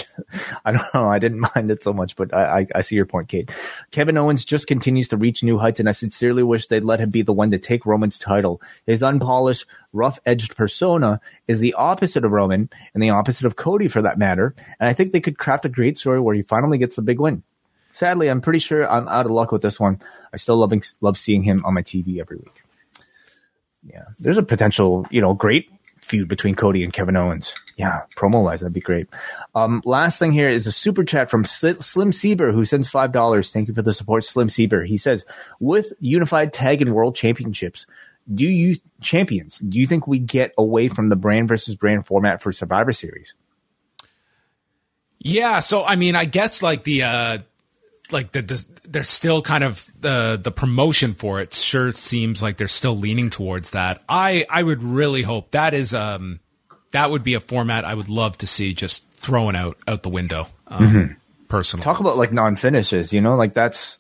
[0.66, 3.06] I don't know I didn't mind it so much but I, I I see your
[3.06, 3.52] point Kate.
[3.92, 7.10] Kevin Owens just continues to reach new heights and I sincerely wish they'd let him
[7.10, 8.62] be the one to take Roman's title.
[8.86, 13.88] His unpolished rough edged persona is the opposite of Roman and the opposite of Cody
[13.88, 16.78] for that matter and I think they could craft a great story where he finally
[16.78, 17.44] gets the big win.
[17.94, 20.00] Sadly I'm pretty sure I'm out of luck with this one.
[20.34, 22.64] I still loving love seeing him on my TV every week.
[23.84, 25.70] Yeah, there's a potential, you know, great
[26.02, 27.54] feud between Cody and Kevin Owens.
[27.80, 29.08] Yeah, promo wise, that'd be great.
[29.56, 33.52] Um, last thing here is a super chat from Slim Sieber who sends five dollars.
[33.52, 34.86] Thank you for the support, Slim Sieber.
[34.86, 35.26] He says,
[35.62, 37.86] "With unified tag and world championships,
[38.36, 39.60] do you champions?
[39.60, 43.34] Do you think we get away from the brand versus brand format for Survivor Series?"
[45.20, 47.38] Yeah, so I mean, I guess like the uh
[48.12, 52.58] like the, the there's still kind of the the promotion for it sure seems like
[52.58, 54.04] they're still leaning towards that.
[54.10, 56.42] I I would really hope that is um
[56.92, 60.10] that would be a format I would love to see just thrown out out the
[60.10, 60.48] window.
[60.68, 61.14] Um, mm-hmm.
[61.48, 63.12] Personally, talk about like non finishes.
[63.12, 63.98] You know, like that's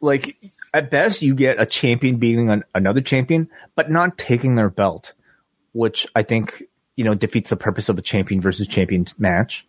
[0.00, 0.36] like
[0.72, 5.14] at best you get a champion beating an, another champion, but not taking their belt,
[5.72, 6.64] which I think
[6.96, 9.66] you know defeats the purpose of a champion versus champion match.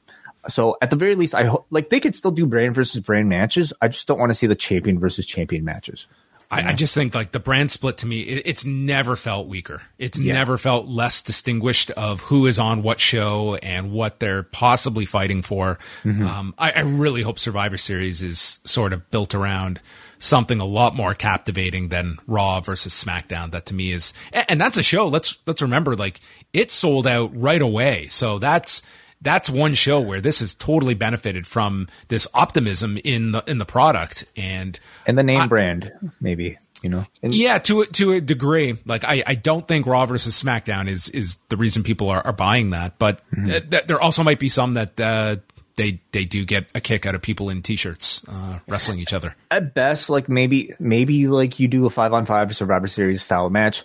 [0.50, 3.28] So at the very least, I hope like they could still do brand versus brand
[3.28, 3.74] matches.
[3.82, 6.08] I just don't want to see the champion versus champion matches.
[6.50, 9.82] I, I, just think like the brand split to me, it, it's never felt weaker.
[9.98, 10.34] It's yeah.
[10.34, 15.42] never felt less distinguished of who is on what show and what they're possibly fighting
[15.42, 15.78] for.
[16.04, 16.26] Mm-hmm.
[16.26, 19.82] Um, I, I, really hope Survivor Series is sort of built around
[20.20, 23.52] something a lot more captivating than Raw versus SmackDown.
[23.52, 25.08] That to me is, and, and that's a show.
[25.08, 26.22] Let's let's remember, like
[26.54, 28.08] it sold out right away.
[28.08, 28.82] So that's
[29.22, 33.66] that's one show where this has totally benefited from this optimism in the in the
[33.66, 34.26] product.
[34.36, 35.92] And and the name I, brand
[36.22, 37.06] maybe you know?
[37.24, 38.78] And, yeah to a, to a degree.
[38.86, 42.34] Like I, I don't think raw versus smackdown is is the reason people are, are
[42.34, 43.46] buying that but mm-hmm.
[43.46, 45.38] th- th- there also might be some that uh,
[45.76, 49.36] they they do get a kick out of people in t-shirts uh, wrestling each other.
[49.50, 53.50] At best like maybe maybe like you do a five on five survivor series style
[53.50, 53.84] match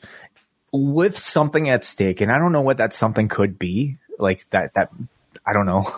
[0.72, 4.72] with something at stake and i don't know what that something could be like that
[4.74, 4.90] that
[5.46, 5.90] I don't know.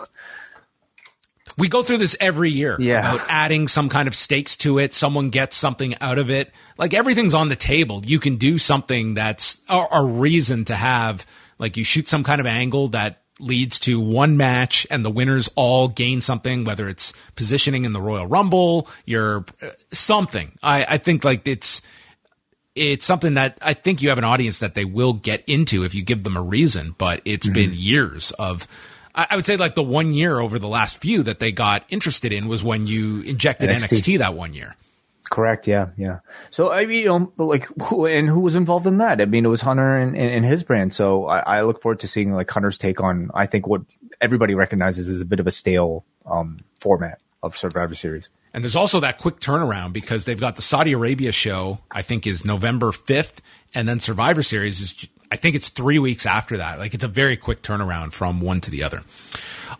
[1.57, 2.99] We go through this every year yeah.
[2.99, 4.93] about adding some kind of stakes to it.
[4.93, 6.51] Someone gets something out of it.
[6.77, 8.01] Like everything's on the table.
[8.05, 11.25] You can do something that's a, a reason to have,
[11.57, 15.49] like you shoot some kind of angle that leads to one match and the winners
[15.55, 20.57] all gain something, whether it's positioning in the Royal Rumble, your uh, something.
[20.61, 21.81] I, I think like it's,
[22.75, 25.95] it's something that I think you have an audience that they will get into if
[25.95, 27.53] you give them a reason, but it's mm-hmm.
[27.53, 28.67] been years of,
[29.15, 32.33] I would say like the one year over the last few that they got interested
[32.33, 34.75] in was when you injected NXT, NXT that one year.
[35.29, 35.67] Correct.
[35.67, 35.89] Yeah.
[35.97, 36.19] Yeah.
[36.51, 39.21] So I mean, you know, like, who, and who was involved in that?
[39.21, 40.93] I mean, it was Hunter and, and, and his brand.
[40.93, 43.81] So I, I, look forward to seeing like Hunter's take on, I think what
[44.21, 48.29] everybody recognizes is a bit of a stale, um, format of Survivor Series.
[48.53, 52.25] And there's also that quick turnaround because they've got the Saudi Arabia show, I think
[52.25, 53.39] is November 5th.
[53.73, 56.79] And then Survivor Series is I think it's three weeks after that.
[56.79, 59.01] Like it's a very quick turnaround from one to the other.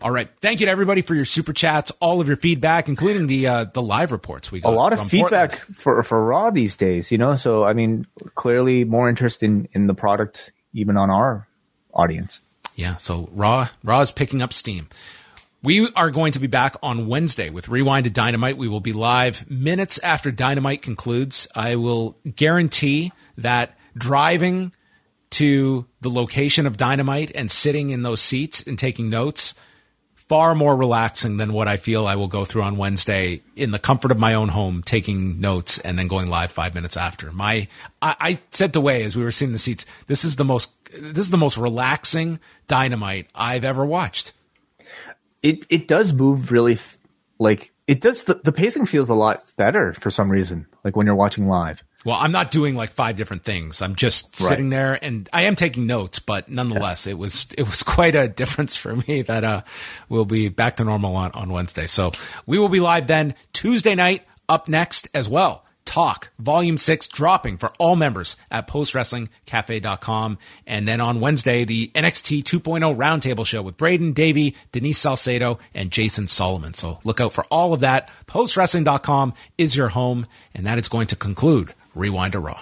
[0.02, 0.30] All right.
[0.42, 3.64] Thank you to everybody for your super chats, all of your feedback, including the uh,
[3.66, 4.70] the live reports we got.
[4.70, 5.78] A lot of feedback Portland.
[5.78, 7.36] for for Raw these days, you know.
[7.36, 11.48] So I mean, clearly more interest in in the product even on our
[11.94, 12.42] audience.
[12.76, 12.98] Yeah.
[12.98, 14.88] So Raw Raw is picking up steam.
[15.64, 18.56] We are going to be back on Wednesday with Rewind to Dynamite.
[18.56, 21.48] We will be live minutes after Dynamite concludes.
[21.56, 24.74] I will guarantee that driving
[25.36, 29.54] to the location of dynamite and sitting in those seats and taking notes
[30.16, 33.78] far more relaxing than what I feel I will go through on Wednesday in the
[33.78, 37.34] comfort of my own home, taking notes and then going live five minutes after.
[37.34, 37.68] My,
[38.02, 40.72] I, I said to Wai as we were seeing the seats, this is the most,
[40.94, 44.32] this is the most relaxing dynamite I've ever watched.
[45.44, 46.80] It, it does move really,
[47.40, 51.06] like, it does, the, the pacing feels a lot better for some reason, like when
[51.06, 51.84] you're watching live.
[52.06, 53.82] Well, I'm not doing like five different things.
[53.82, 54.50] I'm just right.
[54.50, 57.12] sitting there and I am taking notes, but nonetheless, yeah.
[57.12, 59.62] it was, it was quite a difference for me that, uh,
[60.08, 61.88] we'll be back to normal on, on Wednesday.
[61.88, 62.12] So
[62.46, 65.66] we will be live then Tuesday night up next as well.
[65.86, 70.38] Talk Volume 6 dropping for all members at postwrestlingcafe.com.
[70.66, 75.92] And then on Wednesday, the NXT 2.0 Roundtable Show with Braden Davey, Denise Salcedo, and
[75.92, 76.74] Jason Solomon.
[76.74, 78.12] So look out for all of that.
[78.26, 82.60] Postwrestling.com is your home, and that is going to conclude Rewind to Raw.